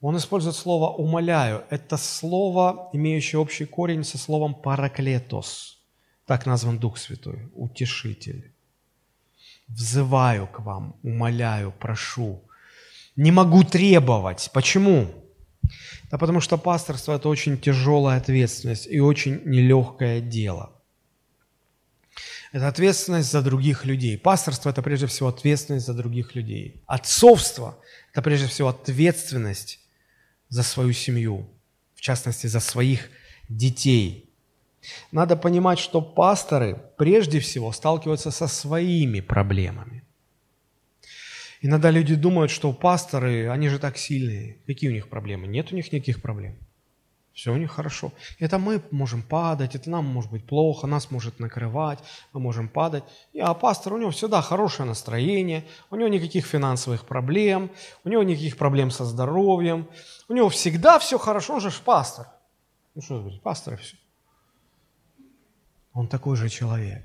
он 0.00 0.16
использует 0.16 0.56
слово 0.56 0.90
«умоляю». 0.90 1.64
Это 1.68 1.98
слово, 1.98 2.88
имеющее 2.94 3.38
общий 3.38 3.66
корень 3.66 4.02
со 4.02 4.16
словом 4.16 4.54
«параклетос». 4.54 5.78
Так 6.24 6.46
назван 6.46 6.78
Дух 6.78 6.96
Святой, 6.96 7.50
утешитель. 7.54 8.49
Взываю 9.70 10.46
к 10.46 10.60
вам, 10.60 10.96
умоляю, 11.02 11.72
прошу. 11.72 12.42
Не 13.16 13.32
могу 13.32 13.64
требовать. 13.64 14.50
Почему? 14.52 15.08
Да 16.10 16.18
потому 16.18 16.40
что 16.40 16.58
пасторство– 16.58 17.14
это 17.16 17.28
очень 17.28 17.58
тяжелая 17.58 18.18
ответственность 18.18 18.86
и 18.86 19.00
очень 19.00 19.42
нелегкое 19.44 20.20
дело. 20.20 20.72
Это 22.52 22.66
ответственность 22.66 23.30
за 23.30 23.42
других 23.42 23.84
людей. 23.84 24.18
Пасторство– 24.18 24.70
это 24.70 24.82
прежде 24.82 25.06
всего 25.06 25.28
ответственность 25.28 25.86
за 25.86 25.94
других 25.94 26.34
людей. 26.34 26.82
Отцовство– 26.86 27.78
это 28.12 28.22
прежде 28.22 28.48
всего 28.48 28.68
ответственность 28.68 29.78
за 30.48 30.64
свою 30.64 30.92
семью, 30.92 31.48
в 31.94 32.00
частности, 32.00 32.48
за 32.48 32.58
своих 32.58 33.08
детей. 33.48 34.29
Надо 35.12 35.36
понимать, 35.36 35.78
что 35.78 36.00
пасторы 36.00 36.80
прежде 36.96 37.40
всего 37.40 37.72
сталкиваются 37.72 38.30
со 38.30 38.46
своими 38.46 39.20
проблемами. 39.20 40.04
Иногда 41.62 41.90
люди 41.90 42.14
думают, 42.14 42.50
что 42.50 42.72
пасторы, 42.72 43.50
они 43.50 43.68
же 43.68 43.78
так 43.78 43.98
сильные. 43.98 44.56
Какие 44.66 44.90
у 44.90 44.94
них 44.94 45.08
проблемы? 45.08 45.46
Нет 45.46 45.72
у 45.72 45.76
них 45.76 45.92
никаких 45.92 46.22
проблем. 46.22 46.56
Все 47.34 47.52
у 47.52 47.56
них 47.56 47.70
хорошо. 47.70 48.12
Это 48.38 48.58
мы 48.58 48.82
можем 48.90 49.22
падать, 49.22 49.74
это 49.74 49.88
нам 49.88 50.04
может 50.04 50.30
быть 50.30 50.46
плохо, 50.46 50.86
нас 50.86 51.10
может 51.10 51.38
накрывать, 51.38 51.98
мы 52.32 52.40
можем 52.40 52.68
падать. 52.68 53.04
А 53.40 53.54
пастор, 53.54 53.94
у 53.94 53.98
него 53.98 54.10
всегда 54.10 54.42
хорошее 54.42 54.88
настроение, 54.88 55.64
у 55.90 55.96
него 55.96 56.08
никаких 56.08 56.44
финансовых 56.44 57.06
проблем, 57.06 57.70
у 58.04 58.08
него 58.08 58.22
никаких 58.22 58.56
проблем 58.56 58.90
со 58.90 59.04
здоровьем, 59.04 59.88
у 60.28 60.34
него 60.34 60.48
всегда 60.48 60.98
все 60.98 61.18
хорошо, 61.18 61.54
он 61.54 61.60
же 61.60 61.70
пастор. 61.84 62.26
Ну 62.94 63.02
что 63.02 63.20
говорить, 63.20 63.42
пастор 63.42 63.74
и 63.74 63.76
все. 63.76 63.96
Он 65.92 66.08
такой 66.08 66.36
же 66.36 66.48
человек. 66.48 67.04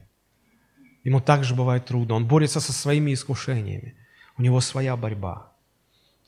Ему 1.03 1.21
также 1.21 1.55
бывает 1.55 1.85
трудно. 1.85 2.15
Он 2.15 2.27
борется 2.27 2.59
со 2.59 2.73
своими 2.73 3.13
искушениями. 3.13 3.95
У 4.37 4.41
него 4.41 4.61
своя 4.61 4.97
борьба, 4.97 5.53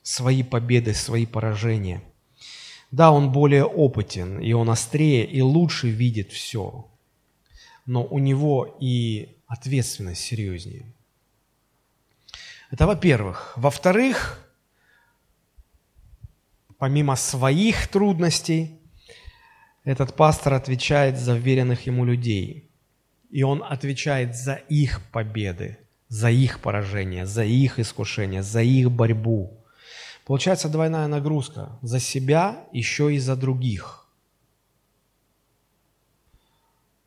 свои 0.04 0.44
победы, 0.44 0.94
свои 0.94 1.26
поражения– 1.26 2.02
да, 2.92 3.12
он 3.12 3.32
более 3.32 3.66
опытен, 3.66 4.40
и 4.40 4.54
он 4.54 4.70
острее, 4.70 5.26
и 5.26 5.42
лучше 5.42 5.90
видит 5.90 6.32
все, 6.32 6.90
но 7.86 8.04
у 8.04 8.20
него 8.20 8.78
и 8.80 9.38
ответственность 9.48 10.22
серьезнее. 10.22 10.94
Это 12.72 12.88
во-первых. 12.88 13.54
Во-вторых, 13.58 14.40
помимо 16.78 17.16
своих 17.16 17.88
трудностей, 17.88 18.77
этот 19.88 20.16
пастор 20.16 20.54
отвечает 20.54 21.18
за 21.18 21.38
веренных 21.38 21.88
ему 21.88 22.04
людей. 22.04 22.70
И 23.30 23.44
он 23.44 23.64
отвечает 23.64 24.36
за 24.36 24.56
их 24.56 25.02
победы, 25.12 25.78
за 26.10 26.30
их 26.30 26.60
поражения, 26.60 27.26
за 27.26 27.46
их 27.46 27.80
искушения, 27.80 28.42
за 28.42 28.62
их 28.62 28.92
борьбу. 28.92 29.66
Получается 30.26 30.68
двойная 30.68 31.08
нагрузка 31.08 31.80
за 31.82 32.02
себя, 32.02 32.68
еще 32.74 33.16
и 33.16 33.18
за 33.18 33.38
других. 33.38 34.06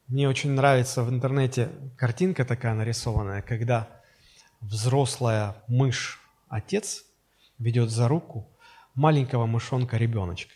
Мне 0.07 0.26
очень 0.26 0.53
нравится 0.53 1.03
в 1.03 1.11
интернете 1.11 1.68
картинка 1.99 2.47
такая 2.47 2.72
нарисованная, 2.72 3.43
когда 3.43 3.91
взрослая 4.62 5.62
мышь, 5.68 6.18
отец, 6.49 7.05
ведет 7.59 7.91
за 7.91 8.09
руку 8.09 8.49
маленького 8.95 9.45
мышонка 9.45 9.99
ребеночка. 9.99 10.55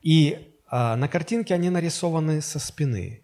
И 0.00 0.49
а, 0.70 0.96
на 0.96 1.08
картинке 1.08 1.54
они 1.54 1.68
нарисованы 1.68 2.40
со 2.40 2.60
спины. 2.60 3.22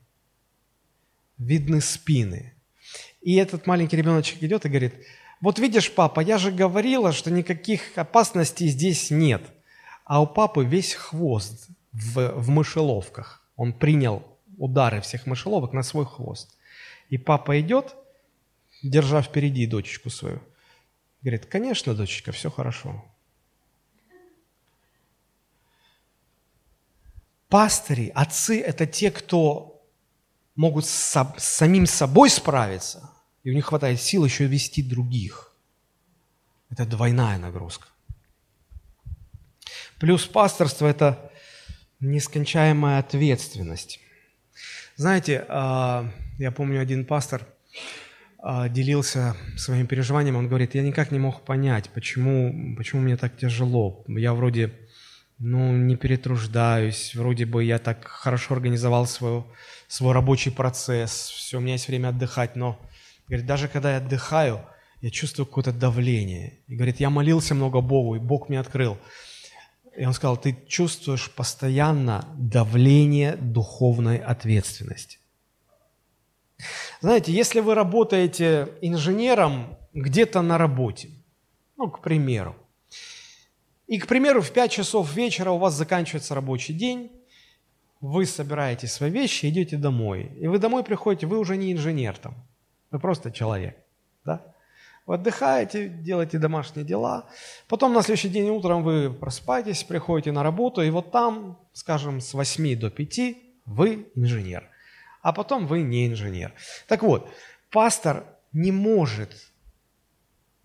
Видны 1.39 1.81
спины. 1.81 2.55
И 3.21 3.37
этот 3.37 3.67
маленький 3.67 3.97
ребеночек 3.97 4.43
идет 4.43 4.67
и 4.67 4.69
говорит, 4.69 4.95
вот 5.41 5.59
видишь, 5.59 5.93
папа, 5.93 6.21
я 6.21 6.39
же 6.39 6.51
говорила, 6.51 7.13
что 7.13 7.31
никаких 7.31 7.97
опасностей 7.97 8.69
здесь 8.69 9.11
нет. 9.11 9.43
А 10.05 10.21
у 10.21 10.27
папы 10.27 10.65
весь 10.65 10.95
хвост 10.95 11.69
в, 11.93 12.33
в 12.33 12.49
мышеловках. 12.49 13.43
Он 13.55 13.73
принял 13.73 14.25
удары 14.59 15.01
всех 15.01 15.27
мышеловок 15.27 15.73
на 15.73 15.83
свой 15.83 16.07
хвост. 16.07 16.57
И 17.11 17.19
папа 17.19 17.61
идет, 17.61 17.95
держа 18.83 19.23
впереди 19.23 19.67
дочечку 19.67 20.11
свою. 20.11 20.41
Говорит, 21.23 21.47
конечно, 21.47 21.95
дочечка, 21.95 22.33
все 22.33 22.51
хорошо. 22.51 23.05
Пастыри, 27.49 28.11
отцы– 28.15 28.61
это 28.67 28.87
те, 28.87 29.11
кто 29.11 29.85
могут 30.57 30.87
с, 30.87 31.35
самим 31.37 31.87
собой 31.87 32.31
справиться, 32.31 33.11
и 33.45 33.51
у 33.51 33.55
них 33.55 33.67
хватает 33.67 34.01
сил 34.01 34.25
еще 34.25 34.47
вести 34.47 34.83
других. 34.83 35.53
Это 36.71 36.85
двойная 36.85 37.39
нагрузка. 37.39 37.89
Плюс 39.99 40.27
пасторство– 40.27 40.87
это 40.89 41.31
нескончаемая 42.01 42.99
ответственность. 42.99 44.01
Знаете, 44.97 45.45
а, 45.49 46.11
я 46.39 46.51
помню, 46.51 46.81
один 46.81 47.05
пастор 47.05 47.47
а, 48.39 48.69
делился 48.69 49.37
своим 49.57 49.87
переживанием, 49.87 50.37
он 50.37 50.49
говорит, 50.49 50.75
я 50.75 50.83
никак 50.83 51.11
не 51.13 51.19
мог 51.19 51.45
понять, 51.45 51.91
почему, 51.91 52.77
почему 52.77 53.03
мне 53.03 53.17
так 53.17 53.37
тяжело. 53.37 54.05
Я 54.09 54.35
вроде 54.35 54.73
ну, 55.39 55.73
не 55.73 55.97
перетруждаюсь, 55.97 57.15
вроде 57.15 57.45
бы 57.45 57.65
я 57.65 57.79
так 57.79 58.07
хорошо 58.07 58.55
организовал 58.55 59.07
свой, 59.07 59.45
свой 59.89 60.13
рабочий 60.13 60.51
процесс, 60.51 61.29
все, 61.29 61.59
у 61.59 61.61
меня 61.61 61.75
есть 61.75 61.89
время 61.89 62.09
отдыхать, 62.09 62.57
но, 62.57 62.81
говорит, 63.29 63.47
даже 63.47 63.69
когда 63.69 63.93
я 63.93 63.99
отдыхаю, 63.99 64.61
я 65.01 65.11
чувствую 65.11 65.47
какое-то 65.47 65.73
давление. 65.73 66.61
И 66.67 66.75
говорит, 66.75 67.01
я 67.01 67.11
молился 67.11 67.55
много 67.55 67.81
Богу, 67.81 68.17
и 68.17 68.19
Бог 68.19 68.49
мне 68.49 68.59
открыл. 68.59 68.97
И 69.97 70.05
он 70.05 70.13
сказал, 70.13 70.37
ты 70.37 70.57
чувствуешь 70.67 71.31
постоянно 71.31 72.27
давление 72.37 73.37
духовной 73.37 74.19
ответственности. 74.19 75.19
Знаете, 77.01 77.33
если 77.33 77.61
вы 77.61 77.75
работаете 77.75 78.73
инженером 78.81 79.77
где-то 79.93 80.43
на 80.43 80.59
работе, 80.59 81.11
ну, 81.77 81.91
к 81.91 82.01
примеру, 82.01 82.57
и, 83.87 83.99
к 83.99 84.07
примеру, 84.07 84.43
в 84.43 84.51
5 84.51 84.71
часов 84.71 85.15
вечера 85.15 85.51
у 85.51 85.59
вас 85.59 85.75
заканчивается 85.75 86.35
рабочий 86.35 86.75
день, 86.75 87.13
вы 88.01 88.27
собираете 88.27 88.87
свои 88.87 89.11
вещи, 89.11 89.47
идете 89.47 89.77
домой. 89.77 90.31
И 90.41 90.47
вы 90.49 90.59
домой 90.59 90.83
приходите, 90.83 91.27
вы 91.27 91.39
уже 91.39 91.57
не 91.57 91.73
инженер 91.73 92.17
там, 92.19 92.35
вы 92.91 92.99
просто 92.99 93.31
человек. 93.31 93.77
Да? 94.25 94.43
Вы 95.07 95.15
отдыхаете, 95.15 95.89
делаете 95.89 96.39
домашние 96.39 96.85
дела. 96.85 97.29
Потом 97.69 97.93
на 97.93 98.03
следующий 98.03 98.29
день 98.29 98.51
утром 98.51 98.83
вы 98.83 99.13
просыпаетесь, 99.13 99.85
приходите 99.85 100.33
на 100.33 100.43
работу, 100.43 100.83
и 100.83 100.91
вот 100.91 101.13
там, 101.13 101.59
скажем, 101.73 102.21
с 102.21 102.35
8 102.35 102.79
до 102.79 102.91
5 102.91 103.21
вы 103.67 104.09
инженер. 104.17 104.69
А 105.23 105.33
потом 105.33 105.67
вы 105.67 105.83
не 105.83 106.09
инженер. 106.09 106.55
Так 106.89 107.03
вот, 107.03 107.29
пастор 107.71 108.25
не 108.53 108.73
может 108.73 109.31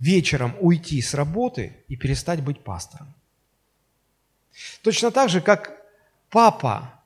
вечером 0.01 0.55
уйти 0.59 0.99
с 1.01 1.13
работы 1.13 1.85
и 1.87 1.95
перестать 1.95 2.43
быть 2.43 2.63
пастором. 2.63 3.13
Точно 4.81 5.11
так 5.11 5.29
же, 5.29 5.41
как 5.41 5.79
папа, 6.29 7.03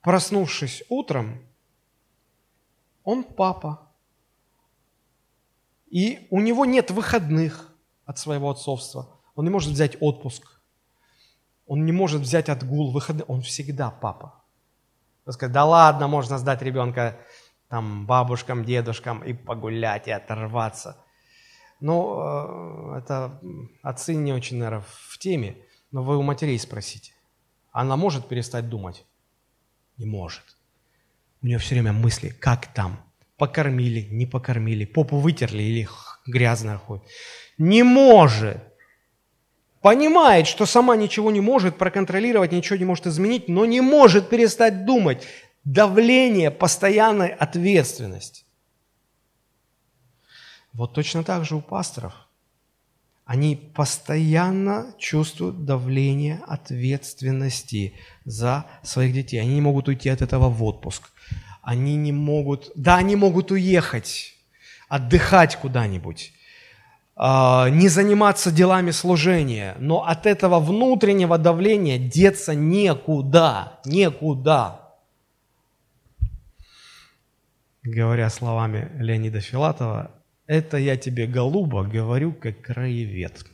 проснувшись 0.00 0.84
утром, 0.88 1.42
он 3.02 3.24
папа, 3.24 3.90
и 5.90 6.28
у 6.30 6.40
него 6.40 6.64
нет 6.64 6.90
выходных 6.90 7.68
от 8.06 8.18
своего 8.18 8.50
отцовства. 8.50 9.08
Он 9.34 9.44
не 9.44 9.50
может 9.50 9.72
взять 9.72 9.96
отпуск. 10.00 10.60
Он 11.66 11.84
не 11.84 11.92
может 11.92 12.22
взять 12.22 12.48
отгул, 12.48 12.92
выходные. 12.92 13.24
Он 13.24 13.42
всегда 13.42 13.90
папа. 13.90 14.42
Он 15.26 15.32
скажет, 15.32 15.52
да 15.52 15.64
ладно, 15.64 16.08
можно 16.08 16.38
сдать 16.38 16.62
ребенка 16.62 17.18
там 17.68 18.06
бабушкам, 18.06 18.64
дедушкам 18.64 19.24
и 19.24 19.32
погулять, 19.32 20.06
и 20.06 20.12
оторваться. 20.12 21.04
Но 21.82 22.94
э, 22.94 22.98
это 22.98 23.40
отцы 23.82 24.14
не 24.14 24.32
очень, 24.32 24.58
наверное, 24.58 24.84
в 25.08 25.18
теме. 25.18 25.56
Но 25.90 26.04
вы 26.04 26.16
у 26.16 26.22
матерей 26.22 26.56
спросите. 26.58 27.12
Она 27.72 27.96
может 27.96 28.28
перестать 28.28 28.68
думать? 28.68 29.04
Не 29.96 30.06
может. 30.06 30.44
У 31.42 31.46
нее 31.46 31.58
все 31.58 31.74
время 31.74 31.92
мысли, 31.92 32.28
как 32.28 32.72
там, 32.72 33.02
покормили, 33.36 34.02
не 34.12 34.26
покормили, 34.26 34.84
попу 34.84 35.16
вытерли 35.16 35.60
или 35.64 35.88
грязно 36.24 36.78
ходит. 36.78 37.04
Не 37.58 37.82
может. 37.82 38.58
Понимает, 39.80 40.46
что 40.46 40.66
сама 40.66 40.94
ничего 40.94 41.32
не 41.32 41.40
может 41.40 41.78
проконтролировать, 41.78 42.52
ничего 42.52 42.76
не 42.76 42.84
может 42.84 43.08
изменить, 43.08 43.48
но 43.48 43.64
не 43.64 43.80
может 43.80 44.28
перестать 44.28 44.84
думать. 44.84 45.26
Давление 45.64 46.52
постоянной 46.52 47.30
ответственности. 47.30 48.44
Вот 50.72 50.94
точно 50.94 51.24
так 51.24 51.44
же 51.44 51.56
у 51.56 51.60
пасторов. 51.60 52.14
Они 53.24 53.56
постоянно 53.56 54.94
чувствуют 54.98 55.64
давление 55.64 56.40
ответственности 56.46 57.94
за 58.24 58.66
своих 58.82 59.14
детей. 59.14 59.38
Они 59.38 59.54
не 59.54 59.60
могут 59.60 59.88
уйти 59.88 60.08
от 60.08 60.22
этого 60.22 60.48
в 60.48 60.62
отпуск 60.64 61.12
они 61.62 61.94
не 61.94 62.12
могут, 62.12 62.72
да, 62.74 62.96
они 62.96 63.16
могут 63.16 63.52
уехать, 63.52 64.34
отдыхать 64.88 65.56
куда-нибудь, 65.56 66.32
а, 67.14 67.70
не 67.70 67.88
заниматься 67.88 68.50
делами 68.50 68.90
служения, 68.90 69.76
но 69.78 70.04
от 70.04 70.26
этого 70.26 70.58
внутреннего 70.58 71.38
давления 71.38 71.98
деться 71.98 72.54
некуда, 72.54 73.78
некуда. 73.84 74.80
Говоря 77.84 78.28
словами 78.28 78.90
Леонида 78.98 79.40
Филатова, 79.40 80.10
это 80.52 80.76
я 80.76 80.96
тебе, 80.96 81.26
голуба, 81.26 81.84
говорю 81.84 82.32
как 82.32 82.60
краевед. 82.60 83.44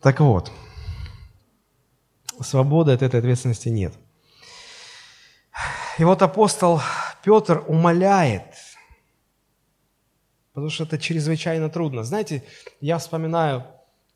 Так 0.00 0.20
вот, 0.20 0.52
свободы 2.40 2.92
от 2.92 3.02
этой 3.02 3.20
ответственности 3.20 3.68
нет– 3.68 3.94
и 5.98 6.04
вот 6.04 6.22
апостол 6.22 6.80
Петр 7.24 7.64
умоляет, 7.66 8.54
потому 10.52 10.70
что 10.70 10.84
это 10.84 10.96
чрезвычайно 10.96 11.68
трудно. 11.68 12.04
Знаете, 12.04 12.44
я 12.80 12.98
вспоминаю 12.98 13.66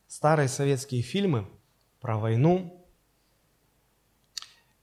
старые 0.07 0.47
советские 0.47 1.03
фильмы 1.03 1.49
про 2.01 2.19
войну. 2.19 2.87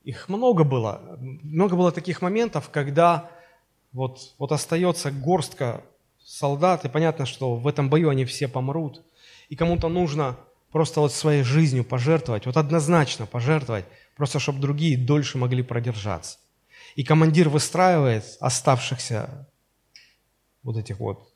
Их 0.03 0.27
много 0.27 0.65
было. 0.65 1.17
Много 1.19 1.77
было 1.77 1.93
таких 1.93 2.21
моментов, 2.21 2.69
когда 2.69 3.31
вот, 3.91 4.35
вот 4.37 4.51
остается 4.51 5.11
горстка 5.11 5.83
солдат, 6.23 6.85
и 6.85 6.89
понятно, 6.89 7.25
что 7.25 7.55
в 7.55 7.67
этом 7.67 7.89
бою 7.89 8.09
они 8.09 8.25
все 8.25 8.47
помрут, 8.47 9.03
и 9.49 9.55
кому-то 9.55 9.89
нужно 9.89 10.37
просто 10.71 11.01
вот 11.01 11.11
своей 11.11 11.43
жизнью 11.43 11.83
пожертвовать, 11.83 12.45
вот 12.45 12.57
однозначно 12.57 13.25
пожертвовать, 13.25 13.85
просто 14.15 14.39
чтобы 14.39 14.59
другие 14.59 14.97
дольше 14.97 15.37
могли 15.37 15.63
продержаться. 15.63 16.37
И 16.95 17.03
командир 17.03 17.49
выстраивает 17.49 18.37
оставшихся 18.39 19.47
вот 20.63 20.77
этих 20.77 20.99
вот 20.99 21.33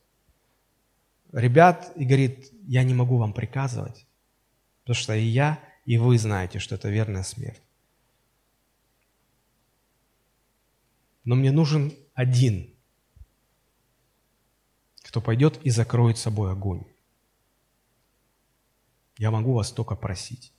ребят 1.31 1.91
и 1.95 2.05
говорит, 2.05 2.49
я 2.67 2.83
не 2.83 2.93
могу 2.93 3.17
вам 3.17 3.33
приказывать, 3.33 4.05
потому 4.83 4.95
что 4.95 5.15
и 5.15 5.23
я, 5.23 5.59
и 5.85 5.97
вы 5.97 6.17
знаете, 6.17 6.59
что 6.59 6.75
это 6.75 6.89
верная 6.89 7.23
смерть. 7.23 7.61
Но 11.23 11.35
мне 11.35 11.51
нужен 11.51 11.93
один, 12.13 12.73
кто 15.03 15.21
пойдет 15.21 15.59
и 15.63 15.69
закроет 15.69 16.17
собой 16.17 16.51
огонь. 16.51 16.83
Я 19.17 19.31
могу 19.31 19.53
вас 19.53 19.71
только 19.71 19.95
просить. 19.95 20.53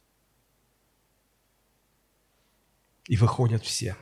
И 3.07 3.17
выходят 3.17 3.65
все. 3.65 3.97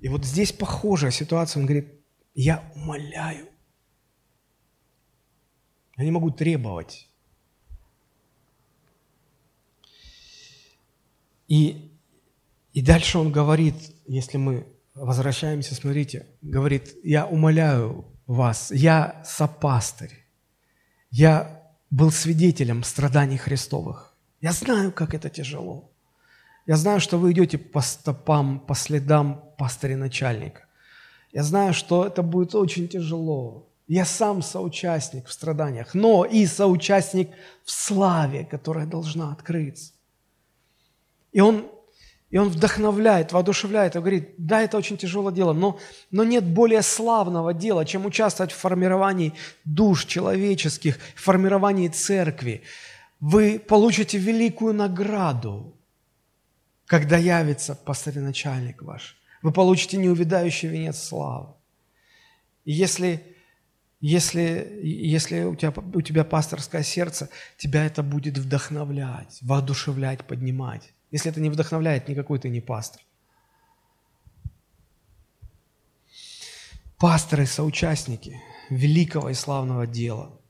И 0.00 0.08
вот 0.08 0.24
здесь 0.24 0.52
похожая 0.52 1.10
ситуация. 1.10 1.60
Он 1.60 1.66
говорит, 1.66 1.92
я 2.34 2.70
умоляю. 2.74 3.48
Я 5.96 6.04
не 6.04 6.10
могу 6.10 6.30
требовать. 6.30 7.08
И, 11.48 11.90
и 12.72 12.82
дальше 12.82 13.18
он 13.18 13.32
говорит, 13.32 13.74
если 14.06 14.36
мы 14.36 14.73
возвращаемся, 14.94 15.74
смотрите, 15.74 16.26
говорит, 16.42 16.94
я 17.02 17.26
умоляю 17.26 18.04
вас, 18.26 18.70
я 18.70 19.22
сопастырь, 19.24 20.24
я 21.10 21.62
был 21.90 22.10
свидетелем 22.10 22.82
страданий 22.82 23.36
Христовых. 23.36 24.14
Я 24.40 24.52
знаю, 24.52 24.92
как 24.92 25.14
это 25.14 25.30
тяжело. 25.30 25.90
Я 26.66 26.76
знаю, 26.76 27.00
что 27.00 27.18
вы 27.18 27.32
идете 27.32 27.58
по 27.58 27.80
стопам, 27.80 28.58
по 28.58 28.74
следам 28.74 29.44
пастыря 29.58 29.96
начальника. 29.96 30.64
Я 31.32 31.42
знаю, 31.42 31.74
что 31.74 32.06
это 32.06 32.22
будет 32.22 32.54
очень 32.54 32.88
тяжело. 32.88 33.68
Я 33.86 34.04
сам 34.04 34.42
соучастник 34.42 35.26
в 35.26 35.32
страданиях, 35.32 35.94
но 35.94 36.24
и 36.24 36.46
соучастник 36.46 37.30
в 37.64 37.70
славе, 37.70 38.44
которая 38.44 38.86
должна 38.86 39.30
открыться. 39.30 39.92
И 41.32 41.40
он, 41.40 41.68
и 42.34 42.38
он 42.38 42.48
вдохновляет, 42.48 43.30
воодушевляет, 43.30 43.94
и 43.94 44.00
говорит, 44.00 44.34
да, 44.38 44.60
это 44.60 44.76
очень 44.76 44.96
тяжелое 44.96 45.32
дело, 45.32 45.52
но, 45.52 45.78
но 46.10 46.24
нет 46.24 46.44
более 46.44 46.82
славного 46.82 47.54
дела, 47.54 47.84
чем 47.84 48.06
участвовать 48.06 48.50
в 48.50 48.56
формировании 48.56 49.34
душ 49.64 50.04
человеческих, 50.04 50.98
в 51.14 51.20
формировании 51.22 51.86
церкви. 51.86 52.62
Вы 53.20 53.60
получите 53.60 54.18
великую 54.18 54.74
награду, 54.74 55.76
когда 56.86 57.18
явится 57.18 57.76
пастырь-начальник 57.76 58.82
ваш. 58.82 59.16
Вы 59.40 59.52
получите 59.52 59.96
неувидающий 59.96 60.68
венец 60.68 61.04
славы. 61.04 61.54
И 62.64 62.72
если, 62.72 63.22
если, 64.00 64.80
если 64.82 65.44
у, 65.44 65.54
тебя, 65.54 65.72
у 65.94 66.02
тебя 66.02 66.24
пасторское 66.24 66.82
сердце, 66.82 67.28
тебя 67.58 67.86
это 67.86 68.02
будет 68.02 68.38
вдохновлять, 68.38 69.38
воодушевлять, 69.40 70.24
поднимать. 70.24 70.93
Если 71.14 71.30
это 71.30 71.40
не 71.40 71.48
вдохновляет, 71.48 72.08
никакой 72.08 72.40
ты 72.40 72.48
не 72.48 72.60
пастор. 72.60 73.00
Пасторы, 76.98 77.46
соучастники 77.46 78.42
великого 78.68 79.30
и 79.30 79.34
славного 79.34 79.86
дела– 79.86 80.32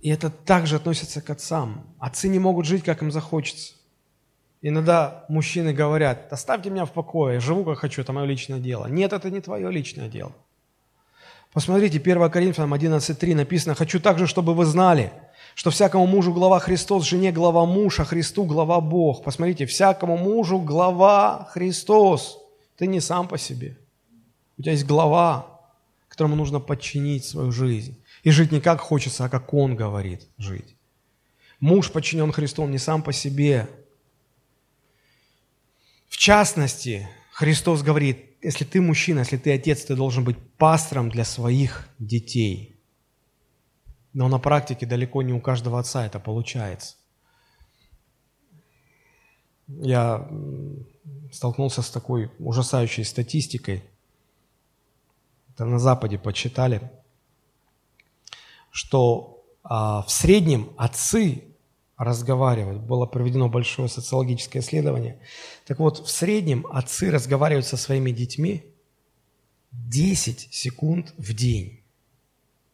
И 0.00 0.08
это 0.08 0.30
также 0.30 0.76
относится 0.76 1.20
к 1.20 1.28
отцам. 1.28 1.94
Отцы 1.98 2.28
не 2.28 2.38
могут 2.38 2.66
жить, 2.66 2.84
как 2.84 3.02
им 3.02 3.10
захочется. 3.10 3.74
Иногда 4.62 5.24
мужчины 5.28 5.72
говорят, 5.72 6.32
оставьте 6.32 6.70
меня 6.70 6.84
в 6.84 6.92
покое, 6.92 7.40
живу 7.40 7.64
как 7.64 7.78
хочу, 7.78 8.02
это 8.02 8.12
мое 8.12 8.24
личное 8.26 8.60
дело. 8.60 8.86
Нет, 8.86 9.12
это 9.12 9.30
не 9.30 9.40
твое 9.40 9.70
личное 9.70 10.08
дело. 10.08 10.32
Посмотрите, 11.52 11.98
1 11.98 12.30
Коринфянам 12.30 12.72
11.3 12.72 13.34
написано, 13.34 13.74
«Хочу 13.74 14.00
также, 14.00 14.26
чтобы 14.26 14.54
вы 14.54 14.64
знали, 14.64 15.12
что 15.60 15.70
всякому 15.70 16.06
мужу 16.06 16.32
глава 16.32 16.58
Христос, 16.58 17.04
жене 17.04 17.32
глава 17.32 17.66
муж, 17.66 18.00
а 18.00 18.06
Христу 18.06 18.44
глава 18.44 18.80
Бог». 18.80 19.22
Посмотрите, 19.22 19.66
всякому 19.66 20.16
мужу 20.16 20.58
глава 20.58 21.50
Христос. 21.52 22.38
Ты 22.78 22.86
не 22.86 22.98
сам 23.00 23.28
по 23.28 23.36
себе. 23.36 23.76
У 24.56 24.62
тебя 24.62 24.72
есть 24.72 24.86
глава, 24.86 25.60
которому 26.08 26.34
нужно 26.34 26.60
подчинить 26.60 27.26
свою 27.26 27.52
жизнь. 27.52 28.02
И 28.22 28.30
жить 28.30 28.52
не 28.52 28.62
как 28.62 28.80
хочется, 28.80 29.26
а 29.26 29.28
как 29.28 29.52
Он 29.52 29.76
говорит 29.76 30.26
жить. 30.38 30.76
Муж 31.60 31.92
подчинен 31.92 32.32
Христу, 32.32 32.62
он 32.62 32.70
не 32.70 32.78
сам 32.78 33.02
по 33.02 33.12
себе. 33.12 33.68
В 36.08 36.16
частности, 36.16 37.06
Христос 37.32 37.82
говорит, 37.82 38.16
если 38.40 38.64
ты 38.64 38.80
мужчина, 38.80 39.18
если 39.18 39.36
ты 39.36 39.52
отец, 39.52 39.84
ты 39.84 39.94
должен 39.94 40.24
быть 40.24 40.38
пастором 40.56 41.10
для 41.10 41.26
своих 41.26 41.86
детей. 41.98 42.79
Но 44.12 44.28
на 44.28 44.38
практике 44.38 44.86
далеко 44.86 45.22
не 45.22 45.32
у 45.32 45.40
каждого 45.40 45.78
отца 45.78 46.04
это 46.04 46.18
получается. 46.18 46.96
Я 49.68 50.28
столкнулся 51.32 51.82
с 51.82 51.90
такой 51.90 52.30
ужасающей 52.38 53.04
статистикой. 53.04 53.84
Это 55.54 55.64
на 55.64 55.78
Западе 55.78 56.18
почитали 56.18 56.90
что 58.70 59.44
а, 59.62 60.02
в 60.02 60.10
среднем 60.10 60.72
отцы 60.76 61.44
разговаривают. 61.96 62.82
Было 62.82 63.06
проведено 63.06 63.48
большое 63.48 63.88
социологическое 63.88 64.62
исследование. 64.62 65.20
Так 65.66 65.78
вот, 65.78 65.98
в 65.98 66.10
среднем 66.10 66.66
отцы 66.70 67.10
разговаривают 67.10 67.66
со 67.66 67.76
своими 67.76 68.10
детьми 68.10 68.64
10 69.72 70.48
секунд 70.52 71.12
в 71.18 71.34
день. 71.34 71.82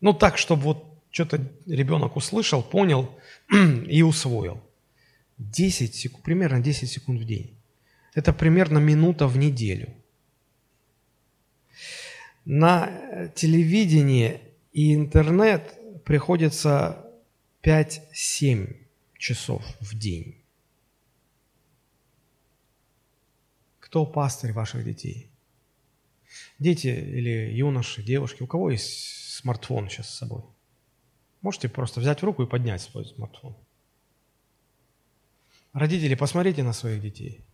Ну 0.00 0.12
так, 0.12 0.38
чтобы 0.38 0.62
вот 0.62 0.95
что-то 1.16 1.50
ребенок 1.64 2.16
услышал, 2.16 2.62
понял 2.62 3.18
и 3.88 4.02
усвоил. 4.02 4.62
10 5.38 5.94
секунд, 5.94 6.22
примерно 6.22 6.60
10 6.60 6.90
секунд 6.90 7.20
в 7.20 7.24
день. 7.24 7.56
Это 8.12 8.34
примерно 8.34 8.76
минута 8.76 9.26
в 9.26 9.38
неделю. 9.38 9.94
На 12.44 13.28
телевидении 13.34 14.40
и 14.74 14.94
интернет 14.94 15.78
приходится 16.04 17.10
5-7 17.62 18.76
часов 19.16 19.64
в 19.80 19.98
день. 19.98 20.36
Кто 23.80 24.04
пастырь 24.04 24.52
ваших 24.52 24.84
детей? 24.84 25.30
Дети 26.58 26.88
или 26.88 27.54
юноши, 27.54 28.02
девушки, 28.02 28.42
у 28.42 28.46
кого 28.46 28.70
есть 28.70 29.38
смартфон 29.38 29.88
сейчас 29.88 30.10
с 30.10 30.18
собой? 30.18 30.42
Можете 31.46 31.68
просто 31.68 32.00
взять 32.00 32.22
в 32.22 32.24
руку 32.24 32.42
и 32.42 32.46
поднять 32.48 32.82
свой 32.82 33.04
смартфон. 33.04 33.54
Родители, 35.72 36.16
посмотрите 36.16 36.64
на 36.64 36.72
своих 36.72 37.00
детей. 37.00 37.46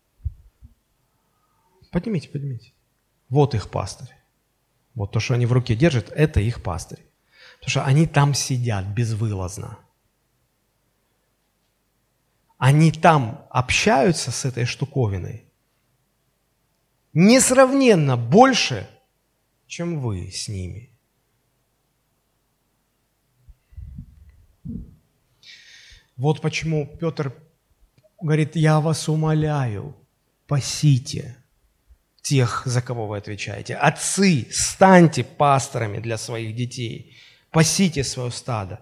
Поднимите, 1.90 2.30
поднимите. 2.30 2.72
Вот 3.28 3.54
их 3.54 3.70
пастырь. 3.70 4.08
Вот 4.94 5.12
то, 5.12 5.20
что 5.20 5.34
они 5.34 5.44
в 5.44 5.52
руке 5.52 5.76
держат, 5.76 6.10
это 6.10 6.40
их 6.40 6.62
пастырь. 6.62 7.04
Потому 7.56 7.70
что 7.70 7.84
они 7.84 8.06
там 8.06 8.32
сидят 8.32 8.86
безвылазно. 8.86 9.78
Они 12.56 12.92
там 12.92 13.46
общаются 13.50 14.30
с 14.30 14.46
этой 14.46 14.64
штуковиной 14.64 15.44
несравненно 17.12 18.16
больше, 18.16 18.88
чем 19.66 20.00
вы 20.00 20.30
с 20.30 20.48
ними. 20.48 20.91
Вот 26.22 26.40
почему 26.40 26.86
Петр 27.00 27.34
говорит, 28.20 28.54
я 28.54 28.78
вас 28.78 29.08
умоляю, 29.08 29.96
пасите 30.46 31.36
тех, 32.22 32.62
за 32.64 32.80
кого 32.80 33.08
вы 33.08 33.16
отвечаете. 33.16 33.74
Отцы, 33.74 34.46
станьте 34.52 35.24
пасторами 35.24 35.98
для 35.98 36.16
своих 36.16 36.54
детей– 36.54 37.16
пасите 37.50 38.04
свое 38.04 38.30
стадо. 38.30 38.78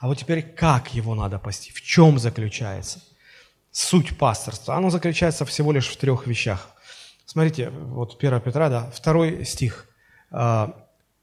А 0.00 0.06
вот 0.06 0.18
теперь 0.18 0.42
как 0.42 0.92
его 0.92 1.14
надо 1.14 1.38
пасти? 1.38 1.72
В 1.72 1.80
чем 1.80 2.18
заключается 2.18 3.00
суть 3.70 4.18
пасторства? 4.18 4.76
Оно 4.76 4.90
заключается 4.90 5.46
всего 5.46 5.72
лишь 5.72 5.88
в 5.88 5.96
трех 5.96 6.26
вещах. 6.26 6.68
Смотрите, 7.24 7.70
вот 7.70 8.22
1 8.22 8.40
Петра, 8.42 8.68
да, 8.68 8.90
второй 8.90 9.46
стих. 9.46 9.88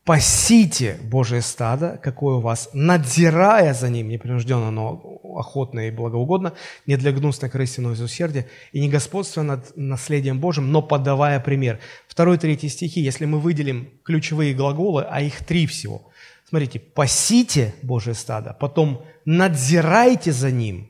«А, 0.10 0.14
«Пасите 0.14 0.98
Божие 1.04 1.42
стадо, 1.44 2.00
какое 2.02 2.38
у 2.38 2.40
вас, 2.40 2.72
надзирая 2.74 3.76
за 3.76 3.90
ним 3.90 4.10
непринужденно, 4.10 4.72
но 4.72 5.20
охотно 5.36 5.88
и 5.88 5.92
благоугодно, 5.92 6.54
не 6.88 6.98
для 6.98 7.12
гнусной 7.12 7.52
корысти, 7.52 7.80
но 7.80 7.92
из 7.92 8.02
усердия, 8.02 8.48
и 8.72 8.80
не 8.80 8.90
господствуя 8.90 9.44
над 9.44 9.78
наследием 9.78 10.40
Божьим, 10.40 10.72
но 10.72 10.82
подавая 10.82 11.40
пример». 11.40 11.80
Второй, 12.08 12.40
третий 12.40 12.70
стихи, 12.70 13.02
если 13.02 13.26
мы 13.26 13.40
выделим 13.40 13.92
ключевые 14.04 14.56
глаголы, 14.56 15.06
а 15.08 15.22
их 15.22 15.46
три 15.46 15.68
всего– 15.68 16.08
Смотрите, 16.50 16.80
пасите 16.80 17.76
Божье 17.84 18.16
стадо, 18.16 18.58
потом 18.60 19.06
надзирайте 19.24 20.32
за 20.32 20.50
ним. 20.50 20.90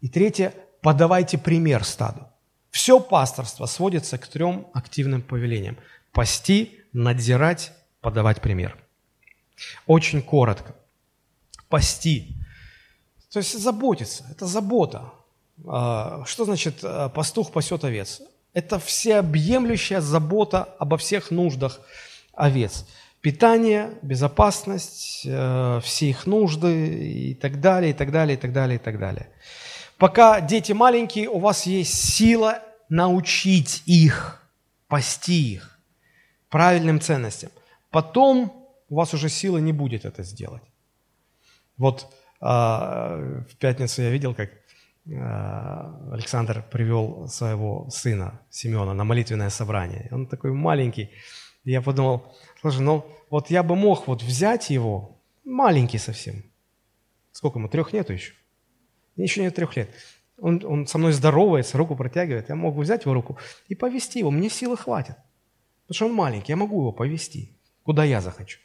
И 0.00 0.08
третье, 0.08 0.54
подавайте 0.82 1.36
пример 1.36 1.82
стаду. 1.82 2.28
Все 2.70 3.00
пасторство 3.00 3.66
сводится 3.66 4.18
к 4.18 4.28
трем 4.28 4.68
активным 4.72 5.20
повелениям. 5.22 5.78
Пасти, 6.12 6.78
надзирать, 6.92 7.72
подавать 8.04 8.42
пример. 8.42 8.76
Очень 9.86 10.22
коротко. 10.22 10.74
Пасти. 11.70 12.28
То 13.32 13.38
есть 13.38 13.58
заботиться. 13.58 14.26
Это 14.30 14.46
забота. 14.46 15.10
А, 15.66 16.22
что 16.26 16.44
значит 16.44 16.80
а, 16.82 17.08
пастух 17.08 17.50
пасет 17.50 17.82
овец? 17.82 18.20
Это 18.52 18.78
всеобъемлющая 18.78 20.00
забота 20.02 20.64
обо 20.78 20.98
всех 20.98 21.30
нуждах 21.30 21.80
овец. 22.34 22.86
Питание, 23.22 23.94
безопасность, 24.02 25.22
э, 25.24 25.80
все 25.82 26.10
их 26.10 26.26
нужды 26.26 27.30
и 27.30 27.34
так 27.34 27.58
далее, 27.58 27.92
и 27.92 27.94
так 27.94 28.12
далее, 28.12 28.36
и 28.36 28.40
так 28.40 28.52
далее, 28.52 28.76
и 28.76 28.78
так 28.78 28.98
далее. 28.98 29.30
Пока 29.96 30.42
дети 30.42 30.72
маленькие, 30.72 31.30
у 31.30 31.38
вас 31.38 31.64
есть 31.64 31.94
сила 32.14 32.62
научить 32.90 33.82
их, 33.86 34.42
пасти 34.88 35.54
их 35.54 35.78
правильным 36.50 37.00
ценностям. 37.00 37.50
Потом 37.94 38.52
у 38.90 38.96
вас 38.96 39.14
уже 39.14 39.28
силы 39.28 39.60
не 39.60 39.72
будет 39.72 40.04
это 40.04 40.22
сделать. 40.22 40.62
Вот 41.78 42.06
э, 42.40 42.44
в 42.44 43.56
пятницу 43.58 44.02
я 44.02 44.10
видел, 44.10 44.34
как 44.34 44.50
Э, 45.06 46.12
Александр 46.12 46.64
привел 46.70 47.28
своего 47.28 47.88
сына 47.90 48.40
Семена 48.50 48.94
на 48.94 49.04
молитвенное 49.04 49.50
собрание. 49.50 50.08
Он 50.10 50.26
такой 50.26 50.52
маленький. 50.52 51.10
Я 51.64 51.82
подумал, 51.82 52.34
слушай, 52.60 52.80
ну 52.80 53.04
вот 53.30 53.50
я 53.50 53.62
бы 53.62 53.76
мог 53.76 54.06
вот 54.06 54.22
взять 54.22 54.70
его, 54.70 55.20
маленький 55.44 55.98
совсем. 55.98 56.42
Сколько 57.32 57.58
ему, 57.58 57.68
трех 57.68 57.92
нету 57.92 58.12
еще? 58.12 58.32
Еще 59.16 59.42
нет 59.42 59.54
трех 59.54 59.76
лет. 59.76 59.90
Он, 60.38 60.62
он 60.64 60.86
со 60.86 60.98
мной 60.98 61.12
здоровается, 61.12 61.78
руку 61.78 61.96
протягивает. 61.96 62.48
Я 62.48 62.54
могу 62.54 62.80
взять 62.80 63.04
его 63.04 63.14
руку 63.14 63.38
и 63.68 63.74
повести 63.74 64.18
его. 64.18 64.30
Мне 64.30 64.48
силы 64.48 64.76
хватит. 64.76 65.16
Потому 65.82 65.94
что 65.94 66.06
он 66.06 66.14
маленький, 66.14 66.52
я 66.52 66.56
могу 66.56 66.80
его 66.80 66.92
повести, 66.92 67.58
куда 67.84 68.04
я 68.04 68.20
захочу. 68.20 68.58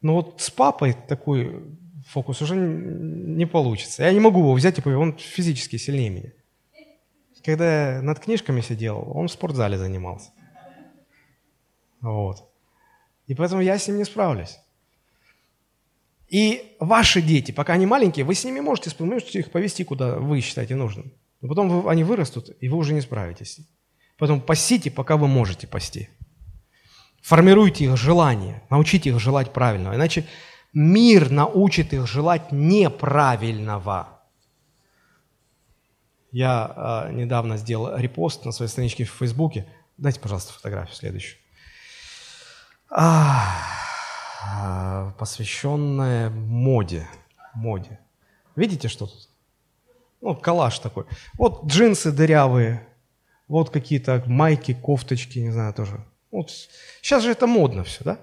Но 0.00 0.14
вот 0.14 0.40
с 0.40 0.50
папой 0.50 0.94
такой 1.08 1.62
фокус 2.06 2.42
уже 2.42 2.56
не 2.56 3.46
получится. 3.46 4.02
Я 4.02 4.12
не 4.12 4.20
могу 4.20 4.40
его 4.40 4.54
взять, 4.54 4.76
типа, 4.76 4.88
он 4.90 5.16
физически 5.18 5.76
сильнее 5.76 6.10
меня. 6.10 6.32
Когда 7.44 7.96
я 7.96 8.02
над 8.02 8.20
книжками 8.20 8.62
сидел, 8.62 9.04
он 9.14 9.28
в 9.28 9.32
спортзале 9.32 9.76
занимался. 9.76 10.30
Вот. 12.00 12.50
И 13.26 13.34
поэтому 13.34 13.60
я 13.60 13.78
с 13.78 13.86
ним 13.86 13.98
не 13.98 14.04
справлюсь. 14.04 14.58
И 16.28 16.76
ваши 16.80 17.20
дети, 17.22 17.52
пока 17.52 17.74
они 17.74 17.86
маленькие, 17.86 18.24
вы 18.24 18.34
с 18.34 18.44
ними 18.44 18.60
можете, 18.60 18.90
можете 19.04 19.38
их 19.38 19.50
повести, 19.50 19.84
куда 19.84 20.16
вы 20.16 20.40
считаете 20.40 20.74
нужным. 20.74 21.12
Но 21.40 21.48
потом 21.48 21.68
вы, 21.68 21.90
они 21.90 22.04
вырастут, 22.04 22.50
и 22.60 22.68
вы 22.68 22.78
уже 22.78 22.94
не 22.94 23.02
справитесь. 23.02 23.60
Поэтому 24.16 24.40
пасите, 24.40 24.90
пока 24.90 25.16
вы 25.16 25.28
можете 25.28 25.66
пасти. 25.66 26.08
Формируйте 27.24 27.86
их 27.86 27.96
желание, 27.96 28.62
научите 28.68 29.08
их 29.10 29.18
желать 29.18 29.52
правильно. 29.52 29.94
Иначе 29.94 30.26
Мир 30.74 31.30
научит 31.30 31.92
их 31.92 32.08
желать 32.08 32.50
неправильного. 32.50 34.08
Я 36.32 37.06
э, 37.08 37.12
недавно 37.12 37.56
сделал 37.56 37.96
репост 37.96 38.44
на 38.44 38.50
своей 38.50 38.68
страничке 38.68 39.04
в 39.04 39.10
Фейсбуке. 39.10 39.68
Дайте, 39.96 40.18
пожалуйста, 40.18 40.52
фотографию 40.52 40.96
следующую. 40.96 41.38
А, 42.90 43.52
посвященная 45.16 46.28
моде. 46.30 47.06
Моде. 47.54 48.00
Видите, 48.56 48.88
что 48.88 49.06
тут? 49.06 49.28
Ну, 50.20 50.34
коллаж 50.34 50.76
такой. 50.80 51.04
Вот 51.34 51.66
джинсы 51.66 52.10
дырявые, 52.10 52.84
вот 53.46 53.70
какие-то 53.70 54.24
майки, 54.26 54.74
кофточки, 54.74 55.38
не 55.38 55.52
знаю, 55.52 55.72
тоже. 55.72 56.04
Вот. 56.34 56.50
Сейчас 57.00 57.22
же 57.22 57.30
это 57.30 57.46
модно 57.46 57.84
все, 57.84 58.02
да? 58.02 58.18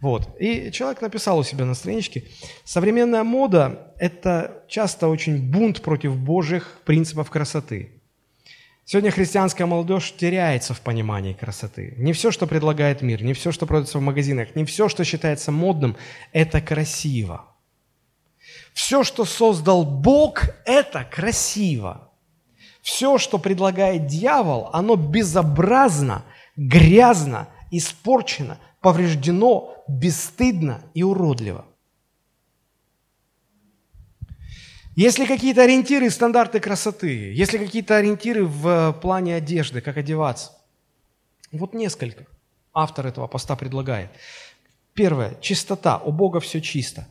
Вот. 0.00 0.36
И 0.38 0.70
человек 0.70 1.00
написал 1.02 1.36
у 1.36 1.42
себя 1.42 1.64
на 1.64 1.74
страничке, 1.74 2.22
современная 2.64 3.24
мода– 3.24 3.92
это 3.98 4.62
часто 4.68 5.08
очень 5.08 5.50
бунт 5.50 5.82
против 5.82 6.16
божьих 6.16 6.78
принципов 6.84 7.28
красоты. 7.28 7.90
Сегодня 8.84 9.10
христианская 9.10 9.66
молодежь 9.66 10.14
теряется 10.16 10.74
в 10.74 10.80
понимании 10.80 11.32
красоты. 11.32 11.94
Не 11.96 12.12
все, 12.12 12.30
что 12.30 12.46
предлагает 12.46 13.02
мир, 13.02 13.20
не 13.24 13.34
все, 13.34 13.50
что 13.50 13.66
продается 13.66 13.98
в 13.98 14.02
магазинах, 14.02 14.54
не 14.54 14.64
все, 14.64 14.88
что 14.88 15.02
считается 15.02 15.50
модным– 15.50 15.96
это 16.32 16.60
красиво. 16.60 17.46
Все, 18.74 19.02
что 19.02 19.24
создал 19.24 19.84
Бог– 19.84 20.44
это 20.66 21.02
красиво. 21.02 22.12
Все, 22.80 23.18
что 23.18 23.38
предлагает 23.38 24.06
дьявол, 24.06 24.70
оно 24.72 24.94
безобразно, 24.94 26.24
грязно, 26.60 27.48
испорчено– 27.70 28.58
повреждено 28.80 29.84
бесстыдно 29.88 30.82
и 30.94 31.02
уродливо. 31.02 31.66
Если 34.96 35.24
какие-то 35.24 35.62
ориентиры, 35.62 36.10
стандарты 36.10 36.60
красоты, 36.60 37.32
если 37.32 37.58
какие-то 37.58 37.96
ориентиры 37.96 38.44
в 38.44 38.92
плане 39.00 39.36
одежды, 39.36 39.80
как 39.80 39.96
одеваться, 39.96 40.52
вот 41.52 41.74
несколько 41.74 42.26
автор 42.72 43.06
этого 43.06 43.26
поста 43.26 43.56
предлагает. 43.56 44.10
Первое. 44.94 45.36
Чистота. 45.40 45.98
У 45.98 46.12
Бога 46.12 46.40
все 46.40 46.60
чисто. 46.60 47.06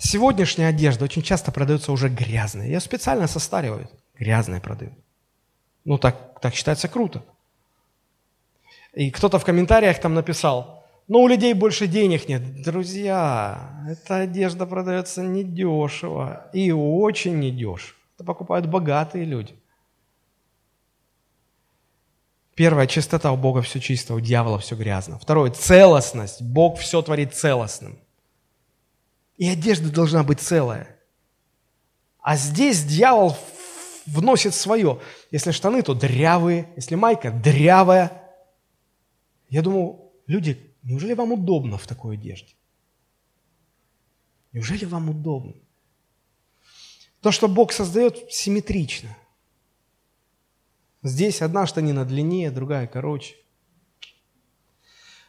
Сегодняшняя 0.00 0.68
одежда 0.68 1.04
очень 1.04 1.22
часто 1.22 1.52
продается 1.52 1.92
уже 1.92 2.08
грязная. 2.08 2.66
Ее 2.66 2.80
специально 2.80 3.26
состаривают. 3.26 3.90
Грязная 4.18 4.60
продают. 4.60 4.94
Ну, 5.84 5.98
так, 5.98 6.40
так 6.40 6.54
считается 6.54 6.88
круто. 6.88 7.24
И 8.94 9.10
кто-то 9.10 9.38
в 9.38 9.44
комментариях 9.44 10.00
там 10.00 10.14
написал, 10.14 10.84
но 11.08 11.20
у 11.20 11.28
людей 11.28 11.52
больше 11.52 11.86
денег 11.86 12.28
нет. 12.28 12.62
Друзья, 12.62 13.84
эта 13.88 14.18
одежда 14.18 14.66
продается 14.66 15.22
недешево 15.22 16.48
и 16.52 16.72
очень 16.72 17.38
недешево. 17.38 17.96
Это 18.16 18.24
покупают 18.24 18.66
богатые 18.66 19.24
люди. 19.24 19.54
Первое, 22.54 22.86
чистота 22.86 23.32
у 23.32 23.36
Бога 23.36 23.62
все 23.62 23.80
чисто, 23.80 24.14
у 24.14 24.20
дьявола 24.20 24.60
все 24.60 24.76
грязно. 24.76 25.18
Второе, 25.18 25.50
целостность. 25.50 26.40
Бог 26.40 26.78
все 26.78 27.02
творит 27.02 27.34
целостным. 27.34 27.98
И 29.36 29.48
одежда 29.48 29.90
должна 29.90 30.22
быть 30.22 30.40
целая. 30.40 30.96
А 32.22 32.36
здесь 32.36 32.84
дьявол 32.84 33.36
вносит 34.06 34.54
свое. 34.54 35.00
Если 35.32 35.50
штаны, 35.50 35.82
то 35.82 35.94
дрявые, 35.94 36.68
если 36.76 36.94
майка 36.94 37.32
дрявая. 37.32 38.23
Я 39.48 39.62
думаю, 39.62 40.12
люди 40.26 40.74
Неужели 40.84 41.14
вам 41.14 41.32
удобно 41.32 41.78
в 41.78 41.86
такой 41.86 42.14
одежде? 42.16 42.54
Неужели 44.52 44.84
вам 44.84 45.10
удобно? 45.10 45.54
То, 47.20 47.32
что 47.32 47.48
Бог 47.48 47.72
создает, 47.72 48.30
симметрично. 48.30 49.16
Здесь 51.02 51.40
одна 51.40 51.66
штанина 51.66 52.04
длиннее, 52.04 52.50
другая 52.50 52.86
короче. 52.86 53.34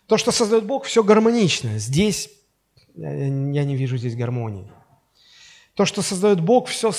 То, 0.08 0.18
что 0.18 0.32
создает 0.32 0.66
Бог, 0.66 0.84
все 0.84 1.04
гармонично. 1.04 1.80
Здесь 1.80 2.30
я 2.96 3.64
не 3.64 3.76
вижу 3.78 3.98
здесь 3.98 4.16
гармонии. 4.16 4.70
То, 5.74 5.86
что 5.86 6.02
создает 6.02 6.42
Бог, 6.42 6.68
все 6.68 6.90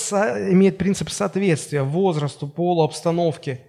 имеет 0.51 0.79
принцип 0.79 1.09
соответствия 1.09 1.83
возрасту, 1.83 2.47
полу, 2.47 2.83
обстановке. 2.83 3.66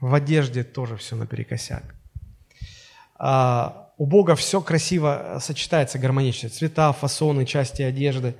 В 0.00 0.14
одежде 0.14 0.62
тоже 0.64 0.96
все 0.96 1.16
наперекосяк. 1.16 1.94
А, 3.18 3.92
у 3.96 4.06
Бога 4.06 4.34
все 4.36 4.60
красиво 4.60 5.38
сочетается 5.40 5.98
гармонично. 5.98 6.50
Цвета, 6.50 6.92
фасоны, 6.92 7.46
части 7.46 7.82
одежды. 7.82 8.34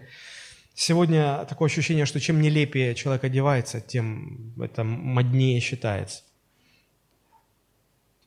Сегодня 0.75 1.47
такое 1.47 1.69
ощущение, 1.69 2.05
что 2.05 2.21
чем 2.21 2.43
нелепее 2.43 2.95
человек 2.95 3.25
одевается, 3.25 3.81
тем 3.81 4.53
это 4.61 4.85
моднее 4.85 5.59
считается. 5.61 6.23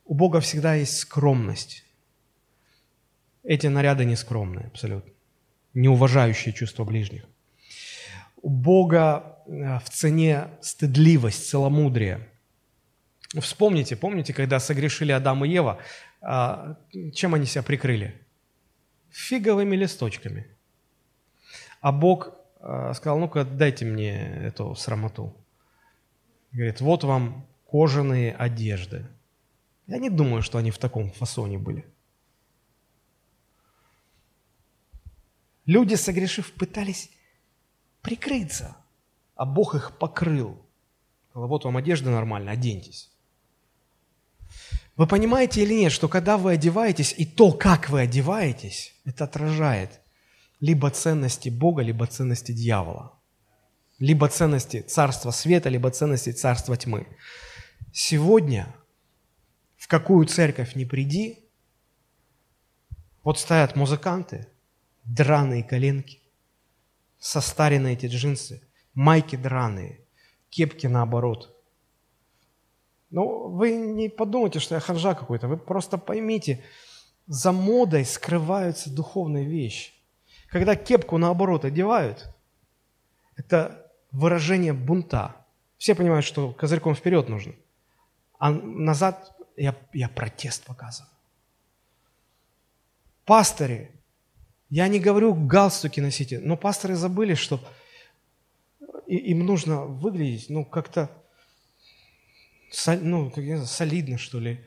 У 0.06 0.16
Бога 0.16 0.40
всегда 0.40 0.74
есть 0.74 0.98
скромность. 0.98 1.86
Эти 3.44 3.68
наряды 3.68 4.06
не 4.06 4.16
скромные 4.16 4.66
абсолютно, 4.66 5.12
не 5.76 5.88
уважающие 5.88 6.52
чувства 6.52 6.84
ближних. 6.84 7.26
У 8.42 8.50
Бога 8.50 9.38
э, 9.46 9.78
в 9.78 9.90
цене 9.92 10.48
стыдливость, 10.62 11.48
целомудрие. 11.50 12.28
Вспомните, 13.38 13.96
помните, 13.96 14.34
когда 14.34 14.60
согрешили 14.60 15.12
Адам 15.12 15.46
и 15.46 15.50
Ева, 15.50 15.80
а, 16.22 16.78
чем 17.14 17.36
они 17.36 17.46
себя 17.46 17.62
прикрыли? 17.62 18.20
Фиговыми 19.12 19.76
листочками. 19.76 20.48
А 21.80 21.92
Бог 21.92 22.34
а, 22.60 22.94
сказал, 22.94 23.20
ну-ка 23.20 23.44
дайте 23.44 23.86
мне 23.86 24.46
эту 24.48 24.74
срамоту. 24.74 25.36
Говорит, 26.52 26.82
вот 26.82 27.04
вам 27.04 27.46
кожаные 27.70 28.34
одежды. 28.34 29.06
Я 29.86 30.00
не 30.00 30.10
думаю, 30.10 30.42
что 30.42 30.58
они 30.58 30.72
в 30.72 30.80
таком 30.80 31.12
фасоне 31.12 31.60
были. 31.60 31.86
Люди, 35.68 35.94
согрешив, 35.94 36.52
пытались 36.54 37.12
прикрыться, 38.02 38.76
а 39.36 39.46
Бог 39.46 39.76
их 39.76 40.00
покрыл. 40.00 40.66
Вот 41.36 41.64
вам 41.64 41.78
одежда 41.78 42.10
нормальная, 42.10 42.54
оденьтесь. 42.54 43.12
Вы 44.96 45.08
понимаете 45.08 45.64
или 45.64 45.74
нет, 45.74 45.92
что 45.92 46.08
когда 46.08 46.38
вы 46.38 46.54
одеваетесь, 46.54 47.14
и 47.18 47.26
то, 47.26 47.52
как 47.52 47.90
вы 47.90 48.02
одеваетесь, 48.02 48.94
это 49.06 49.24
отражает 49.24 50.02
либо 50.60 50.90
ценности 50.92 51.50
Бога, 51.50 51.82
либо 51.82 52.06
ценности 52.06 52.52
дьявола. 52.52 53.14
Либо 53.98 54.28
ценности 54.28 54.82
царства 54.82 55.32
света, 55.32 55.70
либо 55.70 55.90
ценности 55.92 56.32
царства 56.32 56.76
тьмы. 56.76 57.08
Сегодня 57.94 58.76
в 59.78 59.88
какую 59.88 60.28
церковь 60.28 60.76
не 60.76 60.86
приди, 60.86 61.50
вот 63.24 63.40
стоят 63.40 63.76
музыканты, 63.76 64.48
драные 65.06 65.64
коленки, 65.64 66.22
состаренные 67.20 67.94
эти 67.94 68.06
джинсы, 68.08 68.62
майки 68.94 69.36
драные, 69.36 70.06
кепки 70.50 70.88
наоборот. 70.88 71.59
Ну, 73.10 73.50
вы 73.50 73.72
не 73.72 74.10
подумайте, 74.10 74.60
что 74.60 74.76
я 74.76 74.82
ханжа 74.82 75.16
какой-то, 75.16 75.48
вы 75.48 75.58
просто 75.58 75.98
поймите, 75.98 76.64
за 77.28 77.52
модой 77.52 78.06
скрываются 78.06 78.94
духовные 78.94 79.46
вещи. 79.46 79.94
Когда 80.48 80.76
кепку 80.76 81.18
наоборот 81.18 81.66
одевают, 81.66 82.34
это 83.36 83.92
выражение 84.12 84.74
бунта. 84.74 85.36
Все 85.78 85.96
понимают, 85.96 86.26
что 86.26 86.52
козырьком 86.52 86.96
вперед 86.96 87.30
нужно. 87.30 87.54
А 88.38 88.52
назад 88.52 89.36
я, 89.56 89.76
я 89.94 90.10
протест 90.10 90.66
показываю. 90.66 91.12
Пастыри, 93.26 93.92
я 94.70 94.88
не 94.88 95.00
говорю 95.00 95.34
галстуки 95.34 96.00
носите, 96.00 96.40
но 96.40 96.58
пасторы 96.58 96.96
забыли, 96.96 97.36
что 97.36 97.60
им 99.08 99.46
нужно 99.46 99.86
выглядеть, 99.86 100.50
ну, 100.50 100.66
как-то, 100.66 101.10
ну, 103.02 103.32
как, 103.32 103.44
знаю, 103.44 103.66
солидно, 103.66 104.18
что 104.18 104.40
ли. 104.40 104.66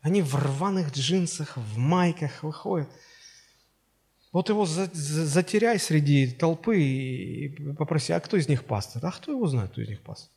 Они 0.00 0.22
в 0.22 0.34
рваных 0.34 0.92
джинсах, 0.92 1.56
в 1.56 1.76
майках 1.76 2.42
выходят. 2.42 2.88
Вот 4.32 4.48
его 4.48 4.64
затеряй 4.64 5.78
среди 5.78 6.30
толпы 6.30 6.80
и 6.80 7.72
попроси, 7.74 8.12
а 8.12 8.20
кто 8.20 8.36
из 8.36 8.48
них 8.48 8.64
пастор? 8.64 9.04
А 9.04 9.10
кто 9.10 9.32
его 9.32 9.46
знает, 9.48 9.72
кто 9.72 9.82
из 9.82 9.88
них 9.88 10.02
пастор? 10.02 10.30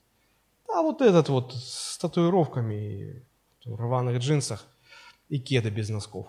А 0.67 0.81
вот 0.81 1.01
этот 1.01 1.29
вот 1.29 1.53
с 1.53 1.97
татуировками, 1.99 3.23
в 3.63 3.75
рваных 3.75 4.17
джинсах 4.17 4.65
и 5.29 5.39
кеда 5.39 5.69
без 5.69 5.89
носков. 5.89 6.27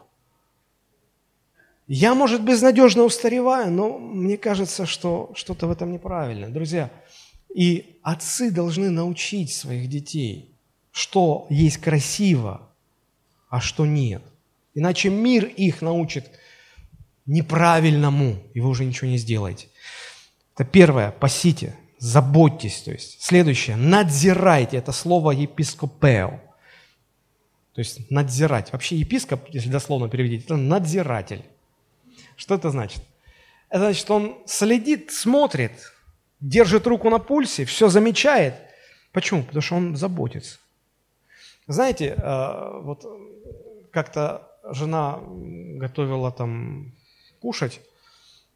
Я, 1.87 2.15
может, 2.15 2.43
безнадежно 2.43 3.03
устареваю, 3.03 3.71
но 3.71 3.99
мне 3.99 4.39
кажется, 4.39 4.87
что 4.87 5.33
что-то 5.35 5.67
в 5.67 5.71
этом 5.71 5.93
неправильно. 5.93 6.49
Друзья, 6.51 6.91
и 7.55 7.99
отцы 8.03 8.51
должны 8.51 8.91
научить 8.91 9.53
своих 9.53 9.89
детей, 9.89 10.54
что 10.95 11.49
есть 11.51 11.79
красиво, 11.79 12.71
а 13.51 13.61
что 13.61 13.85
нет. 13.85 14.23
Иначе 14.75 15.09
мир 15.09 15.45
их 15.45 15.83
научит 15.83 16.31
неправильному, 17.27 18.39
и 18.55 18.61
вы 18.61 18.69
уже 18.69 18.85
ничего 18.85 19.11
не 19.11 19.19
сделаете. 19.19 19.67
Это 20.55 20.65
первое, 20.65 21.11
пасите, 21.11 21.75
заботьтесь. 21.99 22.83
То 22.83 22.93
есть. 22.93 23.21
Следующее, 23.21 23.75
надзирайте. 23.75 24.77
Это 24.77 24.93
слово 24.93 25.33
епископео. 25.33 26.41
То 27.75 27.81
есть 27.81 28.09
надзирать. 28.09 28.73
Вообще 28.73 28.95
епископ, 28.95 29.49
если 29.49 29.71
дословно 29.71 30.09
переведите, 30.09 30.45
это 30.45 30.57
надзиратель. 30.57 31.45
Что 32.37 32.55
это 32.55 32.71
значит? 32.71 33.03
Это 33.69 33.81
значит, 33.81 34.09
он 34.13 34.39
следит, 34.47 35.11
смотрит, 35.11 35.73
держит 36.39 36.87
руку 36.87 37.11
на 37.11 37.19
пульсе, 37.19 37.65
все 37.65 37.89
замечает. 37.89 38.55
Почему? 39.11 39.43
Потому 39.43 39.63
что 39.63 39.75
он 39.75 39.97
заботится. 39.97 40.59
Знаете, 41.67 42.15
э, 42.17 42.81
вот 42.83 43.05
как-то 43.91 44.51
жена 44.71 45.21
готовила 45.23 46.31
там 46.31 46.93
кушать, 47.41 47.81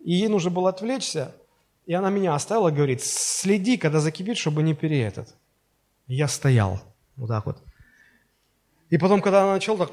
и 0.01 0.13
ей 0.13 0.29
нужно 0.29 0.51
было 0.51 0.71
отвлечься, 0.71 1.35
и 1.87 1.95
она 1.95 2.11
меня 2.11 2.35
оставила, 2.35 2.71
говорит, 2.71 3.03
следи, 3.03 3.77
когда 3.77 4.01
закипит, 4.01 4.37
чтобы 4.37 4.63
не 4.63 4.75
пере 4.75 5.03
этот. 5.03 5.35
я 6.07 6.29
стоял 6.29 6.81
вот 7.17 7.29
так 7.29 7.47
вот. 7.47 7.59
И 8.91 8.99
потом, 8.99 9.21
когда 9.21 9.43
она 9.43 9.53
начала 9.55 9.87
так, 9.87 9.91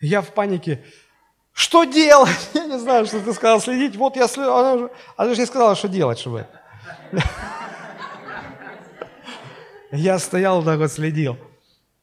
я 0.00 0.22
в 0.22 0.32
панике, 0.32 0.84
что 1.52 1.84
делать? 1.84 2.30
Я 2.54 2.66
не 2.66 2.78
знаю, 2.78 3.06
что 3.06 3.20
ты 3.20 3.32
сказал, 3.34 3.60
следить. 3.60 3.96
Вот 3.96 4.16
я 4.16 4.28
слежу. 4.28 4.54
Она 4.54 4.78
же, 4.78 4.90
она 5.16 5.34
же 5.34 5.40
не 5.40 5.46
сказала, 5.46 5.74
что 5.74 5.88
делать, 5.88 6.18
чтобы. 6.18 6.46
Я 9.90 10.18
стоял 10.20 10.56
вот 10.56 10.64
так 10.64 10.78
вот 10.78 10.92
следил. 10.92 11.36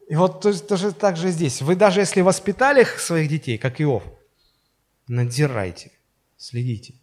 И 0.08 0.16
вот 0.16 0.42
тоже 0.42 0.94
так 0.94 1.18
же 1.18 1.32
здесь. 1.32 1.62
Вы 1.62 1.76
даже 1.76 2.00
если 2.00 2.22
воспитали 2.22 2.86
своих 2.86 3.30
детей, 3.30 3.58
как 3.58 3.82
Иов, 3.82 4.04
надзирайте, 5.08 5.92
следите. 6.38 6.94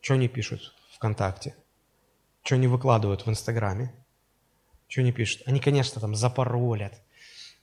Что 0.00 0.14
они 0.14 0.28
пишут 0.28 0.74
ВКонтакте? 0.94 1.56
Что 2.42 2.54
они 2.54 2.68
выкладывают 2.68 3.26
в 3.26 3.30
Инстаграме? 3.30 3.92
Что 4.86 5.00
они 5.00 5.12
пишут? 5.12 5.42
Они, 5.46 5.58
конечно, 5.58 6.00
там 6.00 6.14
запаролят, 6.14 7.00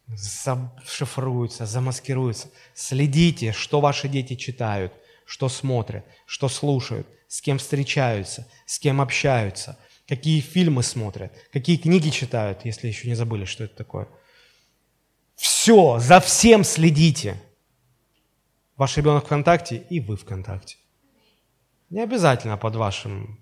зашифруются, 0.08 1.66
замаскируются. 1.66 2.50
Следите, 2.74 3.54
что 3.54 3.80
ваши 3.80 4.10
дети 4.10 4.36
читают, 4.36 4.92
что 5.24 5.48
смотрят, 5.48 6.04
что 6.26 6.50
слушают, 6.50 7.08
с 7.30 7.42
кем 7.42 7.58
встречаются, 7.58 8.50
с 8.66 8.80
кем 8.80 9.00
общаются, 9.00 9.78
какие 10.08 10.42
фильмы 10.42 10.84
смотрят, 10.84 11.32
какие 11.54 11.78
книги 11.78 12.10
читают, 12.10 12.66
если 12.66 12.90
еще 12.90 13.08
не 13.08 13.16
забыли, 13.16 13.46
что 13.46 13.64
это 13.64 13.76
такое. 13.78 14.10
Все, 15.42 15.98
за 15.98 16.20
всем 16.20 16.64
следите. 16.64 17.42
Ваш 18.78 18.98
ребенок 18.98 19.26
ВКонтакте 19.26 19.76
и 19.76 20.00
вы 20.00 20.16
ВКонтакте. 20.16 20.78
Не 21.90 22.02
обязательно 22.02 22.58
под 22.58 22.76
вашим 22.76 23.40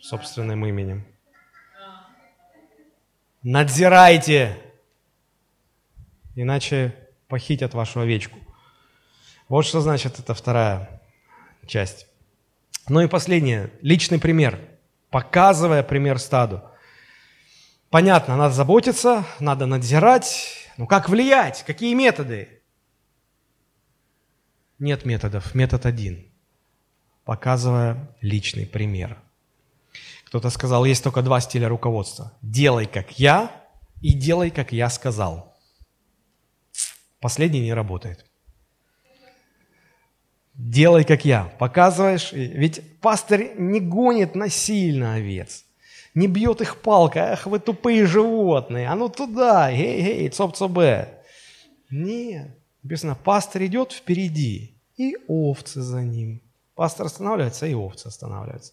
собственным 0.00 0.66
именем. 0.66 1.06
Надзирайте 3.44 4.60
иначе 6.34 6.98
похитят 7.28 7.74
вашу 7.74 8.00
овечку. 8.00 8.40
Вот 9.48 9.64
что 9.64 9.80
значит 9.82 10.18
эта 10.18 10.34
вторая 10.34 11.00
часть. 11.64 12.08
Ну 12.88 13.02
и 13.02 13.06
последнее, 13.06 13.70
личный 13.82 14.18
пример, 14.18 14.58
показывая 15.10 15.84
пример 15.84 16.18
стаду. 16.18 16.60
Понятно, 17.88 18.36
надо 18.36 18.52
заботиться, 18.52 19.24
надо 19.38 19.66
надзирать, 19.66 20.61
но 20.76 20.86
как 20.86 21.08
влиять, 21.08 21.64
какие 21.64 21.94
методы? 21.94 22.62
Нет 24.78 25.04
методов, 25.04 25.54
метод 25.54 25.86
один, 25.86 26.26
показывая 27.24 28.14
личный 28.20 28.66
пример. 28.66 29.18
Кто-то 30.26 30.50
сказал, 30.50 30.84
есть 30.84 31.04
только 31.04 31.22
два 31.22 31.40
стиля 31.40 31.68
руководства. 31.68 32.32
Делай, 32.42 32.86
как 32.86 33.18
я, 33.18 33.50
и 34.00 34.12
делай, 34.12 34.50
как 34.50 34.72
я 34.72 34.88
сказал– 34.88 35.50
Последний 37.22 37.60
не 37.60 37.72
работает. 37.72 38.26
Делай, 40.54 41.04
как 41.04 41.24
я. 41.24 41.44
Показываешь. 41.44 42.32
Ведь 42.32 42.98
пастор 43.00 43.54
не 43.56 43.78
гонит 43.78 44.34
насильно 44.34 45.14
овец. 45.14 45.64
Не 46.14 46.28
бьет 46.28 46.60
их 46.60 46.80
палкой. 46.82 47.22
Ах, 47.22 47.46
вы 47.46 47.58
тупые 47.58 48.06
животные. 48.06 48.88
А 48.88 48.94
ну 48.94 49.08
туда. 49.08 49.70
Эй, 49.72 50.24
эй, 50.24 50.28
цоп-цобе. 50.28 51.22
Нет. 51.90 52.58
Написано, 52.82 53.14
пастор 53.14 53.64
идет 53.64 53.92
впереди. 53.92 54.78
И 54.96 55.16
овцы 55.26 55.80
за 55.80 56.02
ним. 56.02 56.42
Пастор 56.74 57.06
останавливается, 57.06 57.66
и 57.66 57.74
овцы 57.74 58.06
останавливаются. 58.08 58.72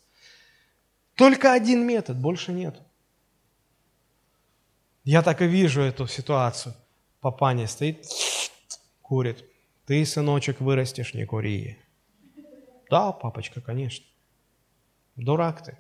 Только 1.16 1.54
один 1.54 1.86
метод, 1.86 2.18
больше 2.18 2.52
нет. 2.52 2.82
Я 5.04 5.22
так 5.22 5.42
и 5.42 5.48
вижу 5.48 5.82
эту 5.82 6.08
ситуацию. 6.08 6.76
Папаня 7.20 7.68
стоит, 7.68 8.06
курит. 9.02 9.44
Ты, 9.86 10.06
сыночек, 10.06 10.62
вырастешь, 10.62 11.14
не 11.14 11.26
кури. 11.26 11.78
Да, 12.90 13.12
папочка, 13.12 13.60
конечно. 13.60 14.06
Дурак 15.16 15.64
ты. 15.64 15.78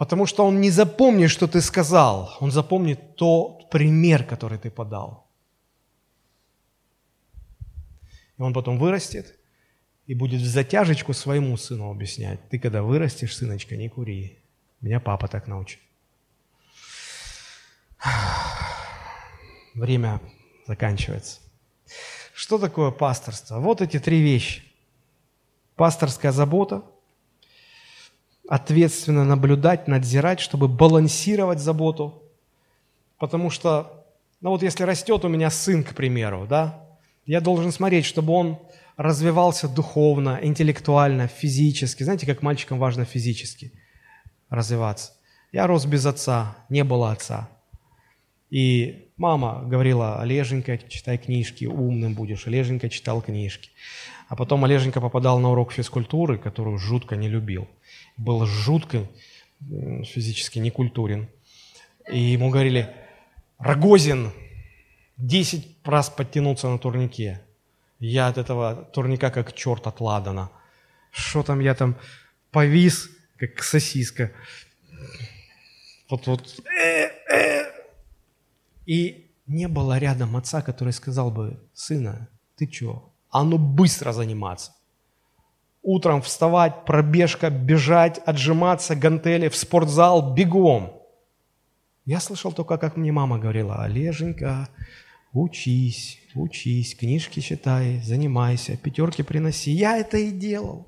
Потому 0.00 0.24
что 0.24 0.46
он 0.46 0.62
не 0.62 0.70
запомнит, 0.70 1.30
что 1.30 1.46
ты 1.46 1.60
сказал. 1.60 2.34
Он 2.40 2.50
запомнит 2.50 3.16
тот 3.16 3.68
пример, 3.68 4.24
который 4.24 4.56
ты 4.56 4.70
подал. 4.70 5.26
И 8.38 8.42
он 8.42 8.54
потом 8.54 8.78
вырастет 8.78 9.38
и 10.06 10.14
будет 10.14 10.40
в 10.40 10.46
затяжечку 10.46 11.12
своему 11.12 11.54
сыну 11.58 11.90
объяснять. 11.90 12.40
Ты 12.48 12.58
когда 12.58 12.82
вырастешь, 12.82 13.36
сыночка, 13.36 13.76
не 13.76 13.90
кури. 13.90 14.38
Меня 14.80 15.00
папа 15.00 15.28
так 15.28 15.46
научил. 15.46 15.80
Время 19.74 20.18
заканчивается. 20.66 21.40
Что 22.32 22.56
такое 22.56 22.90
пасторство? 22.90 23.58
Вот 23.58 23.82
эти 23.82 23.98
три 23.98 24.22
вещи. 24.22 24.62
Пасторская 25.76 26.32
забота, 26.32 26.84
ответственно 28.50 29.24
наблюдать, 29.24 29.86
надзирать, 29.86 30.40
чтобы 30.40 30.66
балансировать 30.66 31.60
заботу. 31.60 32.24
Потому 33.16 33.48
что, 33.48 34.04
ну 34.40 34.50
вот 34.50 34.64
если 34.64 34.82
растет 34.82 35.24
у 35.24 35.28
меня 35.28 35.50
сын, 35.50 35.84
к 35.84 35.94
примеру, 35.94 36.46
да, 36.50 36.84
я 37.26 37.40
должен 37.40 37.70
смотреть, 37.70 38.06
чтобы 38.06 38.32
он 38.32 38.58
развивался 38.96 39.68
духовно, 39.68 40.40
интеллектуально, 40.42 41.28
физически. 41.28 42.02
Знаете, 42.02 42.26
как 42.26 42.42
мальчикам 42.42 42.80
важно 42.80 43.04
физически 43.04 43.72
развиваться. 44.48 45.12
Я 45.52 45.68
рос 45.68 45.86
без 45.86 46.04
отца, 46.04 46.56
не 46.68 46.82
было 46.82 47.12
отца. 47.12 47.48
И 48.50 49.10
мама 49.16 49.62
говорила, 49.64 50.20
Олеженька, 50.20 50.76
читай 50.76 51.18
книжки, 51.18 51.66
умным 51.66 52.14
будешь. 52.14 52.48
Олеженька 52.48 52.88
читал 52.88 53.22
книжки. 53.22 53.70
А 54.26 54.34
потом 54.34 54.64
Олеженька 54.64 55.00
попадал 55.00 55.38
на 55.38 55.52
урок 55.52 55.70
физкультуры, 55.70 56.36
которую 56.36 56.78
жутко 56.78 57.14
не 57.14 57.28
любил. 57.28 57.68
Был 58.16 58.46
жутко 58.46 59.06
физически 60.04 60.58
некультурен. 60.58 61.28
И 62.10 62.18
ему 62.18 62.50
говорили, 62.50 62.94
Рогозин, 63.58 64.32
10 65.18 65.84
раз 65.84 66.08
подтянуться 66.10 66.68
на 66.68 66.78
турнике. 66.78 67.42
Я 67.98 68.28
от 68.28 68.38
этого 68.38 68.88
турника 68.92 69.30
как 69.30 69.52
черт 69.52 69.86
от 69.86 70.00
Ладана. 70.00 70.50
Что 71.10 71.42
там 71.42 71.60
я 71.60 71.74
там 71.74 71.96
повис, 72.50 73.10
как 73.36 73.62
сосиска. 73.62 74.32
Вот, 76.08 76.26
вот. 76.26 76.60
И 78.86 79.30
не 79.46 79.68
было 79.68 79.98
рядом 79.98 80.36
отца, 80.36 80.62
который 80.62 80.92
сказал 80.92 81.30
бы, 81.30 81.60
сына, 81.74 82.28
ты 82.56 82.70
что? 82.70 83.12
А 83.30 83.44
ну 83.44 83.58
быстро 83.58 84.12
заниматься. 84.12 84.72
Утром 85.82 86.20
вставать, 86.20 86.84
пробежка, 86.84 87.50
бежать, 87.50 88.18
отжиматься, 88.18 88.94
гантели, 88.94 89.48
в 89.48 89.56
спортзал, 89.56 90.34
бегом. 90.34 90.92
Я 92.04 92.20
слышал 92.20 92.52
только, 92.52 92.76
как 92.76 92.96
мне 92.96 93.12
мама 93.12 93.38
говорила, 93.38 93.82
Олеженька, 93.82 94.68
учись, 95.32 96.20
учись, 96.34 96.94
книжки 96.94 97.40
читай, 97.40 98.00
занимайся, 98.02 98.76
пятерки 98.76 99.22
приноси. 99.22 99.70
Я 99.70 99.96
это 99.96 100.18
и 100.18 100.30
делал. 100.30 100.86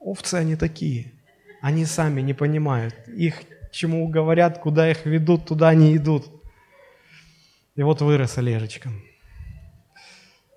Овцы 0.00 0.34
они 0.34 0.56
такие. 0.56 1.12
Они 1.60 1.84
сами 1.84 2.20
не 2.22 2.34
понимают. 2.34 2.94
Их 3.08 3.42
чему 3.76 4.08
говорят, 4.08 4.58
куда 4.58 4.90
их 4.90 5.04
ведут, 5.06 5.46
туда 5.46 5.68
они 5.68 5.96
идут. 5.96 6.26
И 7.76 7.82
вот 7.82 8.00
вырос 8.00 8.38
Олежечка. 8.38 8.90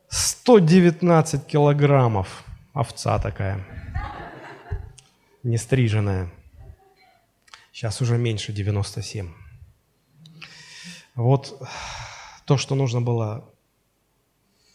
119 0.10 1.46
килограммов. 1.46 2.44
Овца 2.74 3.20
такая. 3.20 3.64
Нестриженная. 5.44 6.32
Сейчас 7.72 8.02
уже 8.02 8.18
меньше 8.18 8.52
97. 8.52 9.32
Вот 11.16 11.62
то, 12.46 12.58
что 12.58 12.76
нужно 12.76 13.02
было 13.02 13.54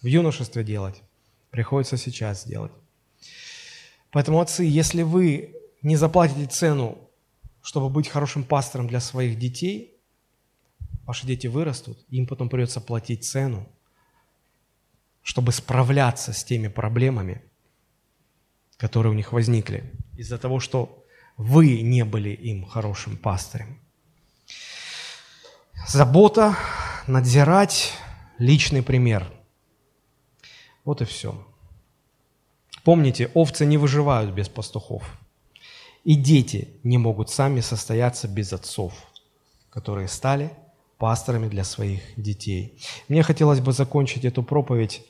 в 0.03 0.07
юношестве 0.07 0.63
делать, 0.63 1.03
приходится 1.51 1.97
сейчас 1.97 2.47
делать. 2.47 2.73
Поэтому, 4.13 4.41
отцы, 4.41 4.63
если 4.63 5.03
вы 5.03 5.57
не 5.83 5.97
заплатите 5.97 6.47
цену, 6.47 7.11
чтобы 7.63 7.89
быть 7.89 8.09
хорошим 8.09 8.45
пастором 8.45 8.87
для 8.87 9.01
своих 9.01 9.39
детей, 9.39 9.99
ваши 11.05 11.27
дети 11.27 11.49
вырастут, 11.49 11.99
им 12.11 12.27
потом 12.27 12.49
придется 12.49 12.81
платить 12.81 13.25
цену, 13.25 13.69
чтобы 15.25 15.53
справляться 15.53 16.33
с 16.33 16.45
теми 16.45 16.69
проблемами, 16.69 17.43
которые 18.77 19.11
у 19.11 19.17
них 19.17 19.33
возникли 19.33 19.91
из-за 20.17 20.39
того, 20.39 20.61
что 20.61 21.05
вы 21.37 21.81
не 21.81 22.05
были 22.05 22.29
им 22.29 22.65
хорошим 22.65 23.17
пастырем. 23.17 23.81
Забота, 25.89 26.57
надзирать, 27.07 27.95
личный 28.39 28.83
пример. 28.83 29.33
Вот 30.85 31.01
и 31.01 31.07
все. 31.07 31.47
Помните, 32.85 33.31
овцы 33.33 33.65
не 33.65 33.79
выживают 33.79 34.35
без 34.35 34.51
пастухов. 34.51 35.19
И 36.05 36.17
дети 36.17 36.69
не 36.83 36.99
могут 36.99 37.31
сами 37.31 37.61
состояться 37.61 38.29
без 38.29 38.53
отцов, 38.53 38.93
которые 39.71 40.09
стали 40.09 40.51
пасторами 40.99 41.49
для 41.49 41.65
своих 41.65 42.03
детей. 42.19 42.79
Мне 43.09 43.23
хотелось 43.23 43.61
бы 43.61 43.73
закончить 43.73 44.27
эту 44.27 44.43
проповедь 44.43 45.03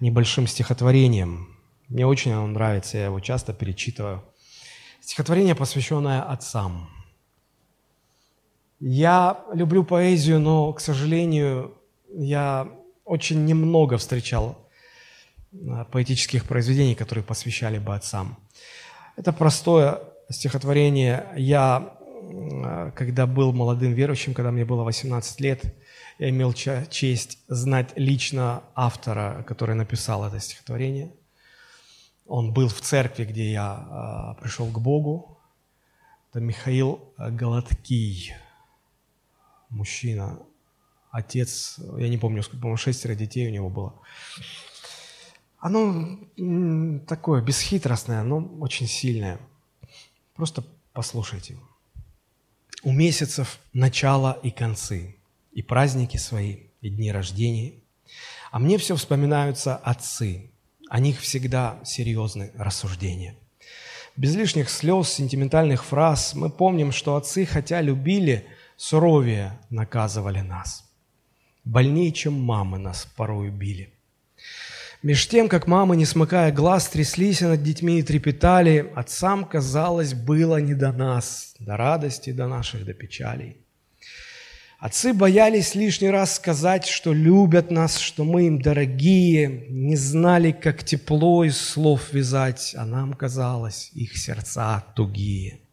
небольшим 0.00 0.46
стихотворением. 0.46 1.56
Мне 1.88 2.06
очень 2.06 2.32
оно 2.32 2.46
нравится, 2.46 2.98
я 2.98 3.06
его 3.06 3.20
часто 3.20 3.52
перечитываю. 3.52 4.22
Стихотворение, 5.00 5.54
посвященное 5.54 6.22
отцам– 6.22 6.88
я 8.80 9.44
люблю 9.52 9.82
поэзию, 9.82 10.38
но, 10.38 10.72
к 10.72 10.80
сожалению, 10.80 11.74
я 12.14 12.68
очень 13.04 13.44
немного 13.44 13.98
встречал 13.98 14.68
а, 15.68 15.84
поэтических 15.86 16.44
произведений, 16.44 16.94
которые 16.94 17.24
посвящали 17.24 17.78
бы 17.78 17.96
отцам. 17.96 18.38
Это 19.16 19.32
простое 19.32 20.00
стихотворение. 20.30 21.26
Я, 21.36 21.92
а, 22.64 22.92
когда 22.92 23.26
был 23.26 23.52
молодым 23.52 23.94
верующим, 23.94 24.32
когда 24.32 24.52
мне 24.52 24.64
было 24.64 24.84
18 24.84 25.40
лет, 25.40 25.74
я 26.18 26.30
имел 26.30 26.52
честь 26.52 27.38
знать 27.48 27.92
лично 27.96 28.64
автора, 28.74 29.44
который 29.46 29.74
написал 29.74 30.24
это 30.24 30.40
стихотворение. 30.40 31.12
Он 32.26 32.52
был 32.52 32.68
в 32.68 32.80
церкви, 32.80 33.24
где 33.24 33.52
я 33.52 33.72
а, 33.72 34.34
пришел 34.34 34.66
к 34.66 34.78
Богу. 34.78 35.38
Это 36.30 36.40
Михаил 36.40 37.14
Голодкий 37.16 38.34
мужчина, 39.70 40.38
отец, 41.10 41.78
я 41.98 42.08
не 42.08 42.18
помню, 42.18 42.42
сколько, 42.42 42.60
по-моему, 42.60 42.76
шестеро 42.76 43.14
детей 43.14 43.48
у 43.48 43.52
него 43.52 43.70
было. 43.70 43.94
Оно 45.58 46.18
такое 47.06 47.42
бесхитростное, 47.42 48.22
но 48.22 48.38
очень 48.60 48.86
сильное. 48.86 49.40
Просто 50.34 50.64
послушайте. 50.92 51.56
У 52.84 52.92
месяцев 52.92 53.58
начало 53.72 54.38
и 54.42 54.50
концы, 54.50 55.17
и 55.58 55.62
праздники 55.62 56.18
свои, 56.18 56.56
и 56.80 56.88
дни 56.88 57.10
рождения. 57.10 57.72
А 58.52 58.60
мне 58.60 58.78
все 58.78 58.94
вспоминаются 58.94 59.74
отцы. 59.76 60.52
О 60.88 61.00
них 61.00 61.20
всегда 61.20 61.80
серьезны 61.84 62.52
рассуждения. 62.54 63.34
Без 64.16 64.36
лишних 64.36 64.70
слез, 64.70 65.08
сентиментальных 65.08 65.84
фраз 65.84 66.34
мы 66.34 66.48
помним, 66.48 66.92
что 66.92 67.16
отцы, 67.16 67.44
хотя 67.44 67.80
любили– 67.80 68.46
суровее 68.78 69.58
наказывали 69.70 70.40
нас. 70.42 70.84
Больнее, 71.64 72.12
чем 72.12 72.40
мамы 72.40 72.78
нас 72.78 73.08
порою 73.16 73.50
били. 73.52 73.92
Меж 75.02 75.26
тем, 75.28 75.48
как 75.48 75.66
мамы, 75.66 75.96
не 75.96 76.06
смыкая 76.06 76.52
глаз, 76.52 76.88
тряслись 76.88 77.40
над 77.40 77.62
детьми 77.62 77.98
и 77.98 78.02
трепетали, 78.02 78.92
отцам, 78.94 79.44
казалось, 79.44 80.14
было 80.14 80.60
не 80.60 80.74
до 80.74 80.92
нас, 80.92 81.54
до 81.58 81.76
радости, 81.76 82.30
до 82.30 82.46
наших, 82.46 82.84
до 82.84 82.94
печалей. 82.94 83.56
Отцы 84.78 85.12
боялись 85.12 85.74
лишний 85.74 86.10
раз 86.10 86.36
сказать, 86.36 86.86
что 86.86 87.12
любят 87.12 87.70
нас, 87.70 87.98
что 87.98 88.24
мы 88.24 88.46
им 88.46 88.62
дорогие, 88.62 89.66
не 89.68 89.96
знали, 89.96 90.52
как 90.52 90.84
тепло 90.84 91.42
из 91.44 91.60
слов 91.60 92.12
вязать, 92.12 92.74
а 92.78 92.86
нам 92.86 93.12
казалось, 93.14 93.90
их 93.94 94.16
сердца 94.16 94.84
тугие– 94.94 95.60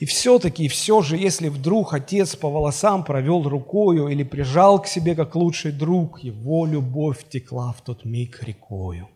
и 0.00 0.06
все-таки, 0.06 0.68
все 0.68 1.02
же, 1.02 1.16
если 1.16 1.48
вдруг 1.48 1.94
отец 1.94 2.34
по 2.34 2.50
волосам 2.50 3.04
провел 3.04 3.48
рукою 3.48 4.08
или 4.08 4.22
прижал 4.22 4.82
к 4.82 4.86
себе 4.86 5.14
как 5.14 5.34
лучший 5.36 5.72
друг, 5.72 6.20
его 6.20 6.66
любовь 6.66 7.28
текла 7.28 7.72
в 7.72 7.80
тот 7.82 8.04
миг 8.04 8.42
рекою. 8.42 9.08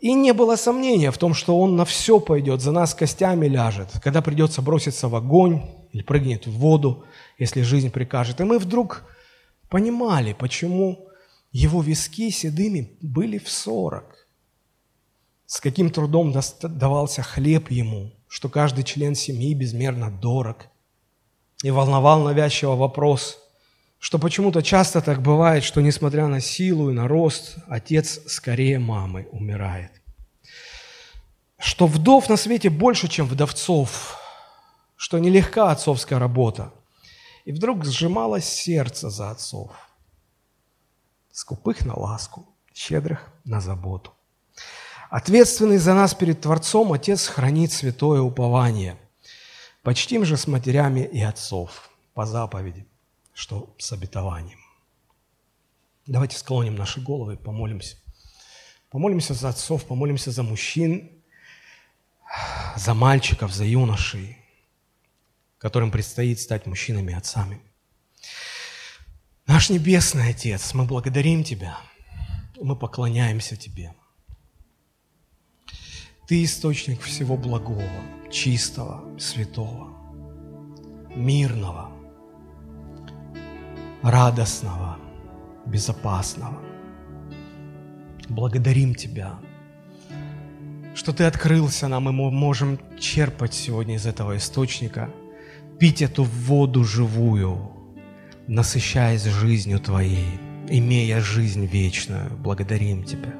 И 0.00 0.12
не 0.14 0.32
было 0.32 0.56
сомнения 0.56 1.10
в 1.10 1.18
том, 1.18 1.34
что 1.34 1.58
он 1.58 1.76
на 1.76 1.84
все 1.84 2.18
пойдет, 2.20 2.60
за 2.60 2.72
нас 2.72 2.94
костями 2.94 3.46
ляжет, 3.46 3.88
когда 4.02 4.22
придется 4.22 4.62
броситься 4.62 5.08
в 5.08 5.14
огонь 5.14 5.62
или 5.94 6.02
прыгнет 6.02 6.46
в 6.46 6.52
воду, 6.52 7.06
если 7.38 7.62
жизнь 7.62 7.90
прикажет. 7.90 8.42
И 8.42 8.44
мы 8.44 8.58
вдруг 8.58 9.04
понимали, 9.70 10.34
почему 10.34 11.08
его 11.50 11.80
виски 11.80 12.28
седыми 12.28 12.98
были 13.00 13.38
в 13.38 13.48
сорок. 13.48 14.28
С 15.46 15.60
каким 15.60 15.88
трудом 15.88 16.34
давался 16.62 17.22
хлеб 17.22 17.70
ему– 17.70 18.12
что 18.34 18.48
каждый 18.48 18.82
член 18.82 19.14
семьи 19.14 19.54
безмерно 19.54 20.10
дорог. 20.10 20.66
И 21.62 21.70
волновал 21.70 22.24
навязчиво 22.24 22.74
вопрос, 22.74 23.38
что 24.00 24.18
почему-то 24.18 24.60
часто 24.60 25.00
так 25.00 25.22
бывает, 25.22 25.62
что 25.62 25.80
несмотря 25.80 26.26
на 26.26 26.40
силу 26.40 26.90
и 26.90 26.94
на 26.94 27.06
рост, 27.06 27.58
отец 27.68 28.22
скорее 28.26 28.80
мамы 28.80 29.28
умирает. 29.30 29.92
Что 31.60 31.86
вдов 31.86 32.28
на 32.28 32.36
свете 32.36 32.70
больше, 32.70 33.06
чем 33.06 33.26
вдовцов, 33.26 34.18
что 35.04 35.18
нелегка 35.18 35.70
отцовская 35.70 36.18
работа. 36.18 36.72
И 37.44 37.52
вдруг 37.52 37.84
сжималось 37.84 38.46
сердце 38.46 39.10
за 39.10 39.30
отцов, 39.30 39.70
скупых 41.30 41.84
на 41.84 41.94
ласку, 41.94 42.48
щедрых 42.72 43.30
на 43.44 43.60
заботу. 43.60 44.14
Ответственный 45.10 45.76
за 45.76 45.92
нас 45.92 46.14
перед 46.14 46.40
Творцом 46.40 46.94
Отец 46.94 47.26
хранит 47.26 47.70
святое 47.70 48.22
упование. 48.22 48.96
Почтим 49.82 50.24
же 50.24 50.38
с 50.38 50.46
матерями 50.46 51.00
и 51.00 51.20
отцов 51.20 51.90
по 52.14 52.24
заповеди, 52.24 52.86
что 53.34 53.74
с 53.76 53.92
обетованием. 53.92 54.60
Давайте 56.06 56.38
склоним 56.38 56.76
наши 56.76 57.02
головы 57.02 57.34
и 57.34 57.36
помолимся. 57.36 57.98
Помолимся 58.88 59.34
за 59.34 59.50
отцов, 59.50 59.84
помолимся 59.84 60.30
за 60.30 60.42
мужчин, 60.42 61.10
за 62.74 62.94
мальчиков, 62.94 63.52
за 63.52 63.66
юношей, 63.66 64.38
которым 65.64 65.90
предстоит 65.90 66.38
стать 66.40 66.66
мужчинами 66.66 67.12
и 67.12 67.14
отцами. 67.14 67.58
Наш 69.46 69.70
Небесный 69.70 70.28
Отец, 70.28 70.74
мы 70.74 70.84
благодарим 70.84 71.42
Тебя, 71.42 71.78
мы 72.60 72.76
поклоняемся 72.76 73.56
Тебе. 73.56 73.94
Ты 76.28 76.44
источник 76.44 77.00
всего 77.00 77.38
благого, 77.38 77.88
чистого, 78.30 79.18
святого, 79.18 79.88
мирного, 81.16 81.90
радостного, 84.02 84.98
безопасного. 85.64 86.60
Благодарим 88.28 88.94
Тебя, 88.94 89.38
что 90.94 91.14
Ты 91.14 91.24
открылся 91.24 91.88
нам, 91.88 92.10
и 92.10 92.12
мы 92.12 92.30
можем 92.30 92.78
черпать 93.00 93.54
сегодня 93.54 93.94
из 93.94 94.04
этого 94.04 94.36
источника, 94.36 95.10
пить 95.78 96.02
эту 96.02 96.24
воду 96.24 96.84
живую, 96.84 97.70
насыщаясь 98.46 99.24
жизнью 99.24 99.80
Твоей, 99.80 100.38
имея 100.68 101.20
жизнь 101.20 101.66
вечную. 101.66 102.30
Благодарим 102.38 103.04
Тебя. 103.04 103.34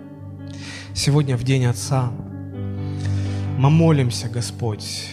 Сегодня 0.94 1.36
в 1.36 1.44
День 1.44 1.66
Отца 1.66 2.11
мы 3.59 3.70
молимся, 3.70 4.28
Господь, 4.28 5.09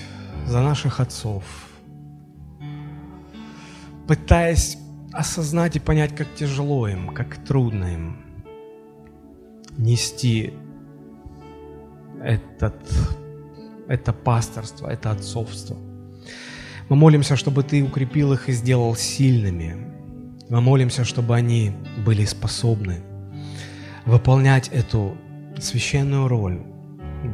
за 0.48 0.62
наших 0.62 1.00
отцов, 1.00 1.44
пытаясь 4.08 4.78
осознать 5.14 5.76
и 5.76 5.80
понять, 5.80 6.16
как 6.16 6.34
тяжело 6.36 6.88
им, 6.88 7.10
как 7.10 7.44
трудно 7.46 7.86
им 7.86 8.18
нести 9.78 10.54
этот, 12.24 12.76
это 13.88 14.14
пасторство, 14.14 14.88
это 14.88 15.12
отцовство– 15.12 15.78
мы 16.92 16.98
молимся, 16.98 17.38
чтобы 17.38 17.64
Ты 17.64 17.86
укрепил 17.86 18.34
их 18.34 18.50
и 18.50 18.52
сделал 18.52 18.96
сильными. 18.96 19.78
Мы 20.50 20.60
молимся, 20.60 21.06
чтобы 21.06 21.38
они 21.38 21.72
были 22.06 22.26
способны 22.26 23.02
выполнять 24.06 24.68
эту 24.68 25.16
священную 25.58 26.28
роль, 26.28 26.62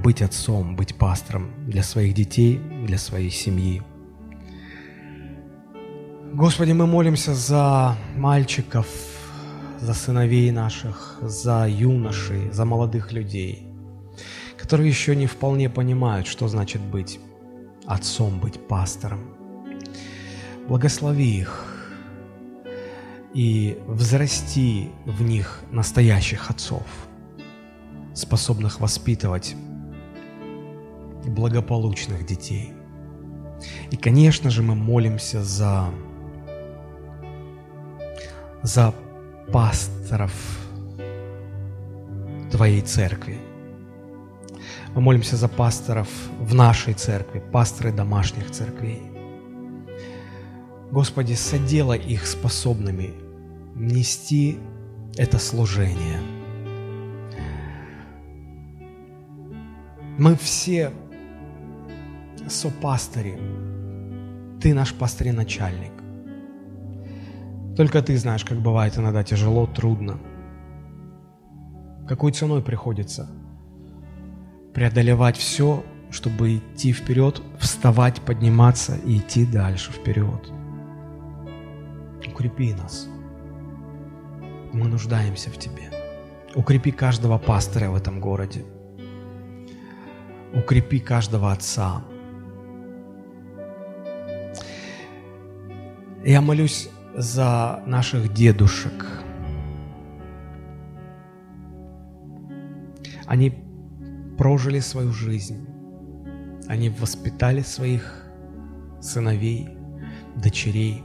быть 0.04 0.22
отцом, 0.22 0.76
быть 0.76 0.96
пастором 0.96 1.50
для 1.66 1.82
своих 1.82 2.14
детей, 2.14 2.60
для 2.86 3.00
своей 3.00 3.32
семьи. 3.32 3.82
Господи, 6.34 6.74
мы 6.74 6.86
молимся 6.86 7.34
за 7.34 7.96
мальчиков, 8.16 8.86
за 9.80 9.96
сыновей 9.96 10.52
наших, 10.52 11.18
за 11.24 11.68
юношей, 11.68 12.52
за 12.52 12.64
молодых 12.64 13.12
людей, 13.12 13.66
которые 14.56 14.88
еще 14.88 15.16
не 15.16 15.26
вполне 15.26 15.68
понимают, 15.68 16.28
что 16.28 16.48
значит 16.48 16.82
быть 16.82 17.20
отцом, 17.88 18.40
быть 18.40 18.68
пастором. 18.68 19.37
Благослови 20.68 21.40
их 21.40 21.66
и 23.34 23.80
взрасти 23.88 24.90
в 25.06 25.22
них 25.22 25.62
настоящих 25.72 26.50
отцов, 26.50 26.86
способных 28.14 28.82
воспитывать 28.82 29.56
благополучных 31.26 32.26
детей. 32.26 32.74
И, 33.92 33.96
конечно 33.96 34.50
же, 34.50 34.62
мы 34.62 34.76
молимся 34.76 35.42
за, 35.42 35.86
за 38.62 38.94
пасторов 39.54 40.34
Твоей 42.52 42.82
церкви. 42.82 43.38
Мы 44.96 45.02
молимся 45.02 45.38
за 45.38 45.48
пасторов 45.48 46.10
в 46.40 46.54
нашей 46.54 46.94
церкви, 46.94 47.42
пасторы 47.54 47.94
домашних 47.94 48.52
церквей– 48.52 49.02
Господи, 50.92 51.34
соделай 51.34 52.00
их 52.00 52.26
способными 52.26 53.14
нести 53.76 54.58
это 55.18 55.38
служение. 55.40 56.20
Мы 60.18 60.36
все 60.36 60.92
сопастыри. 62.48 63.38
Ты 64.62 64.74
наш 64.74 64.94
пастырь 64.94 65.32
начальник. 65.32 65.92
Только 67.76 68.02
ты 68.02 68.18
знаешь, 68.18 68.44
как 68.44 68.60
бывает 68.60 68.98
иногда 68.98 69.24
тяжело, 69.24 69.68
трудно. 69.68 70.18
Какой 72.08 72.32
ценой 72.32 72.64
приходится 72.64 73.30
преодолевать 74.74 75.38
все, 75.38 75.84
чтобы 76.10 76.58
идти 76.58 76.94
вперед, 76.94 77.42
вставать, 77.60 78.22
подниматься 78.22 78.98
и 79.06 79.18
идти 79.18 79.46
дальше 79.46 79.92
вперед. 79.92 80.52
Укрепи 82.26 82.74
нас. 82.74 83.08
Мы 84.74 84.88
нуждаемся 84.88 85.50
в 85.50 85.58
Тебе. 85.58 85.92
Укрепи 86.56 86.92
каждого 86.92 87.38
пастыря 87.38 87.90
в 87.90 87.96
этом 87.96 88.20
городе. 88.20 88.66
Укрепи 90.54 91.00
каждого 91.00 91.52
отца. 91.52 92.04
Я 96.26 96.42
молюсь 96.42 96.90
за 97.16 97.84
наших 97.86 98.34
дедушек. 98.34 99.06
Они 103.26 103.54
прожили 104.38 104.80
свою 104.80 105.12
жизнь. 105.12 105.68
Они 106.68 106.90
воспитали 106.90 107.62
своих 107.62 108.24
сыновей, 109.02 109.70
дочерей. 110.36 111.04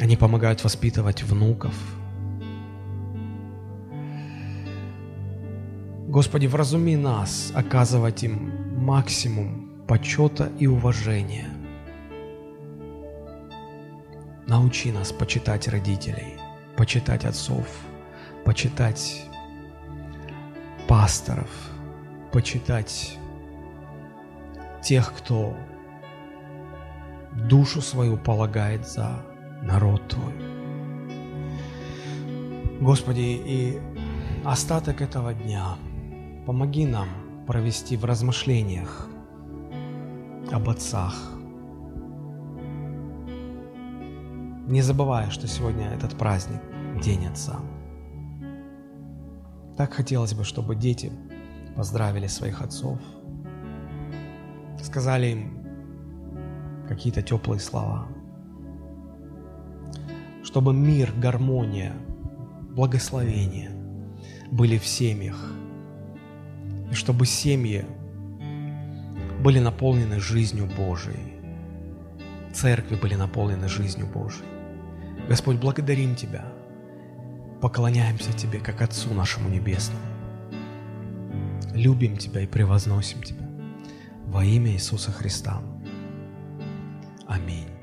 Они 0.00 0.16
помогают 0.16 0.62
воспитывать 0.62 1.22
внуков. 1.22 1.74
Господи, 6.06 6.46
вразуми 6.46 6.94
нас 6.94 7.52
оказывать 7.54 8.22
им 8.22 8.84
максимум 8.84 9.84
почета 9.88 10.52
и 10.58 10.66
уважения. 10.66 11.48
Научи 14.46 14.92
нас 14.92 15.12
почитать 15.12 15.68
родителей, 15.68 16.36
почитать 16.76 17.24
отцов, 17.24 17.66
почитать 18.44 19.26
пасторов, 20.86 21.50
почитать 22.32 23.18
тех, 24.82 25.12
кто 25.12 25.54
душу 27.32 27.82
свою 27.82 28.16
полагает 28.16 28.88
за 28.88 29.27
народ 29.68 30.08
Твой. 30.08 30.32
Господи, 32.80 33.20
и 33.20 33.78
остаток 34.44 35.02
этого 35.02 35.34
дня 35.34 35.76
помоги 36.46 36.86
нам 36.86 37.08
провести 37.46 37.96
в 37.96 38.04
размышлениях 38.04 39.08
об 40.50 40.68
отцах. 40.68 41.32
Не 44.66 44.82
забывая, 44.82 45.30
что 45.30 45.46
сегодня 45.46 45.88
этот 45.88 46.16
праздник– 46.16 46.60
День 47.02 47.26
Отца. 47.26 47.56
Так 49.76 49.94
хотелось 49.94 50.34
бы, 50.34 50.44
чтобы 50.44 50.76
дети 50.76 51.12
поздравили 51.76 52.26
своих 52.26 52.62
отцов, 52.62 52.98
сказали 54.82 55.26
им 55.26 56.86
какие-то 56.88 57.22
теплые 57.22 57.60
слова– 57.60 58.08
чтобы 60.48 60.72
мир, 60.72 61.12
гармония, 61.14 61.92
благословение 62.70 63.70
были 64.50 64.78
в 64.78 64.86
семьях, 64.86 65.36
и 66.90 66.94
чтобы 66.94 67.26
семьи 67.26 67.84
были 69.44 69.58
наполнены 69.58 70.18
жизнью 70.20 70.66
Божией, 70.74 71.34
церкви 72.54 72.96
были 72.96 73.14
наполнены 73.14 73.68
жизнью 73.68 74.06
Божией. 74.06 74.48
Господь, 75.28 75.58
благодарим 75.58 76.14
Тебя, 76.14 76.46
поклоняемся 77.60 78.32
Тебе, 78.32 78.58
как 78.58 78.80
Отцу 78.80 79.12
нашему 79.12 79.50
Небесному. 79.50 80.00
Любим 81.74 82.16
Тебя 82.16 82.40
и 82.40 82.46
превозносим 82.46 83.22
Тебя 83.22 83.46
во 84.24 84.42
имя 84.46 84.72
Иисуса 84.72 85.12
Христа. 85.12 85.60
Аминь. 87.26 87.77